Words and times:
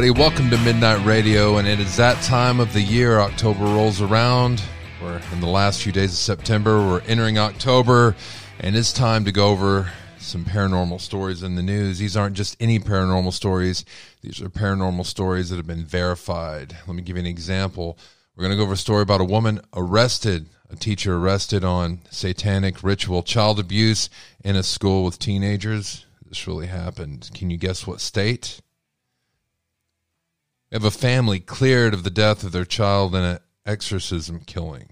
Everybody. 0.00 0.18
Welcome 0.18 0.48
to 0.48 0.56
Midnight 0.64 1.04
Radio, 1.04 1.58
and 1.58 1.68
it 1.68 1.78
is 1.78 1.98
that 1.98 2.22
time 2.22 2.58
of 2.58 2.72
the 2.72 2.80
year. 2.80 3.20
October 3.20 3.64
rolls 3.64 4.00
around. 4.00 4.62
We're 5.02 5.20
in 5.30 5.40
the 5.40 5.46
last 5.46 5.82
few 5.82 5.92
days 5.92 6.12
of 6.12 6.16
September. 6.16 6.78
We're 6.78 7.02
entering 7.02 7.36
October, 7.36 8.16
and 8.60 8.74
it's 8.74 8.94
time 8.94 9.26
to 9.26 9.30
go 9.30 9.48
over 9.48 9.92
some 10.16 10.46
paranormal 10.46 11.02
stories 11.02 11.42
in 11.42 11.54
the 11.54 11.62
news. 11.62 11.98
These 11.98 12.16
aren't 12.16 12.34
just 12.34 12.56
any 12.60 12.78
paranormal 12.78 13.34
stories, 13.34 13.84
these 14.22 14.40
are 14.40 14.48
paranormal 14.48 15.04
stories 15.04 15.50
that 15.50 15.56
have 15.56 15.66
been 15.66 15.84
verified. 15.84 16.78
Let 16.86 16.96
me 16.96 17.02
give 17.02 17.16
you 17.16 17.20
an 17.20 17.26
example. 17.26 17.98
We're 18.34 18.44
going 18.44 18.52
to 18.52 18.56
go 18.56 18.62
over 18.62 18.72
a 18.72 18.78
story 18.78 19.02
about 19.02 19.20
a 19.20 19.24
woman 19.24 19.60
arrested, 19.76 20.48
a 20.70 20.76
teacher 20.76 21.16
arrested 21.16 21.62
on 21.62 22.00
satanic 22.08 22.82
ritual 22.82 23.22
child 23.22 23.60
abuse 23.60 24.08
in 24.42 24.56
a 24.56 24.62
school 24.62 25.04
with 25.04 25.18
teenagers. 25.18 26.06
This 26.26 26.46
really 26.46 26.68
happened. 26.68 27.28
Can 27.34 27.50
you 27.50 27.58
guess 27.58 27.86
what 27.86 28.00
state? 28.00 28.62
Have 30.72 30.84
a 30.84 30.90
family 30.90 31.40
cleared 31.40 31.94
of 31.94 32.04
the 32.04 32.10
death 32.10 32.44
of 32.44 32.52
their 32.52 32.64
child 32.64 33.14
in 33.14 33.22
an 33.22 33.38
exorcism 33.66 34.40
killing. 34.40 34.88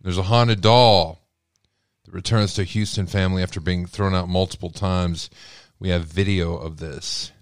There's 0.00 0.18
a 0.18 0.24
haunted 0.24 0.60
doll 0.60 1.22
that 2.04 2.14
returns 2.14 2.54
to 2.54 2.62
a 2.62 2.64
Houston 2.64 3.06
family 3.06 3.42
after 3.42 3.60
being 3.60 3.86
thrown 3.86 4.14
out 4.14 4.28
multiple 4.28 4.70
times. 4.70 5.30
We 5.78 5.88
have 5.88 6.04
video 6.04 6.54
of 6.54 6.76
this. 6.76 7.32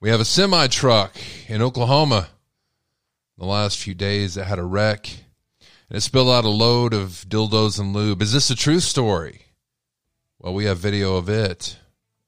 We 0.00 0.10
have 0.10 0.20
a 0.20 0.24
semi 0.24 0.66
truck 0.68 1.16
in 1.48 1.60
Oklahoma 1.60 2.28
the 3.36 3.46
last 3.46 3.78
few 3.78 3.94
days 3.94 4.34
that 4.34 4.44
had 4.44 4.58
a 4.58 4.64
wreck 4.64 5.08
and 5.88 5.96
it 5.96 6.02
spilled 6.02 6.28
out 6.28 6.44
a 6.44 6.50
load 6.50 6.94
of 6.94 7.24
dildos 7.28 7.80
and 7.80 7.92
lube. 7.92 8.22
Is 8.22 8.32
this 8.32 8.48
a 8.48 8.54
true 8.54 8.80
story? 8.80 9.46
Well, 10.38 10.54
we 10.54 10.66
have 10.66 10.78
video 10.78 11.16
of 11.16 11.28
it. 11.28 11.79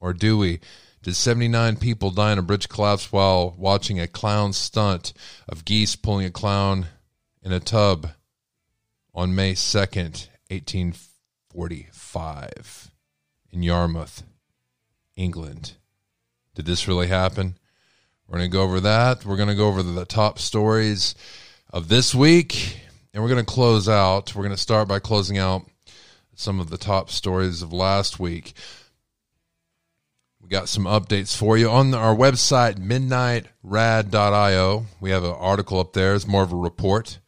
Or 0.03 0.13
do 0.13 0.37
we? 0.37 0.61
Did 1.03 1.15
79 1.15 1.77
people 1.77 2.11
die 2.11 2.33
in 2.33 2.39
a 2.39 2.43
bridge 2.43 2.69
collapse 2.69 3.13
while 3.13 3.55
watching 3.57 4.01
a 4.01 4.09
clown 4.09 4.53
stunt 4.53 5.13
of 5.49 5.65
geese 5.65 5.95
pulling 5.95 6.27
a 6.27 6.31
clown 6.31 6.89
in 7.41 7.53
a 7.53 7.61
tub 7.61 8.09
on 9.15 9.33
May 9.35 9.55
2nd, 9.55 10.29
1845 10.51 12.91
in 13.53 13.63
Yarmouth, 13.63 14.25
England? 15.17 15.75
Did 16.57 16.67
this 16.67 16.89
really 16.89 17.07
happen? 17.07 17.57
We're 18.27 18.39
going 18.39 18.51
to 18.51 18.57
go 18.57 18.63
over 18.63 18.81
that. 18.81 19.25
We're 19.25 19.37
going 19.37 19.51
to 19.51 19.55
go 19.55 19.69
over 19.69 19.85
the 19.85 20.05
top 20.05 20.41
stories 20.41 21.15
of 21.71 21.87
this 21.89 22.13
week, 22.13 22.81
and 23.15 23.23
we're 23.23 23.29
going 23.29 23.45
to 23.45 23.53
close 23.53 23.89
out. 23.89 24.35
We're 24.35 24.43
going 24.43 24.57
to 24.57 24.61
start 24.61 24.89
by 24.89 24.99
closing 24.99 25.39
out 25.39 25.63
some 26.35 26.59
of 26.59 26.71
the 26.71 26.79
top 26.79 27.11
stories 27.11 27.63
of 27.63 27.73
last 27.73 28.19
week. 28.19 28.55
Got 30.53 30.69
some 30.69 30.85
updates 30.85 31.35
for 31.35 31.57
you 31.57 31.71
on 31.71 31.95
our 31.95 32.15
website, 32.15 32.75
midnightrad.io. 32.75 34.85
We 35.01 35.09
have 35.09 35.25
an 35.25 35.31
article 35.31 35.81
up 35.81 35.95
there. 35.95 36.15
It's 36.15 36.27
more 36.27 36.43
of 36.43 36.53
a 36.53 36.57
report. 36.57 37.21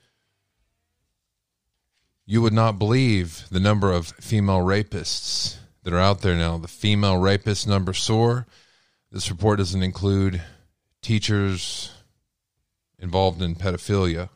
You 2.26 2.42
would 2.42 2.52
not 2.52 2.78
believe 2.78 3.46
the 3.50 3.60
number 3.60 3.92
of 3.92 4.08
female 4.08 4.58
rapists 4.58 5.56
that 5.84 5.94
are 5.94 5.98
out 5.98 6.20
there 6.20 6.36
now. 6.36 6.58
The 6.58 6.68
female 6.68 7.16
rapist 7.16 7.66
number 7.66 7.94
soar. 7.94 8.46
This 9.10 9.30
report 9.30 9.56
doesn't 9.56 9.82
include 9.82 10.42
teachers 11.00 11.92
involved 12.98 13.40
in 13.40 13.54
pedophilia. 13.54 14.28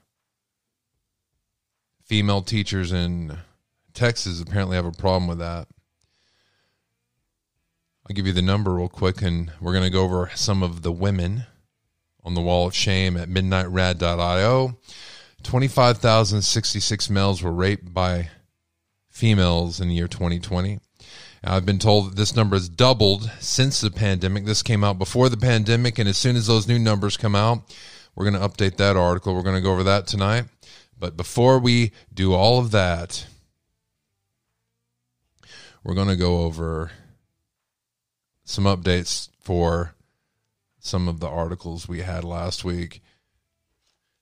Female 2.06 2.40
teachers 2.40 2.90
in 2.90 3.36
Texas 3.92 4.40
apparently 4.40 4.76
have 4.76 4.86
a 4.86 4.92
problem 4.92 5.28
with 5.28 5.40
that. 5.40 5.68
I'll 8.08 8.14
give 8.14 8.26
you 8.26 8.32
the 8.32 8.40
number 8.40 8.74
real 8.74 8.88
quick, 8.88 9.20
and 9.20 9.52
we're 9.60 9.72
going 9.72 9.84
to 9.84 9.90
go 9.90 10.02
over 10.02 10.30
some 10.34 10.62
of 10.62 10.80
the 10.80 10.90
women 10.90 11.44
on 12.24 12.32
the 12.32 12.40
wall 12.40 12.66
of 12.66 12.74
shame 12.74 13.18
at 13.18 13.28
midnightrad.io. 13.28 14.78
25,066 15.42 17.10
males 17.10 17.42
were 17.42 17.52
raped 17.52 17.92
by 17.92 18.30
females 19.10 19.78
in 19.78 19.88
the 19.88 19.94
year 19.94 20.08
2020. 20.08 20.80
I've 21.44 21.66
been 21.66 21.78
told 21.78 22.06
that 22.06 22.16
this 22.16 22.34
number 22.34 22.56
has 22.56 22.70
doubled 22.70 23.30
since 23.40 23.82
the 23.82 23.90
pandemic. 23.90 24.46
This 24.46 24.62
came 24.62 24.84
out 24.84 24.98
before 24.98 25.28
the 25.28 25.36
pandemic, 25.36 25.98
and 25.98 26.08
as 26.08 26.16
soon 26.16 26.34
as 26.34 26.46
those 26.46 26.66
new 26.66 26.78
numbers 26.78 27.18
come 27.18 27.34
out, 27.34 27.58
we're 28.14 28.30
going 28.30 28.40
to 28.40 28.48
update 28.48 28.78
that 28.78 28.96
article. 28.96 29.34
We're 29.34 29.42
going 29.42 29.56
to 29.56 29.60
go 29.60 29.72
over 29.72 29.84
that 29.84 30.06
tonight. 30.06 30.46
But 30.98 31.18
before 31.18 31.58
we 31.58 31.92
do 32.12 32.32
all 32.32 32.58
of 32.58 32.70
that, 32.70 33.26
we're 35.84 35.94
going 35.94 36.08
to 36.08 36.16
go 36.16 36.38
over 36.44 36.90
some 38.48 38.64
updates 38.64 39.28
for 39.40 39.94
some 40.80 41.06
of 41.06 41.20
the 41.20 41.28
articles 41.28 41.86
we 41.86 42.00
had 42.00 42.24
last 42.24 42.64
week. 42.64 43.02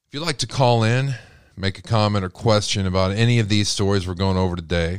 If 0.08 0.14
you'd 0.14 0.26
like 0.26 0.38
to 0.38 0.48
call 0.48 0.82
in, 0.82 1.14
make 1.56 1.78
a 1.78 1.82
comment 1.82 2.24
or 2.24 2.28
question 2.28 2.86
about 2.86 3.12
any 3.12 3.38
of 3.38 3.48
these 3.48 3.68
stories 3.68 4.06
we're 4.06 4.14
going 4.14 4.36
over 4.36 4.56
today, 4.56 4.98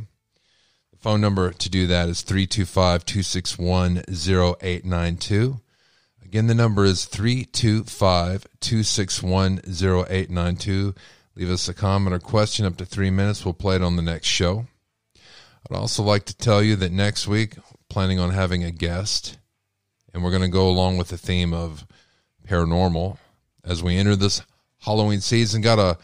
the 0.91 0.97
phone 0.97 1.19
number 1.19 1.51
to 1.51 1.69
do 1.69 1.88
that 1.88 2.07
is 2.07 2.21
325 2.21 3.03
261 3.03 4.03
0892. 4.07 5.59
Again, 6.23 6.47
the 6.47 6.55
number 6.55 6.85
is 6.85 7.03
325 7.03 8.47
261 8.61 9.59
0892. 9.65 10.95
Leave 11.35 11.49
us 11.49 11.67
a 11.67 11.73
comment 11.73 12.15
or 12.15 12.19
question 12.19 12.65
up 12.65 12.77
to 12.77 12.85
three 12.85 13.09
minutes. 13.09 13.44
We'll 13.44 13.53
play 13.53 13.75
it 13.75 13.81
on 13.81 13.97
the 13.97 14.01
next 14.01 14.27
show. 14.27 14.67
I'd 15.69 15.75
also 15.75 16.01
like 16.01 16.23
to 16.25 16.38
tell 16.38 16.63
you 16.63 16.77
that 16.77 16.94
next 16.94 17.27
week, 17.27 17.55
planning 17.90 18.20
on 18.20 18.31
having 18.31 18.64
a 18.64 18.72
guest, 18.72 19.38
and 20.14 20.24
we're 20.24 20.31
going 20.31 20.42
to 20.44 20.48
go 20.48 20.70
along 20.70 20.98
with 20.98 21.09
the 21.09 21.18
theme 21.18 21.53
of 21.53 21.86
paranormal 22.48 23.18
as 23.64 23.84
we 23.84 23.98
enter 23.98 24.16
this 24.16 24.42
Halloween 24.80 25.22
season. 25.22 25.62
Got 25.62 25.80
a, 25.80 25.98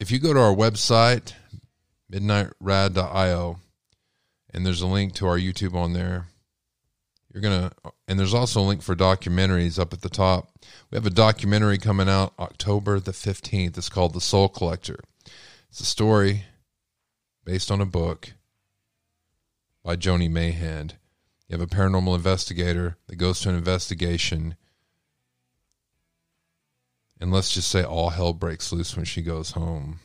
if 0.00 0.10
you 0.10 0.18
go 0.18 0.32
to 0.32 0.40
our 0.40 0.54
website, 0.54 1.34
midnightrad.io, 2.10 3.58
and 4.52 4.66
there's 4.66 4.82
a 4.82 4.86
link 4.86 5.14
to 5.14 5.26
our 5.26 5.38
YouTube 5.38 5.74
on 5.74 5.92
there. 5.92 6.26
You're 7.32 7.42
going 7.42 7.70
to, 7.70 7.92
and 8.06 8.18
there's 8.18 8.34
also 8.34 8.60
a 8.60 8.62
link 8.62 8.82
for 8.82 8.94
documentaries 8.94 9.78
up 9.78 9.94
at 9.94 10.02
the 10.02 10.10
top. 10.10 10.50
We 10.90 10.96
have 10.96 11.06
a 11.06 11.10
documentary 11.10 11.78
coming 11.78 12.08
out 12.08 12.34
October 12.38 13.00
the 13.00 13.12
15th. 13.12 13.78
It's 13.78 13.88
called 13.88 14.12
The 14.12 14.20
Soul 14.20 14.50
Collector. 14.50 15.00
It's 15.70 15.80
a 15.80 15.86
story 15.86 16.44
based 17.44 17.70
on 17.70 17.80
a 17.80 17.86
book 17.86 18.32
by 19.82 19.96
Joni 19.96 20.30
Mayhan. 20.30 20.92
You 21.48 21.58
have 21.58 21.60
a 21.60 21.66
paranormal 21.66 22.16
investigator 22.16 22.96
that 23.06 23.16
goes 23.16 23.40
to 23.40 23.50
an 23.50 23.56
investigation, 23.56 24.56
and 27.20 27.32
let's 27.32 27.52
just 27.52 27.68
say 27.68 27.84
all 27.84 28.10
hell 28.10 28.32
breaks 28.32 28.72
loose 28.72 28.96
when 28.96 29.04
she 29.04 29.22
goes 29.22 29.52
home. 29.52 30.00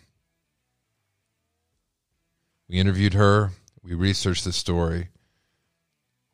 We 2.67 2.77
interviewed 2.77 3.13
her, 3.13 3.51
we 3.81 3.93
researched 3.93 4.43
the 4.43 4.51
story. 4.51 5.07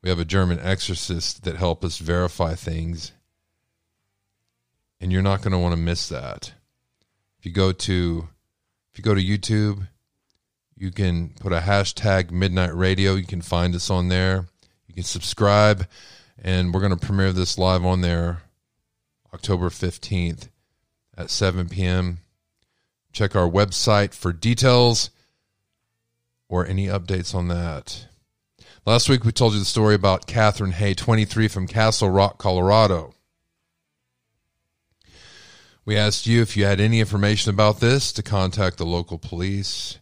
We 0.02 0.10
have 0.10 0.20
a 0.20 0.26
German 0.26 0.60
exorcist 0.60 1.44
that 1.44 1.56
help 1.56 1.86
us 1.86 1.98
verify 1.98 2.56
things. 2.56 3.14
And 5.00 5.12
you're 5.12 5.22
not 5.22 5.42
going 5.42 5.52
to 5.52 5.60
want 5.60 5.74
to 5.74 5.80
miss 5.80 6.10
that. 6.10 6.54
If 7.40 7.46
you 7.46 7.52
go 7.52 7.72
to 7.72 8.28
if 8.92 8.98
you 8.98 9.04
go 9.04 9.16
to 9.16 9.24
YouTube, 9.24 9.88
you 10.84 10.92
can 10.92 11.30
put 11.40 11.54
a 11.54 11.60
hashtag 11.60 12.30
midnight 12.30 12.76
radio. 12.76 13.16
You 13.16 13.26
can 13.26 13.42
find 13.42 13.74
us 13.74 13.90
on 13.90 14.10
there. 14.10 14.48
You 14.86 14.96
can 14.96 15.06
subscribe. 15.06 15.88
And 16.38 16.74
we're 16.74 16.82
going 16.82 16.98
to 16.98 17.06
premiere 17.06 17.32
this 17.32 17.58
live 17.58 17.86
on 17.86 18.02
there 18.02 18.42
October 19.34 19.70
15th 19.70 20.50
at 21.18 21.30
7 21.30 21.70
p.m. 21.70 22.18
Check 23.14 23.34
our 23.34 23.50
website 23.50 24.14
for 24.14 24.34
details 24.34 25.10
or 26.50 26.68
any 26.68 26.88
updates 26.88 27.34
on 27.34 27.48
that. 27.48 28.08
Last 28.86 29.08
week 29.08 29.24
we 29.24 29.32
told 29.32 29.54
you 29.54 29.60
the 29.60 29.66
story 29.66 29.96
about 29.96 30.28
Catherine 30.28 30.74
Hay, 30.74 30.94
23 30.94 31.48
from 31.48 31.66
Castle 31.66 32.10
Rock, 32.10 32.38
Colorado. 32.38 33.14
We 35.86 35.96
asked 35.96 36.28
you 36.28 36.42
if 36.42 36.58
you 36.58 36.66
had 36.66 36.82
any 36.82 37.00
information 37.00 37.52
about 37.52 37.80
this 37.80 38.12
to 38.12 38.22
contact 38.22 38.78
the 38.78 38.86
local 38.86 39.18
police. 39.18 40.00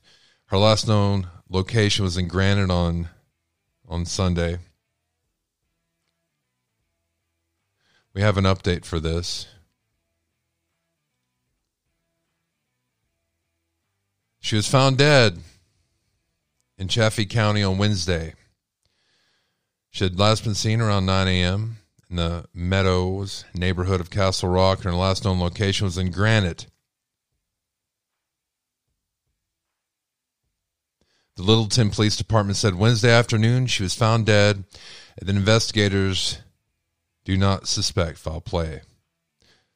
Her 0.51 0.57
last 0.57 0.86
known 0.86 1.30
location 1.48 2.03
was 2.03 2.18
in 2.18 2.27
Granite 2.27 2.69
on 2.69 3.07
on 3.88 4.06
Sunday. 4.06 4.57
We 8.13 8.19
have 8.19 8.38
an 8.38 8.44
update 8.44 8.83
for 8.83 9.00
this. 9.00 9.48
She 14.42 14.57
was 14.57 14.68
found 14.68 14.98
dead 14.98 15.39
in 16.77 16.89
Chaffee 16.89 17.25
County 17.25 17.63
on 17.63 17.77
Wednesday. 17.77 18.33
She 19.89 20.03
had 20.03 20.19
last 20.19 20.44
been 20.44 20.53
seen 20.53 20.81
around 20.81 21.06
9 21.06 21.30
a.m. 21.30 21.77
in 22.09 22.18
the 22.18 22.44
Meadows 22.53 23.45
neighborhood 23.53 24.01
of 24.01 24.09
Castle 24.09 24.50
Rock, 24.50 24.80
and 24.80 24.88
her 24.88 24.95
last 24.95 25.24
known 25.24 25.39
location 25.39 25.86
was 25.86 25.98
in 25.98 26.12
Granite. 26.12 26.65
The 31.37 31.43
Littleton 31.43 31.89
Police 31.89 32.17
Department 32.17 32.57
said 32.57 32.75
Wednesday 32.75 33.11
afternoon 33.11 33.67
she 33.67 33.83
was 33.83 33.95
found 33.95 34.25
dead, 34.25 34.65
and 35.17 35.29
the 35.29 35.35
investigators 35.35 36.39
do 37.23 37.37
not 37.37 37.67
suspect 37.67 38.17
foul 38.17 38.41
play. 38.41 38.81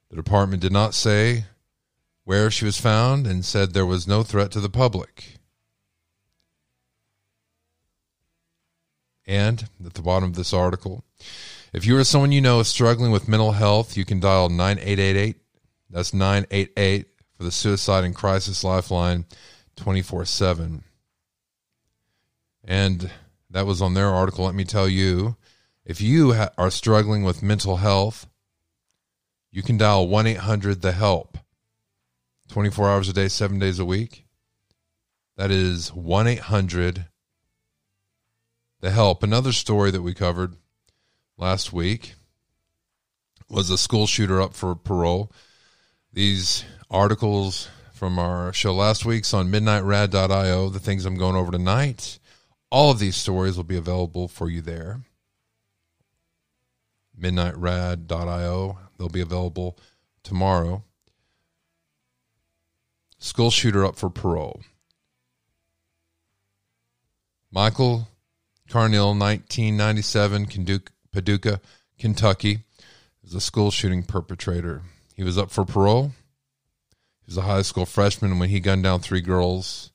The 0.10 0.18
department 0.18 0.62
did 0.62 0.74
not 0.74 0.94
say 0.94 1.46
where 2.26 2.52
she 2.52 2.66
was 2.66 2.80
found 2.80 3.26
and 3.26 3.46
said 3.46 3.74
there 3.74 3.86
was 3.86 4.08
no 4.08 4.24
threat 4.24 4.52
to 4.52 4.60
the 4.60 4.70
public. 4.70 5.38
And 9.28 9.68
at 9.84 9.94
the 9.94 10.02
bottom 10.02 10.30
of 10.30 10.36
this 10.36 10.54
article, 10.54 11.04
if 11.74 11.86
you 11.86 11.98
or 11.98 12.04
someone 12.04 12.32
you 12.32 12.42
know 12.42 12.60
is 12.60 12.68
struggling 12.68 13.12
with 13.12 13.28
mental 13.28 13.54
health, 13.54 13.98
you 13.98 14.06
can 14.06 14.20
dial 14.20 14.50
9888. 14.50 15.38
That's 15.90 16.14
988 16.14 17.08
for 17.38 17.44
the 17.44 17.52
Suicide 17.52 18.04
and 18.04 18.16
Crisis 18.16 18.64
Lifeline 18.64 19.26
24 19.76 20.26
7. 20.26 20.84
And 22.66 23.12
that 23.50 23.66
was 23.66 23.82
on 23.82 23.94
their 23.94 24.10
article. 24.10 24.46
Let 24.46 24.56
me 24.56 24.66
tell 24.66 24.90
you 24.90 25.38
if 25.86 26.02
you 26.02 26.34
ha- 26.34 26.50
are 26.58 26.72
struggling 26.72 27.24
with 27.24 27.44
mental 27.44 27.78
health, 27.78 28.28
you 29.52 29.62
can 29.62 29.78
dial 29.78 30.08
1 30.08 30.28
800 30.28 30.82
The 30.82 30.92
Help 30.92 31.38
24 32.50 32.90
hours 32.90 33.10
a 33.10 33.14
day, 33.14 33.28
seven 33.28 33.60
days 33.60 33.80
a 33.80 33.86
week. 33.86 34.26
That 35.38 35.52
is 35.52 35.94
1 35.94 36.28
800 36.28 37.06
The 38.82 38.92
Help. 38.92 39.24
Another 39.24 39.52
story 39.52 39.92
that 39.92 40.02
we 40.02 40.14
covered 40.14 40.56
last 41.38 41.72
week 41.72 42.16
was 43.50 43.70
a 43.70 43.78
school 43.78 44.08
shooter 44.08 44.42
up 44.42 44.54
for 44.54 44.76
parole. 44.76 45.32
These 46.12 46.66
articles 46.90 47.70
from 47.94 48.18
our 48.18 48.52
show 48.54 48.74
last 48.74 49.06
week's 49.06 49.34
on 49.34 49.52
midnightrad.io, 49.52 50.70
the 50.70 50.80
things 50.80 51.06
I'm 51.06 51.18
going 51.18 51.36
over 51.36 51.52
tonight. 51.52 52.20
All 52.72 52.92
of 52.92 53.00
these 53.00 53.16
stories 53.16 53.58
will 53.58 53.64
be 53.64 53.78
available 53.78 54.28
for 54.28 54.50
you 54.50 54.62
there. 54.62 55.02
Midnightrad.io. 57.20 58.78
They'll 58.98 59.10
be 59.10 59.22
available 59.22 59.78
tomorrow. 60.24 60.84
School 63.18 63.52
shooter 63.52 63.86
up 63.86 63.96
for 63.96 64.10
parole. 64.10 64.62
Michael 67.52 68.10
Carneal, 68.70 69.18
1997, 69.18 70.82
Paducah, 71.14 71.62
Kentucky, 71.98 72.60
is 73.24 73.34
a 73.34 73.40
school 73.40 73.72
shooting 73.72 74.04
perpetrator. 74.04 74.82
He 75.16 75.24
was 75.24 75.38
up 75.38 75.52
for 75.52 75.64
parole. 75.64 76.12
He 77.22 77.28
was 77.28 77.38
a 77.38 77.44
high 77.44 77.62
school 77.62 77.86
freshman 77.86 78.40
when 78.40 78.50
he 78.50 78.60
gunned 78.60 78.84
down 78.84 79.00
three 79.00 79.22
girls 79.22 79.92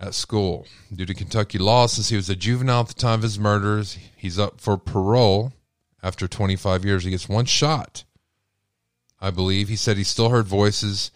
at 0.00 0.14
school. 0.14 0.66
Due 0.94 1.06
to 1.06 1.14
Kentucky 1.14 1.58
law, 1.58 1.86
since 1.86 2.08
he 2.08 2.16
was 2.16 2.30
a 2.30 2.36
juvenile 2.36 2.80
at 2.80 2.88
the 2.88 2.94
time 2.94 3.14
of 3.14 3.22
his 3.22 3.38
murders, 3.38 3.98
he's 4.16 4.38
up 4.38 4.60
for 4.60 4.76
parole 4.76 5.52
after 6.02 6.28
25 6.28 6.84
years. 6.84 7.04
He 7.04 7.10
gets 7.10 7.28
one 7.28 7.44
shot, 7.44 8.04
I 9.20 9.30
believe. 9.30 9.68
He 9.68 9.76
said 9.76 9.96
he 9.96 10.04
still 10.04 10.30
heard 10.30 10.46
voices 10.46 11.10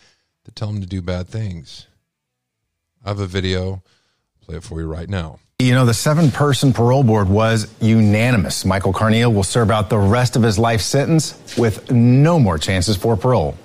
that 0.44 0.56
tell 0.56 0.68
him 0.68 0.80
to 0.80 0.86
do 0.86 1.00
bad 1.00 1.28
things. 1.28 1.86
I 3.04 3.08
have 3.08 3.20
a 3.20 3.26
video. 3.26 3.82
Play 4.40 4.56
it 4.56 4.64
for 4.64 4.80
you 4.80 4.86
right 4.86 5.08
now. 5.08 5.38
You 5.60 5.74
know, 5.74 5.86
the 5.86 5.94
seven 5.94 6.32
person 6.32 6.72
parole 6.72 7.04
board 7.04 7.28
was 7.28 7.72
unanimous. 7.80 8.64
Michael 8.64 8.92
Carneal 8.92 9.32
will 9.32 9.44
serve 9.44 9.70
out 9.70 9.90
the 9.90 9.98
rest 9.98 10.34
of 10.34 10.42
his 10.42 10.58
life 10.58 10.80
sentence 10.80 11.56
with 11.56 11.88
no 11.92 12.40
more 12.40 12.58
chances 12.58 12.96
for 12.96 13.16
parole. 13.16 13.56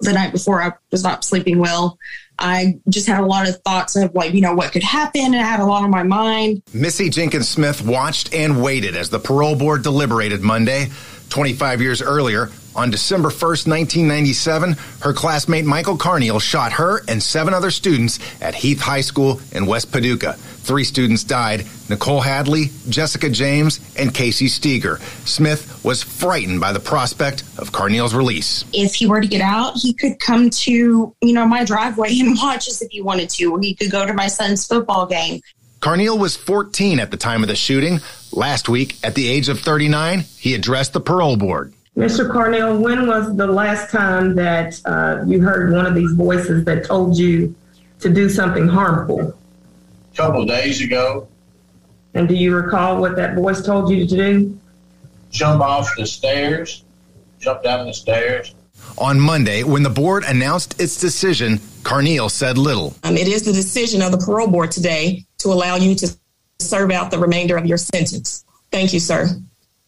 The 0.00 0.12
night 0.12 0.32
before, 0.32 0.62
I 0.62 0.72
was 0.90 1.02
not 1.02 1.24
sleeping 1.24 1.58
well. 1.58 1.98
I 2.38 2.78
just 2.88 3.08
had 3.08 3.20
a 3.20 3.26
lot 3.26 3.48
of 3.48 3.60
thoughts 3.62 3.96
of 3.96 4.14
like, 4.14 4.32
you 4.32 4.40
know, 4.40 4.54
what 4.54 4.72
could 4.72 4.84
happen, 4.84 5.24
and 5.24 5.36
I 5.36 5.42
had 5.42 5.58
a 5.58 5.64
lot 5.64 5.82
on 5.82 5.90
my 5.90 6.04
mind. 6.04 6.62
Missy 6.72 7.10
Jenkins 7.10 7.48
Smith 7.48 7.84
watched 7.84 8.32
and 8.32 8.62
waited 8.62 8.94
as 8.94 9.10
the 9.10 9.18
parole 9.18 9.56
board 9.56 9.82
deliberated 9.82 10.40
Monday. 10.40 10.88
25 11.28 11.80
years 11.80 12.02
earlier, 12.02 12.50
on 12.78 12.92
December 12.92 13.28
1st, 13.30 13.66
1997, 13.66 14.76
her 15.00 15.12
classmate 15.12 15.64
Michael 15.64 15.98
Carneal 15.98 16.40
shot 16.40 16.72
her 16.74 17.02
and 17.08 17.20
seven 17.20 17.52
other 17.52 17.72
students 17.72 18.20
at 18.40 18.54
Heath 18.54 18.80
High 18.80 19.00
School 19.00 19.40
in 19.50 19.66
West 19.66 19.90
Paducah. 19.90 20.34
Three 20.34 20.84
students 20.84 21.24
died 21.24 21.66
Nicole 21.88 22.20
Hadley, 22.20 22.66
Jessica 22.88 23.30
James, 23.30 23.80
and 23.96 24.10
Kayce 24.10 24.48
Steger. 24.48 24.98
Smith 25.24 25.82
was 25.82 26.02
frightened 26.02 26.60
by 26.60 26.72
the 26.72 26.78
prospect 26.78 27.42
of 27.58 27.72
Carneal's 27.72 28.14
release. 28.14 28.64
If 28.72 28.94
he 28.94 29.06
were 29.06 29.20
to 29.20 29.26
get 29.26 29.40
out, 29.40 29.72
he 29.76 29.92
could 29.92 30.20
come 30.20 30.50
to, 30.50 30.72
you 31.20 31.32
know, 31.32 31.46
my 31.46 31.64
driveway 31.64 32.16
and 32.20 32.36
watch 32.42 32.68
us 32.68 32.80
if 32.80 32.90
he 32.92 33.00
wanted 33.00 33.30
to, 33.30 33.46
or 33.46 33.60
he 33.60 33.74
could 33.74 33.90
go 33.90 34.06
to 34.06 34.12
my 34.12 34.28
son's 34.28 34.66
football 34.66 35.06
game. 35.06 35.40
Carneal 35.80 36.18
was 36.18 36.36
14 36.36 36.98
at 36.98 37.10
the 37.10 37.16
time 37.16 37.42
of 37.42 37.48
the 37.48 37.54
shooting. 37.54 38.00
Last 38.32 38.68
week, 38.68 38.96
at 39.04 39.14
the 39.14 39.28
age 39.28 39.48
of 39.48 39.60
39, 39.60 40.20
he 40.36 40.54
addressed 40.54 40.92
the 40.92 41.00
parole 41.00 41.36
board. 41.36 41.72
Mr. 41.96 42.30
Carneal, 42.30 42.80
when 42.80 43.06
was 43.06 43.36
the 43.36 43.46
last 43.46 43.90
time 43.90 44.34
that 44.34 44.80
uh, 44.84 45.22
you 45.26 45.40
heard 45.40 45.72
one 45.72 45.86
of 45.86 45.94
these 45.94 46.12
voices 46.12 46.64
that 46.64 46.84
told 46.84 47.16
you 47.16 47.54
to 48.00 48.08
do 48.08 48.28
something 48.28 48.66
harmful? 48.66 49.20
A 50.12 50.16
couple 50.16 50.44
days 50.46 50.80
ago. 50.80 51.28
And 52.14 52.28
do 52.28 52.34
you 52.34 52.54
recall 52.54 53.00
what 53.00 53.14
that 53.16 53.36
voice 53.36 53.62
told 53.62 53.90
you 53.90 54.06
to 54.06 54.16
do? 54.16 54.58
Jump 55.30 55.60
off 55.60 55.94
the 55.96 56.06
stairs, 56.06 56.82
jump 57.38 57.62
down 57.62 57.86
the 57.86 57.92
stairs. 57.92 58.54
On 58.96 59.20
Monday, 59.20 59.62
when 59.62 59.82
the 59.82 59.90
board 59.90 60.24
announced 60.24 60.80
its 60.80 61.00
decision, 61.00 61.58
Carneal 61.82 62.30
said 62.30 62.58
little. 62.58 62.94
Um, 63.04 63.16
it 63.16 63.28
is 63.28 63.44
the 63.44 63.52
decision 63.52 64.02
of 64.02 64.10
the 64.10 64.18
parole 64.18 64.48
board 64.48 64.70
today 64.70 65.26
to 65.38 65.48
allow 65.48 65.76
you 65.76 65.94
to 65.96 66.08
serve 66.58 66.90
out 66.90 67.10
the 67.10 67.18
remainder 67.18 67.56
of 67.56 67.66
your 67.66 67.78
sentence. 67.78 68.44
Thank 68.70 68.92
you, 68.92 69.00
sir. 69.00 69.28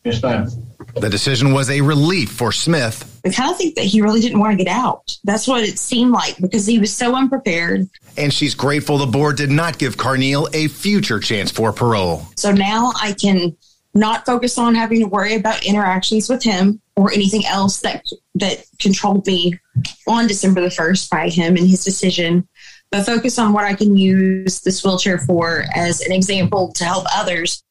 Yes, 0.05 0.23
ma'am. 0.23 0.49
The 0.97 1.11
decision 1.11 1.52
was 1.52 1.70
a 1.70 1.81
relief 1.81 2.31
for 2.31 2.52
Smith. 2.52 3.20
I 3.25 3.31
kind 3.31 3.50
of 3.50 3.58
think 3.58 3.75
that 3.76 3.85
he 3.85 4.00
really 4.00 4.20
didn't 4.20 4.41
want 4.41 4.56
to 4.58 4.64
get 4.64 4.73
out. 4.73 5.17
That's 5.25 5.47
what 5.47 5.62
it 5.62 5.79
seemed 5.79 6.11
like 6.11 6.38
because 6.38 6.67
he 6.67 6.79
was 6.79 6.94
so 6.94 7.14
unprepared. 7.14 7.88
And 8.17 8.32
she's 8.32 8.55
grateful 8.55 8.99
the 8.99 9.06
board 9.06 9.37
did 9.37 9.50
not 9.50 9.79
give 9.79 9.97
Carneal 9.97 10.49
a 10.54 10.69
future 10.69 11.21
chance 11.21 11.50
for 11.50 11.73
parole. 11.73 12.26
So 12.37 12.50
now 12.50 12.92
I 12.97 13.12
can 13.12 13.57
not 13.92 14.25
focus 14.25 14.57
on 14.57 14.75
having 14.75 15.00
to 15.00 15.07
worry 15.07 15.35
about 15.35 15.64
interactions 15.64 16.28
with 16.28 16.42
him 16.42 16.80
or 16.97 17.12
anything 17.12 17.45
else 17.47 17.80
that 17.80 18.04
that 18.37 18.64
controlled 18.78 19.26
me 19.26 19.59
on 20.07 20.26
December 20.26 20.61
the 20.61 20.69
1st 20.69 21.11
by 21.11 21.28
him 21.28 21.57
and 21.57 21.69
his 21.69 21.85
decision, 21.85 22.49
but 22.90 23.04
focus 23.04 23.38
on 23.38 23.52
what 23.52 23.64
I 23.64 23.75
can 23.75 23.97
use 23.97 24.61
this 24.61 24.85
wheelchair 24.85 25.18
for 25.18 25.64
as 25.75 26.00
an 26.00 26.12
example 26.12 26.73
to 26.75 26.85
help 26.85 27.06
others 27.14 27.62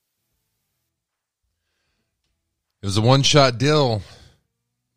it 2.81 2.85
was 2.85 2.97
a 2.97 3.01
one 3.01 3.23
shot 3.23 3.57
deal. 3.57 4.01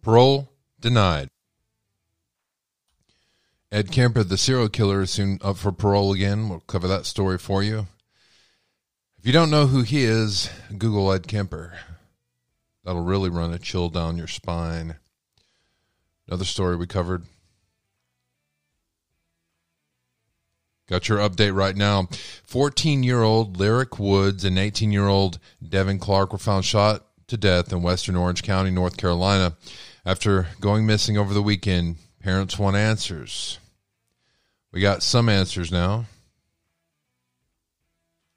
Parole 0.02 0.48
denied. 0.78 1.30
Ed 3.72 3.90
Kemper, 3.90 4.22
the 4.22 4.38
serial 4.38 4.68
killer, 4.68 5.02
is 5.02 5.10
soon 5.10 5.38
up 5.42 5.56
for 5.56 5.72
parole 5.72 6.12
again. 6.12 6.48
We'll 6.48 6.60
cover 6.60 6.86
that 6.86 7.06
story 7.06 7.38
for 7.38 7.62
you. 7.62 7.88
If 9.18 9.26
you 9.26 9.32
don't 9.32 9.50
know 9.50 9.66
who 9.66 9.82
he 9.82 10.04
is, 10.04 10.48
Google 10.78 11.12
Ed 11.12 11.26
Kemper. 11.26 11.72
That'll 12.84 13.02
really 13.02 13.30
run 13.30 13.52
a 13.52 13.58
chill 13.58 13.88
down 13.88 14.16
your 14.16 14.28
spine. 14.28 14.96
Another 16.28 16.44
story 16.44 16.76
we 16.76 16.86
covered. 16.86 17.24
Got 20.92 21.08
your 21.08 21.20
update 21.20 21.54
right 21.54 21.74
now. 21.74 22.06
14 22.44 23.02
year 23.02 23.22
old 23.22 23.56
Lyric 23.56 23.98
Woods 23.98 24.44
and 24.44 24.58
18 24.58 24.92
year 24.92 25.06
old 25.06 25.38
Devin 25.66 25.98
Clark 25.98 26.32
were 26.32 26.38
found 26.38 26.66
shot 26.66 27.06
to 27.28 27.38
death 27.38 27.72
in 27.72 27.80
western 27.80 28.14
Orange 28.14 28.42
County, 28.42 28.70
North 28.70 28.98
Carolina. 28.98 29.56
After 30.04 30.48
going 30.60 30.84
missing 30.84 31.16
over 31.16 31.32
the 31.32 31.40
weekend, 31.40 31.96
parents 32.20 32.58
want 32.58 32.76
answers. 32.76 33.58
We 34.70 34.82
got 34.82 35.02
some 35.02 35.30
answers 35.30 35.72
now. 35.72 36.04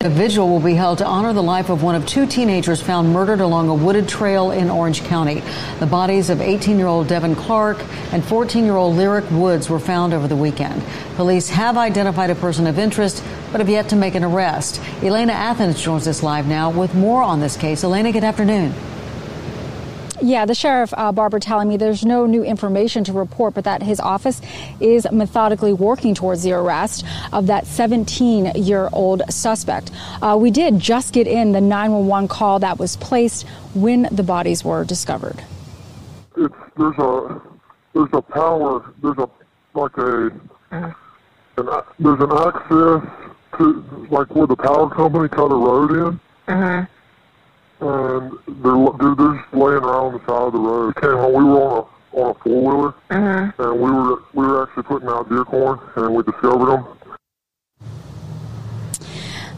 A 0.06 0.10
vigil 0.10 0.48
will 0.48 0.60
be 0.60 0.76
held 0.76 1.00
to 1.00 1.06
honor 1.06 1.34
the 1.34 1.42
life 1.42 1.72
of 1.72 1.82
one 1.82 1.96
of 1.96 2.06
two 2.06 2.28
teenagers 2.28 2.80
found 2.80 3.12
murdered 3.12 3.42
along 3.42 3.70
a 3.70 3.74
wooded 3.74 4.08
trail 4.08 4.52
in 4.52 4.70
Orange 4.70 5.04
County. 5.04 5.42
The 5.80 5.88
bodies 5.88 6.30
of 6.30 6.42
18 6.42 6.78
year 6.78 6.86
old 6.86 7.08
Devin 7.08 7.36
Clark 7.36 7.84
and 8.12 8.24
14 8.24 8.66
year 8.66 8.76
old 8.76 8.96
Lyric 8.98 9.26
Woods 9.32 9.68
were 9.68 9.80
found 9.80 10.14
over 10.14 10.28
the 10.28 10.36
weekend. 10.36 10.84
Police 11.16 11.50
have 11.50 11.76
identified 11.76 12.30
a 12.30 12.36
person 12.36 12.68
of 12.68 12.78
interest, 12.78 13.24
but 13.52 13.60
have 13.62 13.68
yet 13.68 13.90
to 13.90 13.96
make 13.96 14.14
an 14.14 14.24
arrest. 14.24 14.80
Elaina 15.02 15.34
Athans 15.34 15.82
joins 15.82 16.08
us 16.08 16.22
live 16.22 16.46
now 16.46 16.70
with 16.70 16.94
more 16.94 17.24
on 17.24 17.40
this 17.40 17.58
case. 17.58 17.82
Elaina, 17.84 18.12
good 18.12 18.24
afternoon. 18.24 18.76
Yeah, 20.22 20.45
the 20.45 20.55
sheriff, 20.55 20.93
uh, 20.95 21.12
Barbara, 21.12 21.39
telling 21.41 21.67
me 21.67 21.75
there's 21.75 22.05
no 22.05 22.25
new 22.25 22.43
information 22.43 23.03
to 23.05 23.13
report, 23.13 23.53
but 23.53 23.65
that 23.65 23.84
his 23.84 24.00
office 24.00 24.41
is 24.79 25.05
methodically 25.12 25.74
working 25.74 26.15
towards 26.15 26.43
the 26.43 26.53
arrest 26.53 27.05
of 27.34 27.48
that 27.48 27.67
17 27.67 28.53
year 28.55 28.89
old 28.93 29.24
suspect. 29.29 29.91
Uh, 30.22 30.38
we 30.39 30.51
did 30.51 30.79
just 30.79 31.13
get 31.13 31.27
in 31.27 31.51
the 31.51 31.60
911 31.60 32.29
call 32.29 32.60
that 32.60 32.79
was 32.79 32.95
placed 32.95 33.45
when 33.74 34.03
the 34.12 34.24
bodies 34.24 34.63
were 34.63 34.86
discovered. 34.86 35.43
It's, 36.38 36.53
there's 36.77 36.98
a 36.98 37.41
there's 37.93 38.10
a 38.13 38.22
power 38.22 38.93
there's 39.01 39.17
a 39.17 39.29
like 39.74 39.98
a 39.98 40.31
an, 40.72 40.93
there's 42.00 42.19
an 42.19 42.31
access 42.31 43.01
to 43.57 44.07
like 44.12 44.34
where 44.36 44.48
the 44.48 44.55
power 44.55 44.89
company 44.89 45.29
cut 45.29 45.51
a 45.51 45.55
road 45.55 45.91
in, 45.91 46.19
Uh-huh. 46.48 46.86
And 47.88 48.32
they're 48.63 48.74
they're, 48.98 49.15
they're 49.15 49.36
just 49.38 49.54
laying 49.54 49.84
around 49.84 50.06
on 50.06 50.13
the 50.13 50.20
side 50.20 50.48
of 50.48 50.54
the 50.54 50.60
road. 50.60 50.96
Came 51.01 51.12
home. 51.12 51.34
We 51.34 51.44
were 51.44 51.62
on 51.62 51.77
a 51.77 52.18
on 52.18 52.32
a 52.32 52.34
four 52.44 52.62
wheeler, 52.75 52.94
Uh-huh. 53.10 53.72
and 53.72 53.80
we 53.80 53.92
were 53.92 54.15
we 54.34 54.46
were 54.48 54.63
actually 54.63 54.84
putting 54.84 55.10
out 55.10 55.30
deer 55.30 55.44
corn, 55.46 55.80
and 55.96 56.15
we 56.15 56.24
discovered 56.24 56.72
them. 56.72 56.86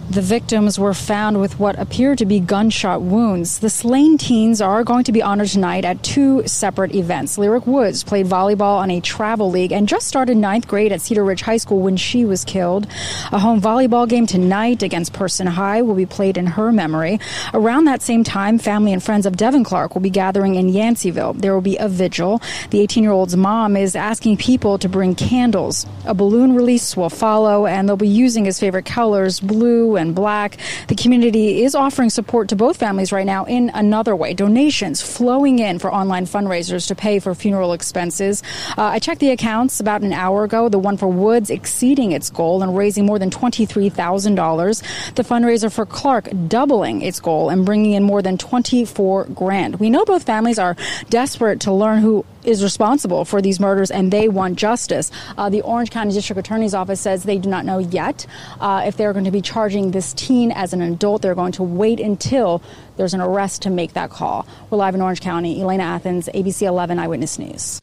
The 0.09 0.21
victims 0.21 0.79
were 0.79 0.93
found 0.93 1.41
with 1.41 1.59
what 1.59 1.77
appeared 1.77 2.19
to 2.19 2.25
be 2.25 2.39
gunshot 2.39 3.01
wounds. 3.01 3.59
The 3.59 3.69
slain 3.69 4.17
teens 4.17 4.61
are 4.61 4.85
going 4.85 5.03
to 5.03 5.11
be 5.11 5.21
honored 5.21 5.49
tonight 5.49 5.83
at 5.83 6.01
two 6.01 6.47
separate 6.47 6.95
events. 6.95 7.37
Lyric 7.37 7.67
Woods 7.67 8.05
played 8.05 8.25
volleyball 8.25 8.77
on 8.77 8.89
a 8.89 9.01
travel 9.01 9.51
league 9.51 9.73
and 9.73 9.85
just 9.85 10.07
started 10.07 10.37
ninth 10.37 10.65
grade 10.65 10.93
at 10.93 11.01
Cedar 11.01 11.25
Ridge 11.25 11.41
High 11.41 11.57
School 11.57 11.81
when 11.81 11.97
she 11.97 12.23
was 12.23 12.45
killed. 12.45 12.87
A 13.33 13.39
home 13.39 13.59
volleyball 13.59 14.07
game 14.07 14.25
tonight 14.25 14.81
against 14.81 15.11
Person 15.11 15.45
High 15.45 15.81
will 15.81 15.93
be 15.93 16.05
played 16.05 16.37
in 16.37 16.45
her 16.45 16.71
memory. 16.71 17.19
Around 17.53 17.83
that 17.85 18.01
same 18.01 18.23
time, 18.23 18.59
family 18.59 18.93
and 18.93 19.03
friends 19.03 19.25
of 19.25 19.35
Devin 19.35 19.65
Clark 19.65 19.93
will 19.93 20.01
be 20.01 20.09
gathering 20.09 20.55
in 20.55 20.67
Yanceyville. 20.71 21.41
There 21.41 21.53
will 21.53 21.59
be 21.59 21.75
a 21.75 21.89
vigil. 21.89 22.41
The 22.69 22.79
18 22.79 23.03
year 23.03 23.11
old's 23.11 23.35
mom 23.35 23.75
is 23.75 23.93
asking 23.93 24.37
people 24.37 24.77
to 24.77 24.87
bring 24.87 25.15
candles. 25.15 25.85
A 26.05 26.13
balloon 26.13 26.55
release 26.55 26.95
will 26.95 27.09
follow, 27.09 27.65
and 27.65 27.89
they'll 27.89 27.97
be 27.97 28.07
using 28.07 28.45
his 28.45 28.57
favorite 28.57 28.85
colors, 28.85 29.41
blue 29.41 29.96
and 29.97 30.15
black. 30.15 30.57
The 30.87 30.95
community 30.95 31.63
is 31.63 31.75
offering 31.75 32.09
support 32.09 32.49
to 32.49 32.55
both 32.55 32.77
families 32.77 33.11
right 33.11 33.25
now 33.25 33.45
in 33.45 33.69
another 33.73 34.15
way. 34.15 34.33
Donations 34.33 35.01
flowing 35.01 35.59
in 35.59 35.79
for 35.79 35.93
online 35.93 36.25
fundraisers 36.25 36.87
to 36.87 36.95
pay 36.95 37.19
for 37.19 37.35
funeral 37.35 37.73
expenses. 37.73 38.43
Uh, 38.77 38.83
I 38.83 38.99
checked 38.99 39.19
the 39.19 39.31
accounts 39.31 39.79
about 39.79 40.01
an 40.01 40.13
hour 40.13 40.43
ago. 40.43 40.69
The 40.69 40.79
one 40.79 40.97
for 40.97 41.07
Woods 41.07 41.49
exceeding 41.49 42.11
its 42.11 42.29
goal 42.29 42.63
and 42.63 42.77
raising 42.77 43.05
more 43.05 43.19
than 43.19 43.29
$23,000. 43.29 45.13
The 45.15 45.23
fundraiser 45.23 45.71
for 45.71 45.85
Clark 45.85 46.29
doubling 46.47 47.01
its 47.01 47.19
goal 47.19 47.49
and 47.49 47.65
bringing 47.65 47.93
in 47.93 48.03
more 48.03 48.21
than 48.21 48.37
24 48.37 49.25
grand. 49.25 49.79
We 49.79 49.89
know 49.89 50.05
both 50.05 50.23
families 50.23 50.59
are 50.59 50.75
desperate 51.09 51.61
to 51.61 51.73
learn 51.73 51.99
who 51.99 52.25
is 52.47 52.63
responsible 52.63 53.25
for 53.25 53.41
these 53.41 53.59
murders 53.59 53.91
and 53.91 54.11
they 54.11 54.29
want 54.29 54.57
justice. 54.57 55.11
Uh, 55.37 55.49
the 55.49 55.61
Orange 55.61 55.91
County 55.91 56.13
District 56.13 56.39
Attorney's 56.39 56.73
Office 56.73 57.01
says 57.01 57.23
they 57.23 57.37
do 57.37 57.49
not 57.49 57.65
know 57.65 57.79
yet 57.79 58.25
uh, 58.59 58.83
if 58.85 58.95
they're 58.95 59.13
going 59.13 59.25
to 59.25 59.31
be 59.31 59.41
charging 59.41 59.91
this 59.91 60.13
teen 60.13 60.51
as 60.51 60.73
an 60.73 60.81
adult. 60.81 61.21
They're 61.21 61.35
going 61.35 61.51
to 61.53 61.63
wait 61.63 61.99
until 61.99 62.63
there's 62.95 63.13
an 63.13 63.21
arrest 63.21 63.61
to 63.63 63.69
make 63.69 63.93
that 63.93 64.09
call. 64.09 64.47
We're 64.69 64.77
live 64.77 64.95
in 64.95 65.01
Orange 65.01 65.21
County. 65.21 65.59
Elaina 65.61 65.95
Athans, 65.97 66.29
ABC 66.33 66.61
11 66.63 66.97
Eyewitness 66.97 67.37
News. 67.37 67.81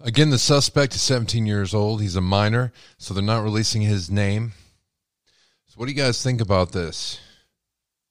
Again, 0.00 0.30
the 0.30 0.38
suspect 0.38 0.96
is 0.96 1.02
17 1.02 1.46
years 1.46 1.72
old. 1.72 2.02
He's 2.02 2.16
a 2.16 2.20
minor, 2.20 2.72
so 2.98 3.14
they're 3.14 3.22
not 3.22 3.44
releasing 3.44 3.82
his 3.82 4.10
name. 4.10 4.52
So, 5.68 5.74
what 5.76 5.86
do 5.86 5.92
you 5.92 5.96
guys 5.96 6.20
think 6.20 6.40
about 6.40 6.72
this? 6.72 7.20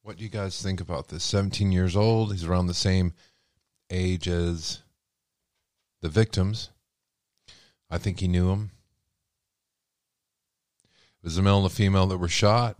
What 0.01 0.17
do 0.17 0.23
you 0.23 0.29
guys 0.29 0.61
think 0.61 0.79
about 0.79 1.09
this? 1.09 1.23
17 1.25 1.73
years 1.73 1.97
old. 1.97 2.31
He's 2.31 2.45
around 2.45 2.67
the 2.67 2.73
same 2.73 3.13
age 3.91 4.29
as 4.29 4.81
the 6.01 6.09
victims. 6.09 6.69
I 7.89 7.97
think 7.97 8.19
he 8.19 8.27
knew 8.27 8.47
them. 8.47 8.71
It 11.21 11.25
was 11.25 11.37
a 11.37 11.41
male 11.41 11.57
and 11.57 11.67
a 11.67 11.69
female 11.69 12.07
that 12.07 12.17
were 12.17 12.27
shot. 12.27 12.77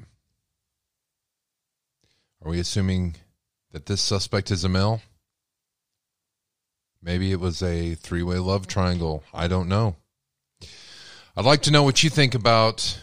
Are 2.44 2.50
we 2.50 2.60
assuming 2.60 3.16
that 3.72 3.86
this 3.86 4.02
suspect 4.02 4.50
is 4.50 4.64
a 4.64 4.70
male? 4.70 5.02
Maybe 7.04 7.32
it 7.32 7.40
was 7.40 7.62
a 7.62 7.96
three 7.96 8.24
way 8.24 8.38
love 8.38 8.68
triangle. 8.68 9.24
I 9.34 9.48
don't 9.48 9.70
know. 9.70 9.96
I'd 11.36 11.46
like 11.46 11.62
to 11.64 11.72
know 11.72 11.84
what 11.84 12.04
you 12.04 12.10
think 12.10 12.36
about 12.36 13.00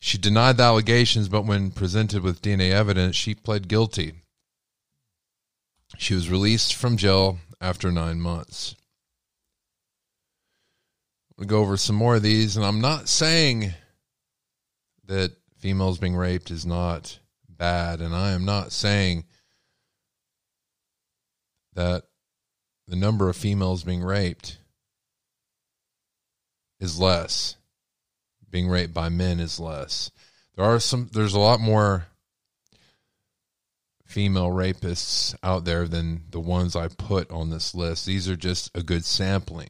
She 0.01 0.17
denied 0.17 0.57
the 0.57 0.63
allegations, 0.63 1.29
but 1.29 1.45
when 1.45 1.73
presented 1.73 2.23
with 2.23 2.41
DNA 2.41 2.71
evidence, 2.71 3.17
she 3.17 3.35
pled 3.35 3.69
guilty. 3.69 4.13
She 5.97 6.15
was 6.15 6.31
released 6.31 6.75
from 6.75 6.97
jail 6.97 7.39
after 7.61 7.91
nine 7.91 8.21
months. 8.21 8.75
We'll 11.39 11.47
go 11.47 11.61
over 11.61 11.77
some 11.77 11.95
more 11.95 12.17
of 12.17 12.23
these, 12.23 12.57
and 12.57 12.67
I'm 12.67 12.81
not 12.81 13.09
saying 13.09 13.73
that 15.07 15.37
females 15.59 15.99
being 15.99 16.17
raped 16.17 16.51
is 16.51 16.67
not 16.67 17.21
bad, 17.49 18.01
and 18.01 18.13
I 18.13 18.33
am 18.33 18.45
not 18.45 18.73
saying 18.73 19.25
that 21.75 22.03
the 22.89 22.97
number 22.97 23.29
of 23.29 23.37
females 23.37 23.85
being 23.85 24.03
raped 24.03 24.59
is 26.81 26.99
less. 26.99 27.55
Being 28.51 28.69
raped 28.69 28.93
by 28.93 29.09
men 29.09 29.39
is 29.39 29.61
less. 29.61 30.11
There 30.57 30.65
are 30.65 30.81
some 30.81 31.09
there's 31.13 31.35
a 31.35 31.39
lot 31.39 31.61
more 31.61 32.07
female 34.05 34.49
rapists 34.49 35.37
out 35.45 35.65
there 35.65 35.87
than 35.87 36.25
the 36.31 36.41
ones 36.41 36.75
I 36.75 36.89
put 36.89 37.31
on 37.31 37.51
this 37.51 37.77
list. 37.77 38.07
These 38.07 38.29
are 38.29 38.37
just 38.37 38.77
a 38.77 38.83
good 38.83 39.05
sampling. 39.05 39.69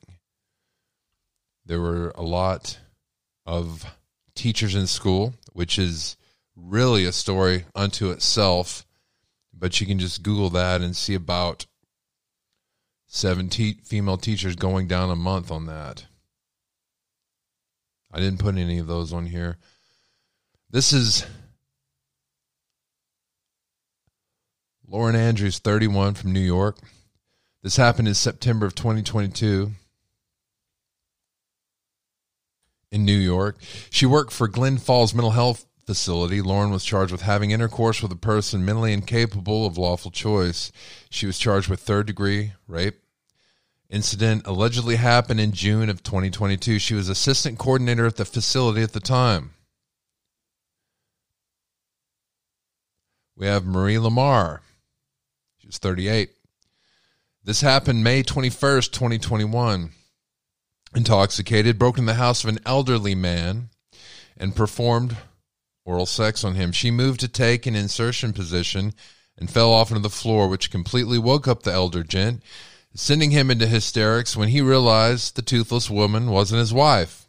There 1.69 1.83
were 1.83 2.13
a 2.15 2.23
lot 2.23 2.79
of 3.45 3.85
teachers 4.35 4.75
in 4.75 4.87
school, 4.87 5.35
which 5.53 5.79
is 5.79 6.17
really 6.57 7.05
a 7.05 7.13
story 7.13 7.67
unto 7.75 8.11
itself, 8.11 8.87
but 9.53 9.79
you 9.79 9.87
can 9.87 9.99
just 9.99 10.23
Google 10.23 10.49
that 10.51 10.81
and 10.81 10.97
see 10.97 11.13
about 11.13 11.67
seven 13.07 13.51
te- 13.51 13.83
female 13.85 14.17
teachers 14.17 14.57
going 14.57 14.89
down 14.89 15.11
a 15.11 15.17
month 15.17 15.51
on 15.51 15.67
that. 15.67 16.07
I 18.11 18.19
didn't 18.19 18.41
put 18.41 18.57
any 18.57 18.79
of 18.79 18.87
those 18.87 19.13
on 19.13 19.27
here. 19.27 19.59
This 20.71 20.95
is 20.95 21.27
Lauren 24.87 25.17
Andrews, 25.17 25.59
31 25.59 26.15
from 26.15 26.33
New 26.33 26.41
York. 26.41 26.79
This 27.63 27.77
happened 27.77 28.09
in 28.09 28.15
September 28.15 28.65
of 28.65 28.75
2022 28.75 29.73
in 32.91 33.05
New 33.05 33.17
York. 33.17 33.59
She 33.91 34.07
worked 34.07 34.33
for 34.33 34.49
Glens 34.49 34.83
Falls 34.83 35.15
Mental 35.15 35.33
Health 35.33 35.67
Facility. 35.87 36.41
Lauren 36.43 36.71
was 36.71 36.85
charged 36.85 37.13
with 37.13 37.23
having 37.23 37.51
intercourse 37.51 38.03
with 38.03 38.13
a 38.13 38.17
person 38.17 38.65
mentally 38.65 38.93
incapable 38.93 39.67
of 39.67 39.79
lawful 39.79 40.11
choice. 40.11 40.71
She 41.11 41.27
was 41.27 41.39
charged 41.39 41.69
with 41.69 41.81
third 41.81 42.07
degree 42.07 42.53
rape. 42.67 43.01
Incident 43.91 44.47
allegedly 44.47 44.97
happened 44.97 45.41
in 45.41 45.53
June 45.53 45.89
of 45.89 46.03
2022. 46.03 46.79
She 46.79 46.95
was 46.95 47.09
assistant 47.09 47.59
coordinator 47.59 48.05
at 48.05 48.17
the 48.17 48.27
facility 48.27 48.83
at 48.83 48.93
the 48.93 49.01
time. 49.01 49.55
We 53.35 53.47
have 53.47 53.65
Marie 53.65 53.99
Lamar. 53.99 54.61
She 55.59 55.69
was 55.69 55.79
38. 55.79 56.31
This 57.45 57.63
happened 57.63 58.05
May 58.05 58.23
21st, 58.23 58.93
2021. 58.93 59.93
Intoxicated, 60.95 61.79
broke 61.79 61.99
into 61.99 62.13
the 62.13 62.19
house 62.19 62.43
of 62.43 62.49
an 62.49 62.61
elderly 62.65 63.15
man 63.15 63.69
and 64.37 64.57
performed 64.57 65.17
oral 65.85 66.07
sex 66.07 66.45
on 66.45 66.55
him. 66.55 66.73
She 66.73 66.91
moved 66.91 67.21
to 67.21 67.29
take 67.29 67.67
an 67.67 67.75
insertion 67.75 68.33
position 68.33 68.95
and 69.37 69.51
fell 69.51 69.73
off 69.73 69.91
into 69.91 70.03
the 70.03 70.11
floor, 70.11 70.49
which 70.49 70.71
completely 70.71 71.19
woke 71.19 71.47
up 71.47 71.63
the 71.63 71.73
elder 71.73 72.03
gent, 72.03 72.43
sending 72.95 73.31
him 73.31 73.51
into 73.51 73.67
hysterics 73.67 74.37
when 74.37 74.49
he 74.49 74.61
realized 74.61 75.37
the 75.37 75.43
toothless 75.43 75.89
woman 75.89 76.31
wasn't 76.31 76.59
his 76.59 76.73
wife. 76.73 77.27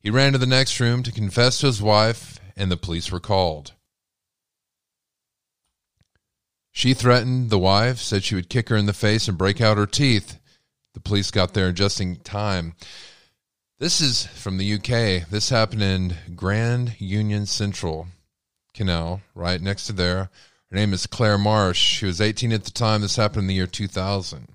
He 0.00 0.10
ran 0.10 0.32
to 0.32 0.38
the 0.38 0.46
next 0.46 0.78
room 0.78 1.02
to 1.02 1.12
confess 1.12 1.60
to 1.60 1.66
his 1.66 1.82
wife, 1.82 2.38
and 2.56 2.70
the 2.70 2.76
police 2.76 3.10
were 3.10 3.20
called. 3.20 3.72
She 6.70 6.94
threatened 6.94 7.50
the 7.50 7.58
wife, 7.58 7.98
said 7.98 8.22
she 8.22 8.34
would 8.34 8.50
kick 8.50 8.68
her 8.68 8.76
in 8.76 8.86
the 8.86 8.92
face 8.92 9.28
and 9.28 9.38
break 9.38 9.60
out 9.60 9.78
her 9.78 9.86
teeth. 9.86 10.38
The 10.96 11.00
police 11.00 11.30
got 11.30 11.52
there 11.52 11.72
just 11.72 12.00
in 12.00 12.16
time. 12.16 12.72
This 13.78 14.00
is 14.00 14.24
from 14.28 14.56
the 14.56 14.76
UK. 14.76 15.28
This 15.28 15.50
happened 15.50 15.82
in 15.82 16.14
Grand 16.34 16.98
Union 16.98 17.44
Central 17.44 18.06
Canal, 18.72 19.20
right 19.34 19.60
next 19.60 19.88
to 19.88 19.92
there. 19.92 20.30
Her 20.70 20.74
name 20.74 20.94
is 20.94 21.06
Claire 21.06 21.36
Marsh. 21.36 21.78
She 21.78 22.06
was 22.06 22.22
18 22.22 22.50
at 22.50 22.64
the 22.64 22.70
time. 22.70 23.02
This 23.02 23.16
happened 23.16 23.42
in 23.42 23.48
the 23.48 23.54
year 23.56 23.66
2000. 23.66 24.48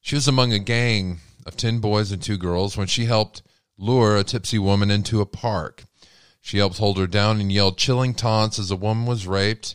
She 0.00 0.14
was 0.14 0.28
among 0.28 0.52
a 0.52 0.60
gang 0.60 1.18
of 1.46 1.56
10 1.56 1.80
boys 1.80 2.12
and 2.12 2.22
two 2.22 2.36
girls 2.36 2.76
when 2.76 2.86
she 2.86 3.06
helped 3.06 3.42
lure 3.76 4.16
a 4.16 4.22
tipsy 4.22 4.60
woman 4.60 4.92
into 4.92 5.20
a 5.20 5.26
park. 5.26 5.82
She 6.40 6.58
helped 6.58 6.78
hold 6.78 6.96
her 6.98 7.08
down 7.08 7.40
and 7.40 7.50
yelled 7.50 7.76
chilling 7.76 8.14
taunts 8.14 8.60
as 8.60 8.70
a 8.70 8.76
woman 8.76 9.04
was 9.04 9.26
raped 9.26 9.74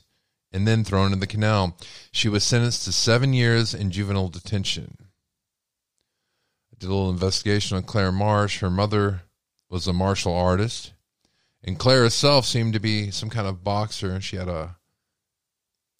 and 0.51 0.67
then 0.67 0.84
thrown 0.84 1.13
in 1.13 1.20
the 1.20 1.27
canal. 1.27 1.77
She 2.12 2.29
was 2.29 2.43
sentenced 2.43 2.86
to 2.86 2.91
seven 2.91 3.34
years 3.34 3.74
in 3.74 3.91
juvenile 3.91 4.29
detention. 4.29 4.98
I 6.74 6.75
did 6.79 6.89
a 6.89 6.93
little 6.93 7.10
investigation 7.10 7.77
on 7.77 7.84
Claire 7.84 8.12
Marsh. 8.12 8.60
Her 8.60 8.70
mother 8.70 9.24
was 9.70 9.88
a 9.88 9.93
martial 9.93 10.36
artist, 10.36 10.93
and 11.63 11.79
Claire 11.79 12.03
herself 12.03 12.46
seemed 12.46 12.74
to 12.74 12.79
be 12.79 13.12
some 13.12 13.29
kind 13.29 13.48
of 13.48 13.63
boxer. 13.63 14.20
She 14.20 14.36
had 14.36 14.50
a 14.50 14.75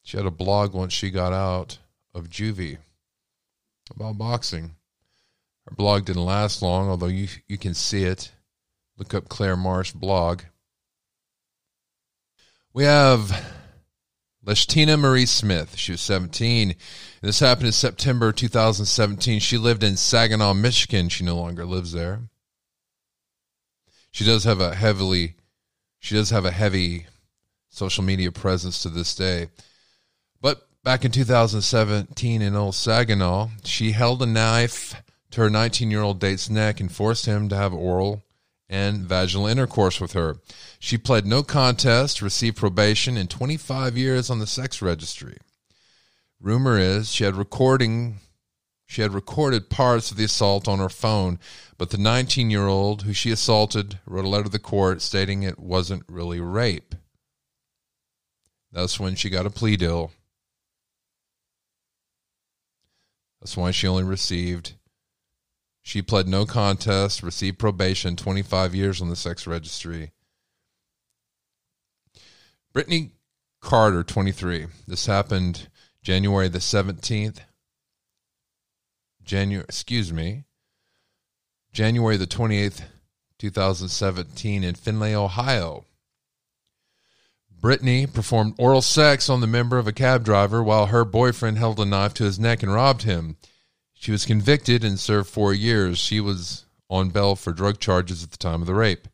she 0.04 0.18
had 0.18 0.26
a 0.26 0.32
blog 0.32 0.74
once 0.74 0.94
she 0.94 1.12
got 1.12 1.32
out 1.32 1.78
of 2.14 2.30
juvie 2.30 2.78
about 3.90 4.18
boxing. 4.18 4.76
Her 5.68 5.76
blog 5.76 6.06
didn't 6.06 6.26
last 6.26 6.62
long, 6.62 6.90
although 6.90 7.08
you 7.08 7.28
you 7.48 7.58
can 7.58 7.74
see 7.74 8.04
it. 8.04 8.32
Look 8.98 9.14
up 9.14 9.30
Claire 9.30 9.58
Marsh 9.58 9.94
blog. 9.94 10.42
We 12.74 12.84
have 12.84 13.61
Leshtina 14.46 14.98
Marie 14.98 15.28
Smith. 15.28 15.78
She 15.78 15.92
was 15.92 16.02
17. 16.02 16.76
This 17.22 17.40
happened 17.40 17.68
in 17.68 17.74
September 17.74 18.32
2017. 18.32 19.40
She 19.40 19.58
lived 19.58 19.84
in 19.84 19.96
Saginaw, 19.96 20.54
Michigan. 20.56 21.10
She 21.10 21.24
no 21.24 21.36
longer 21.36 21.66
lives 21.66 21.92
there. 21.92 22.22
She 24.12 24.26
does 24.26 24.44
have 24.44 24.60
a 24.60 24.76
heavily 24.76 25.36
she 26.00 26.16
does 26.16 26.32
have 26.32 26.46
a 26.46 26.52
heavy 26.52 27.06
social 27.70 28.04
media 28.04 28.32
presence 28.32 28.82
to 28.82 28.90
this 28.90 29.14
day. 29.14 29.50
But 30.42 30.68
back 30.84 31.06
in 31.06 31.12
2017 31.12 32.42
in 32.42 32.56
old 32.56 32.74
Saginaw, 32.74 33.50
she 33.64 33.92
held 33.92 34.24
a 34.24 34.26
knife 34.26 34.96
to 35.30 35.42
her 35.42 35.50
19 35.50 35.92
year 35.92 36.02
old 36.02 36.20
date's 36.20 36.50
neck 36.50 36.80
and 36.80 36.92
forced 36.92 37.28
him 37.28 37.50
to 37.50 37.56
have 37.56 37.72
oral 37.72 38.24
and 38.72 39.02
vaginal 39.02 39.48
intercourse 39.48 40.00
with 40.00 40.14
her. 40.14 40.38
She 40.80 40.98
pled 40.98 41.28
no 41.28 41.44
contest, 41.44 42.22
received 42.22 42.56
probation, 42.56 43.18
and 43.18 43.30
25 43.30 43.98
years 43.98 44.30
on 44.30 44.40
the 44.40 44.48
sex 44.48 44.82
registry. 44.82 45.38
Rumor 46.40 46.80
is 46.80 47.12
she 47.12 47.26
had 47.26 47.36
recording 47.36 48.20
she 48.88 49.02
had 49.02 49.14
recorded 49.14 49.70
parts 49.70 50.12
of 50.12 50.18
the 50.18 50.26
assault 50.26 50.68
on 50.68 50.80
her 50.80 50.90
phone, 50.90 51.40
but 51.78 51.92
the 51.92 51.98
19-year-old 51.98 53.04
who 53.04 53.14
she 53.14 53.32
assaulted 53.32 54.00
wrote 54.06 54.26
a 54.26 54.28
letter 54.28 54.44
to 54.44 54.50
the 54.50 54.60
court 54.60 55.02
stating 55.02 55.44
it 55.44 55.58
wasn't 55.58 56.04
really 56.10 56.42
rape. 56.42 56.94
That's 58.74 59.00
when 59.00 59.16
she 59.16 59.30
got 59.30 59.46
a 59.46 59.50
plea 59.50 59.78
deal. 59.78 60.12
That's 63.40 63.56
why 63.56 63.72
she 63.72 63.88
only 63.88 64.04
received 64.04 64.74
she 65.82 66.02
pled 66.02 66.28
no 66.28 66.46
contest, 66.46 67.24
received 67.24 67.60
probation, 67.60 68.16
25 68.16 68.76
years 68.76 69.02
on 69.02 69.10
the 69.10 69.16
sex 69.16 69.48
registry. 69.48 70.12
Brittany 72.74 73.12
Carter, 73.62 74.04
23. 74.04 74.68
This 74.88 75.06
happened 75.06 75.68
January 76.02 76.48
the 76.48 76.60
17th. 76.60 77.40
January, 79.24 79.64
excuse 79.64 80.12
me, 80.12 80.46
January 81.72 82.18
the 82.18 82.28
28th, 82.28 82.82
2017 83.38 84.64
in 84.64 84.76
Findlay, 84.76 85.14
Ohio. 85.14 85.86
Brittany 87.50 88.08
performed 88.08 88.56
oral 88.58 88.82
sex 88.82 89.30
on 89.30 89.40
the 89.40 89.48
member 89.48 89.78
of 89.78 89.88
a 89.88 89.94
cab 89.94 90.26
driver 90.26 90.64
while 90.64 90.88
her 90.88 91.06
boyfriend 91.06 91.60
held 91.60 91.80
a 91.80 91.86
knife 91.86 92.14
to 92.16 92.24
his 92.24 92.40
neck 92.40 92.64
and 92.64 92.74
robbed 92.74 93.04
him. 93.04 93.38
She 94.02 94.12
was 94.12 94.26
convicted 94.26 94.84
and 94.84 95.00
served 95.00 95.30
four 95.30 95.54
years. 95.54 96.00
She 96.00 96.20
was 96.20 96.66
on 96.90 97.10
bail 97.10 97.36
for 97.36 97.54
drug 97.54 97.80
charges 97.80 98.24
at 98.24 98.32
the 98.32 98.38
time 98.38 98.60
of 98.60 98.66
the 98.66 98.74
rape. 98.74 99.08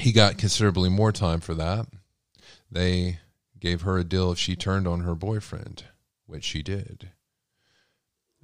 He 0.00 0.12
got 0.12 0.38
considerably 0.38 0.88
more 0.88 1.10
time 1.10 1.40
for 1.40 1.52
that. 1.54 1.86
They 2.70 3.18
gave 3.58 3.82
her 3.82 3.98
a 3.98 4.04
deal 4.04 4.30
if 4.30 4.38
she 4.38 4.54
turned 4.54 4.86
on 4.86 5.00
her 5.00 5.16
boyfriend, 5.16 5.86
which 6.26 6.44
she 6.44 6.62
did. 6.62 7.10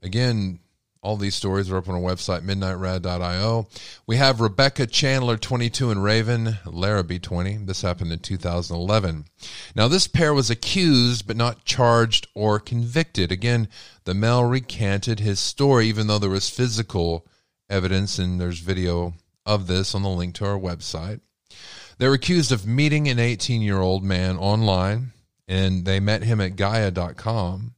Again, 0.02 0.58
all 1.00 1.16
these 1.16 1.34
stories 1.34 1.70
are 1.70 1.76
up 1.76 1.88
on 1.88 1.94
our 1.94 2.00
website, 2.00 2.42
midnightrad.io. 2.42 3.68
We 4.06 4.16
have 4.16 4.40
Rebecca 4.40 4.86
Chandler, 4.86 5.36
22, 5.36 5.90
and 5.90 6.02
Raven 6.02 6.58
Larrabee, 6.66 7.20
20. 7.20 7.58
This 7.58 7.82
happened 7.82 8.12
in 8.12 8.18
2011. 8.18 9.24
Now, 9.76 9.88
this 9.88 10.08
pair 10.08 10.34
was 10.34 10.50
accused 10.50 11.26
but 11.26 11.36
not 11.36 11.64
charged 11.64 12.26
or 12.34 12.58
convicted. 12.58 13.30
Again, 13.30 13.68
the 14.04 14.14
male 14.14 14.44
recanted 14.44 15.20
his 15.20 15.38
story, 15.38 15.86
even 15.86 16.08
though 16.08 16.18
there 16.18 16.30
was 16.30 16.50
physical 16.50 17.26
evidence, 17.70 18.18
and 18.18 18.40
there's 18.40 18.58
video 18.58 19.14
of 19.46 19.66
this 19.66 19.94
on 19.94 20.02
the 20.02 20.08
link 20.08 20.34
to 20.34 20.46
our 20.46 20.58
website. 20.58 21.20
They 21.98 22.08
were 22.08 22.14
accused 22.14 22.52
of 22.52 22.66
meeting 22.66 23.08
an 23.08 23.18
18 23.18 23.62
year 23.62 23.80
old 23.80 24.04
man 24.04 24.36
online, 24.36 25.12
and 25.46 25.84
they 25.84 26.00
met 26.00 26.22
him 26.22 26.40
at 26.40 26.56
Gaia.com, 26.56 27.74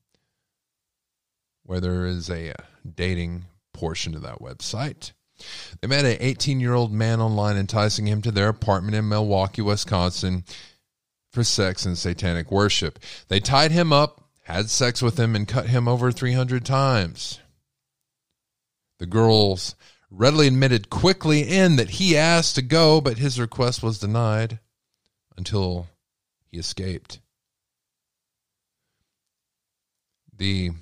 where 1.64 1.80
there 1.80 2.06
is 2.06 2.30
a 2.30 2.54
dating 2.94 3.46
portion 3.72 4.14
of 4.14 4.22
that 4.22 4.40
website. 4.40 5.12
They 5.80 5.88
met 5.88 6.04
an 6.04 6.18
18 6.20 6.60
year 6.60 6.74
old 6.74 6.92
man 6.92 7.20
online, 7.20 7.56
enticing 7.56 8.06
him 8.06 8.22
to 8.22 8.30
their 8.30 8.48
apartment 8.48 8.94
in 8.94 9.08
Milwaukee, 9.08 9.62
Wisconsin 9.62 10.44
for 11.32 11.44
sex 11.44 11.86
and 11.86 11.96
satanic 11.96 12.50
worship. 12.50 12.98
They 13.28 13.40
tied 13.40 13.70
him 13.70 13.92
up, 13.92 14.24
had 14.42 14.68
sex 14.68 15.00
with 15.00 15.18
him, 15.18 15.34
and 15.34 15.46
cut 15.46 15.68
him 15.68 15.88
over 15.88 16.12
300 16.12 16.64
times. 16.64 17.40
The 18.98 19.06
girls 19.06 19.76
readily 20.10 20.48
admitted 20.48 20.90
quickly 20.90 21.42
in 21.42 21.76
that 21.76 21.90
he 21.90 22.16
asked 22.16 22.56
to 22.56 22.62
go, 22.62 23.00
but 23.00 23.18
his 23.18 23.40
request 23.40 23.82
was 23.82 23.98
denied 23.98 24.58
until 25.36 25.86
he 26.50 26.58
escaped. 26.58 27.20
The 30.36 30.72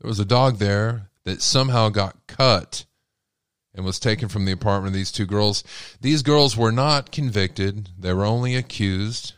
there 0.00 0.08
was 0.08 0.20
a 0.20 0.24
dog 0.24 0.58
there 0.58 1.10
that 1.24 1.42
somehow 1.42 1.88
got 1.88 2.26
cut 2.26 2.84
and 3.74 3.84
was 3.84 3.98
taken 3.98 4.28
from 4.28 4.44
the 4.44 4.52
apartment 4.52 4.88
of 4.88 4.94
these 4.94 5.12
two 5.12 5.26
girls. 5.26 5.64
These 6.00 6.22
girls 6.22 6.56
were 6.56 6.72
not 6.72 7.12
convicted, 7.12 7.90
they 7.98 8.12
were 8.12 8.24
only 8.24 8.54
accused. 8.54 9.34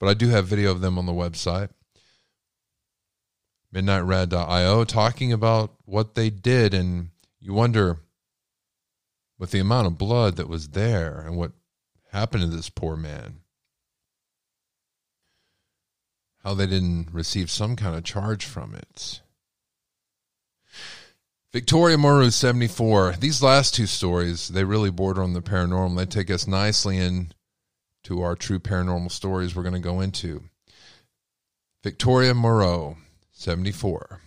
But 0.00 0.08
I 0.08 0.14
do 0.14 0.28
have 0.28 0.46
video 0.46 0.70
of 0.70 0.80
them 0.80 0.96
on 0.96 1.06
the 1.06 1.12
website, 1.12 1.70
midnightrad.io, 3.74 4.84
talking 4.84 5.32
about 5.32 5.74
what 5.84 6.14
they 6.14 6.30
did. 6.30 6.72
And 6.72 7.08
you 7.40 7.52
wonder, 7.52 7.98
with 9.38 9.50
the 9.50 9.58
amount 9.58 9.88
of 9.88 9.98
blood 9.98 10.36
that 10.36 10.48
was 10.48 10.68
there 10.68 11.20
and 11.20 11.36
what 11.36 11.50
happened 12.12 12.42
to 12.42 12.48
this 12.48 12.70
poor 12.70 12.96
man. 12.96 13.40
how 16.48 16.54
they 16.54 16.66
didn't 16.66 17.08
receive 17.12 17.50
some 17.50 17.76
kind 17.76 17.94
of 17.94 18.04
charge 18.04 18.46
from 18.46 18.74
it. 18.74 19.20
Victoria 21.50 21.96
Moreau, 21.96 22.28
74. 22.28 23.14
These 23.18 23.42
last 23.42 23.74
two 23.74 23.86
stories, 23.86 24.48
they 24.48 24.64
really 24.64 24.90
border 24.90 25.22
on 25.22 25.32
the 25.32 25.40
paranormal. 25.40 25.96
They 25.96 26.04
take 26.04 26.30
us 26.30 26.46
nicely 26.46 26.98
into 26.98 28.20
our 28.20 28.36
true 28.36 28.58
paranormal 28.58 29.10
stories 29.10 29.56
we're 29.56 29.62
going 29.62 29.74
to 29.74 29.80
go 29.80 30.00
into. 30.00 30.42
Victoria 31.82 32.34
Moreau, 32.34 32.98
74. 33.32 34.20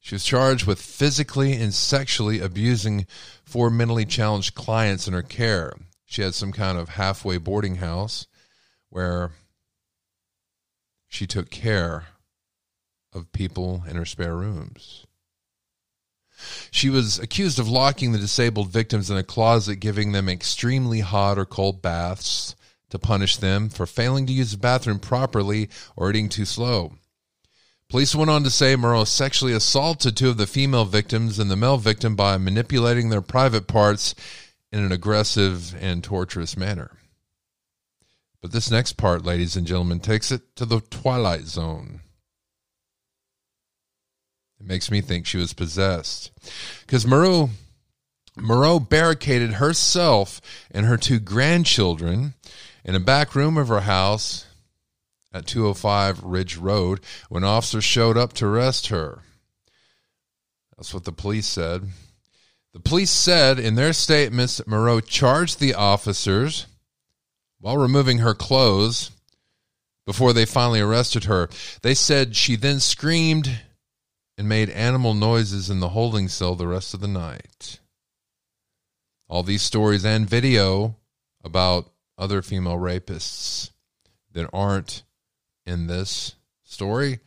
She 0.00 0.16
was 0.16 0.24
charged 0.24 0.66
with 0.66 0.80
physically 0.80 1.52
and 1.52 1.72
sexually 1.72 2.40
abusing 2.40 3.06
four 3.44 3.70
mentally 3.70 4.04
challenged 4.04 4.56
clients 4.56 5.06
in 5.06 5.14
her 5.14 5.22
care. 5.22 5.72
She 6.04 6.22
had 6.22 6.34
some 6.34 6.50
kind 6.50 6.76
of 6.78 6.90
halfway 6.90 7.38
boarding 7.38 7.76
house 7.76 8.26
where 8.90 9.30
she 11.08 11.28
took 11.28 11.48
care 11.48 12.08
of 13.14 13.32
people 13.32 13.84
in 13.88 13.96
her 13.96 14.04
spare 14.04 14.36
rooms. 14.36 15.06
She 16.70 16.90
was 16.90 17.18
accused 17.18 17.58
of 17.58 17.68
locking 17.68 18.12
the 18.12 18.18
disabled 18.18 18.70
victims 18.70 19.10
in 19.10 19.16
a 19.16 19.22
closet, 19.22 19.76
giving 19.76 20.12
them 20.12 20.28
extremely 20.28 21.00
hot 21.00 21.38
or 21.38 21.46
cold 21.46 21.80
baths 21.80 22.56
to 22.90 22.98
punish 22.98 23.36
them 23.36 23.68
for 23.68 23.86
failing 23.86 24.26
to 24.26 24.32
use 24.32 24.50
the 24.50 24.58
bathroom 24.58 24.98
properly 24.98 25.68
or 25.96 26.10
eating 26.10 26.28
too 26.28 26.44
slow. 26.44 26.94
Police 27.88 28.14
went 28.14 28.30
on 28.30 28.42
to 28.44 28.50
say 28.50 28.74
Moreau 28.76 29.04
sexually 29.04 29.52
assaulted 29.52 30.16
two 30.16 30.30
of 30.30 30.36
the 30.36 30.46
female 30.46 30.84
victims 30.84 31.38
and 31.38 31.50
the 31.50 31.56
male 31.56 31.76
victim 31.76 32.16
by 32.16 32.38
manipulating 32.38 33.08
their 33.08 33.20
private 33.20 33.66
parts 33.66 34.14
in 34.72 34.82
an 34.82 34.90
aggressive 34.90 35.76
and 35.80 36.02
torturous 36.02 36.56
manner. 36.56 36.98
But 38.40 38.52
this 38.52 38.70
next 38.70 38.94
part, 38.96 39.24
ladies 39.24 39.56
and 39.56 39.66
gentlemen, 39.66 40.00
takes 40.00 40.32
it 40.32 40.56
to 40.56 40.66
the 40.66 40.80
twilight 40.80 41.46
zone. 41.46 42.00
It 44.60 44.66
makes 44.66 44.90
me 44.90 45.00
think 45.00 45.26
she 45.26 45.38
was 45.38 45.52
possessed. 45.52 46.30
Because 46.86 47.06
Moreau, 47.06 47.50
Moreau 48.36 48.78
barricaded 48.78 49.54
herself 49.54 50.40
and 50.70 50.86
her 50.86 50.96
two 50.96 51.18
grandchildren 51.18 52.34
in 52.84 52.94
a 52.94 53.00
back 53.00 53.34
room 53.34 53.56
of 53.56 53.68
her 53.68 53.80
house 53.80 54.46
at 55.32 55.46
205 55.46 56.22
Ridge 56.22 56.56
Road 56.56 57.00
when 57.28 57.44
officers 57.44 57.84
showed 57.84 58.16
up 58.16 58.32
to 58.34 58.46
arrest 58.46 58.88
her. 58.88 59.22
That's 60.76 60.94
what 60.94 61.04
the 61.04 61.12
police 61.12 61.46
said. 61.46 61.88
The 62.72 62.80
police 62.80 63.10
said 63.10 63.58
in 63.58 63.76
their 63.76 63.92
statements 63.92 64.56
that 64.56 64.66
Moreau 64.66 65.00
charged 65.00 65.60
the 65.60 65.74
officers 65.74 66.66
while 67.60 67.76
removing 67.76 68.18
her 68.18 68.34
clothes 68.34 69.10
before 70.06 70.32
they 70.32 70.44
finally 70.44 70.80
arrested 70.80 71.24
her. 71.24 71.48
They 71.82 71.94
said 71.94 72.36
she 72.36 72.56
then 72.56 72.80
screamed 72.80 73.60
and 74.36 74.48
made 74.48 74.70
animal 74.70 75.14
noises 75.14 75.70
in 75.70 75.80
the 75.80 75.90
holding 75.90 76.28
cell 76.28 76.54
the 76.54 76.66
rest 76.66 76.94
of 76.94 77.00
the 77.00 77.08
night. 77.08 77.78
All 79.28 79.42
these 79.42 79.62
stories 79.62 80.04
and 80.04 80.28
video 80.28 80.96
about 81.42 81.90
other 82.18 82.42
female 82.42 82.76
rapists 82.76 83.70
that 84.32 84.48
aren't 84.52 85.02
in 85.66 85.86
this 85.86 86.34
story 86.62 87.20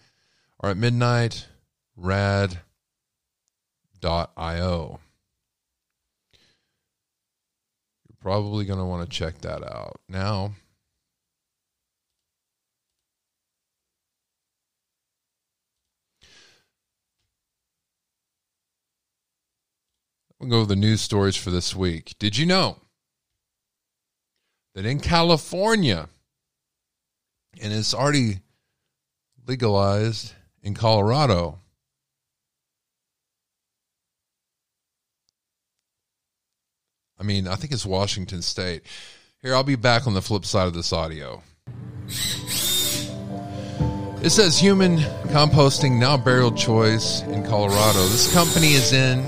are 0.60 0.72
at 0.72 0.78
midnight 0.78 1.48
rad.io. 1.96 2.60
You're 8.08 8.18
probably 8.22 8.66
going 8.66 8.80
to 8.80 8.86
want 8.86 9.10
to 9.10 9.18
check 9.18 9.40
that 9.42 9.64
out. 9.64 10.00
Now, 10.08 10.52
We'll 20.40 20.50
go 20.50 20.62
to 20.62 20.68
the 20.68 20.76
news 20.76 21.02
stories 21.02 21.36
for 21.36 21.50
this 21.50 21.76
week. 21.76 22.14
Did 22.20 22.38
you 22.38 22.46
know 22.46 22.78
that 24.76 24.86
in 24.86 25.00
California, 25.00 26.08
and 27.62 27.74
it's 27.74 27.94
already 27.94 28.42
legalized 29.48 30.34
in 30.62 30.76
Colorado, 30.76 31.60
I 37.20 37.24
mean, 37.24 37.48
I 37.48 37.56
think 37.56 37.74
it's 37.74 37.86
Washington 37.86 38.44
State. 38.44 38.84
Here, 39.42 39.56
I'll 39.56 39.64
be 39.64 39.76
back 39.76 40.06
on 40.06 40.14
the 40.14 40.22
flip 40.22 40.46
side 40.46 40.68
of 40.68 40.76
this 40.76 40.94
audio. 40.94 41.42
It 44.22 44.30
says 44.30 44.60
human 44.60 44.98
composting 45.30 46.00
now 46.00 46.18
burial 46.18 46.52
choice 46.52 47.22
in 47.22 47.44
Colorado. 47.44 48.04
This 48.10 48.32
company 48.34 48.74
is 48.74 48.94
in 48.94 49.24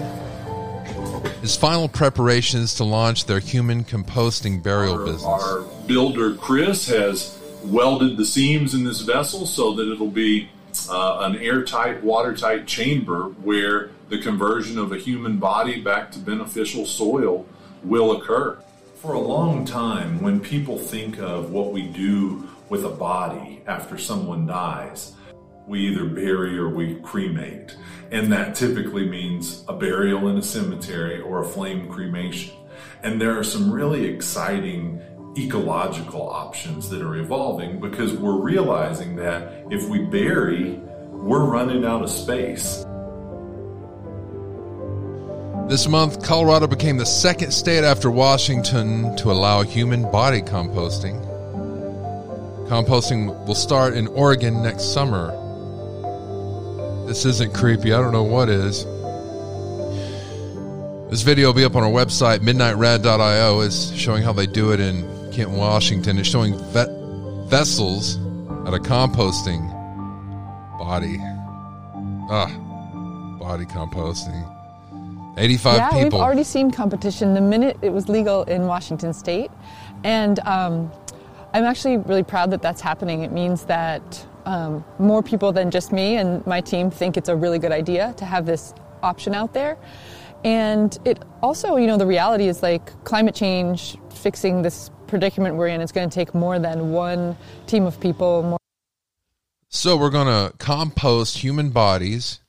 his 1.42 1.56
final 1.56 1.88
preparations 1.88 2.76
to 2.76 2.84
launch 2.84 3.26
their 3.26 3.40
human 3.40 3.84
composting 3.84 4.62
burial 4.62 5.00
our, 5.00 5.06
business. 5.06 5.24
Our 5.24 5.62
builder, 5.88 6.36
Chris, 6.36 6.88
has 6.88 7.40
welded 7.64 8.18
the 8.18 8.26
seams 8.26 8.74
in 8.74 8.84
this 8.84 9.02
vessel 9.02 9.46
so 9.46 9.74
that 9.76 9.92
it'll 9.92 10.08
be 10.08 10.50
uh, 10.90 11.20
an 11.22 11.38
airtight, 11.38 12.04
watertight 12.04 12.68
chamber 12.68 13.30
where 13.44 13.92
the 14.10 14.20
conversion 14.20 14.78
of 14.78 14.92
a 14.92 14.98
human 14.98 15.38
body 15.38 15.82
back 15.82 16.12
to 16.12 16.20
beneficial 16.20 16.86
soil 16.86 17.46
will 17.84 18.18
occur. 18.18 18.58
For 18.96 19.14
a 19.14 19.20
long 19.20 19.66
time, 19.66 20.22
when 20.22 20.42
people 20.42 20.78
think 20.78 21.20
of 21.20 21.52
what 21.52 21.72
we 21.72 21.84
do 21.84 22.50
with 22.68 22.84
a 22.84 22.90
body 22.90 23.62
after 23.66 23.98
someone 23.98 24.46
dies, 24.46 25.14
we 25.70 25.88
either 25.88 26.06
bury 26.06 26.58
or 26.58 26.68
we 26.68 26.96
cremate. 26.96 27.76
And 28.12 28.32
that 28.34 28.56
typically 28.56 29.08
means 29.08 29.64
a 29.68 29.74
burial 29.74 30.28
in 30.28 30.38
a 30.38 30.42
cemetery 30.42 31.22
or 31.22 31.44
a 31.44 31.48
flame 31.48 31.88
cremation. 31.88 32.56
And 33.04 33.22
there 33.22 33.38
are 33.38 33.44
some 33.44 33.72
really 33.72 34.06
exciting 34.06 35.00
ecological 35.38 36.28
options 36.28 36.90
that 36.90 37.04
are 37.04 37.16
evolving 37.18 37.80
because 37.80 38.14
we're 38.14 38.42
realizing 38.42 39.16
that 39.18 39.64
if 39.70 39.88
we 39.88 40.00
bury, 40.00 40.72
we're 41.12 41.46
running 41.46 41.86
out 41.86 42.02
of 42.02 42.10
space. 42.10 42.84
This 45.70 45.88
month, 45.88 46.24
Colorado 46.24 46.66
became 46.66 46.98
the 46.98 47.06
second 47.06 47.52
state 47.52 47.84
after 47.84 48.10
Washington 48.10 49.16
to 49.18 49.32
allow 49.32 49.62
human 49.62 50.10
body 50.10 50.42
composting. 50.42 51.24
Composting 52.68 53.46
will 53.46 53.54
start 53.54 53.94
in 53.94 54.08
Oregon 54.08 54.64
next 54.64 54.94
summer. 54.94 55.39
This 57.10 57.26
isn't 57.26 57.56
creepy. 57.56 57.92
I 57.92 58.00
don't 58.00 58.12
know 58.12 58.22
what 58.22 58.50
is. 58.50 58.86
This 61.10 61.24
video 61.24 61.48
will 61.48 61.56
be 61.56 61.66
up 61.66 61.76
on 61.76 61.82
our 61.82 61.90
website, 61.90 62.42
midnightrad.io. 62.42 63.62
It's 63.62 63.92
showing 63.94 64.22
how 64.22 64.32
they 64.32 64.46
do 64.46 64.74
it 64.74 64.80
in 64.80 65.32
Kent, 65.32 65.50
Washington. 65.50 66.20
It's 66.20 66.30
showing 66.30 66.54
ve- 66.66 67.48
vessels 67.50 68.18
at 68.68 68.76
a 68.76 68.78
composting 68.78 69.68
body. 70.78 71.18
Ah, 72.30 72.56
body 73.40 73.66
composting. 73.66 74.46
85 75.36 75.78
yeah, 75.78 75.90
people. 75.90 76.04
we've 76.04 76.14
already 76.14 76.44
seen 76.44 76.70
competition 76.70 77.34
the 77.34 77.42
minute 77.42 77.80
it 77.82 77.92
was 77.92 78.08
legal 78.08 78.44
in 78.44 78.68
Washington 78.68 79.14
state. 79.14 79.50
And 80.04 80.38
um, 80.42 80.92
I'm 81.56 81.64
actually 81.64 81.98
really 81.98 82.22
proud 82.22 82.52
that 82.52 82.62
that's 82.62 82.82
happening. 82.82 83.24
It 83.24 83.32
means 83.32 83.64
that 83.64 84.28
um, 84.50 84.84
more 84.98 85.22
people 85.22 85.52
than 85.52 85.70
just 85.70 85.92
me 85.92 86.18
and 86.18 86.46
my 86.48 86.60
team 86.60 86.90
think 86.90 87.18
it's 87.18 87.30
a 87.30 87.36
really 87.36 87.60
good 87.60 87.72
idea 87.72 88.16
to 88.18 88.26
have 88.26 88.48
this 88.48 88.74
option 89.04 89.36
out 89.36 89.54
there. 89.54 89.78
And 90.44 90.98
it 91.06 91.22
also, 91.44 91.76
you 91.76 91.86
know, 91.86 91.98
the 91.98 92.08
reality 92.08 92.48
is 92.48 92.64
like 92.64 93.04
climate 93.04 93.36
change, 93.36 93.96
fixing 94.10 94.64
this 94.64 94.90
predicament 95.06 95.56
we're 95.56 95.68
in, 95.68 95.82
is 95.82 95.92
going 95.92 96.10
to 96.10 96.14
take 96.14 96.34
more 96.34 96.58
than 96.58 96.92
one 96.92 97.38
team 97.68 97.86
of 97.86 98.00
people. 98.00 98.42
More 98.42 98.58
So 99.70 99.96
we're 99.96 100.10
going 100.10 100.28
to 100.28 100.58
compost 100.58 101.38
human 101.38 101.70
bodies 101.70 102.40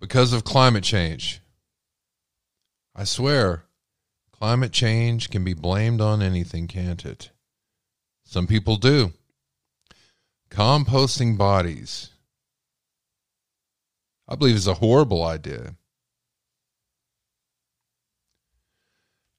because 0.00 0.32
of 0.32 0.42
climate 0.42 0.84
change. 0.84 1.42
I 2.96 3.04
swear, 3.04 3.64
climate 4.30 4.72
change 4.72 5.28
can 5.28 5.44
be 5.44 5.52
blamed 5.52 6.00
on 6.00 6.22
anything, 6.22 6.66
can't 6.66 7.04
it? 7.04 7.30
Some 8.24 8.46
people 8.46 8.76
do. 8.76 9.12
Composting 10.52 11.38
bodies, 11.38 12.10
I 14.28 14.36
believe, 14.36 14.54
is 14.54 14.66
a 14.66 14.74
horrible 14.74 15.24
idea. 15.24 15.76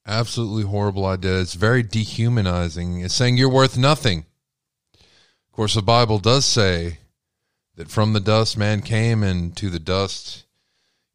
Absolutely 0.07 0.63
horrible 0.63 1.05
idea. 1.05 1.39
It's 1.39 1.53
very 1.53 1.83
dehumanizing. 1.83 3.01
It's 3.01 3.13
saying 3.13 3.37
you're 3.37 3.47
worth 3.47 3.77
nothing. 3.77 4.25
Of 4.95 5.55
course, 5.55 5.75
the 5.75 5.83
Bible 5.83 6.17
does 6.17 6.45
say 6.45 6.97
that 7.75 7.91
from 7.91 8.13
the 8.13 8.19
dust 8.19 8.57
man 8.57 8.81
came, 8.81 9.21
and 9.21 9.55
to 9.57 9.69
the 9.69 9.79
dust 9.79 10.45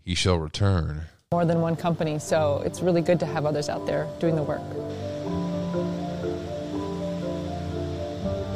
he 0.00 0.14
shall 0.14 0.38
return. 0.38 1.06
more 1.32 1.44
than 1.44 1.60
one 1.60 1.74
company, 1.76 2.20
so 2.20 2.62
it's 2.64 2.80
really 2.80 3.02
good 3.02 3.18
to 3.20 3.26
have 3.26 3.44
others 3.44 3.68
out 3.68 3.84
there 3.84 4.06
doing 4.20 4.36
the 4.36 4.42
work. 4.42 4.62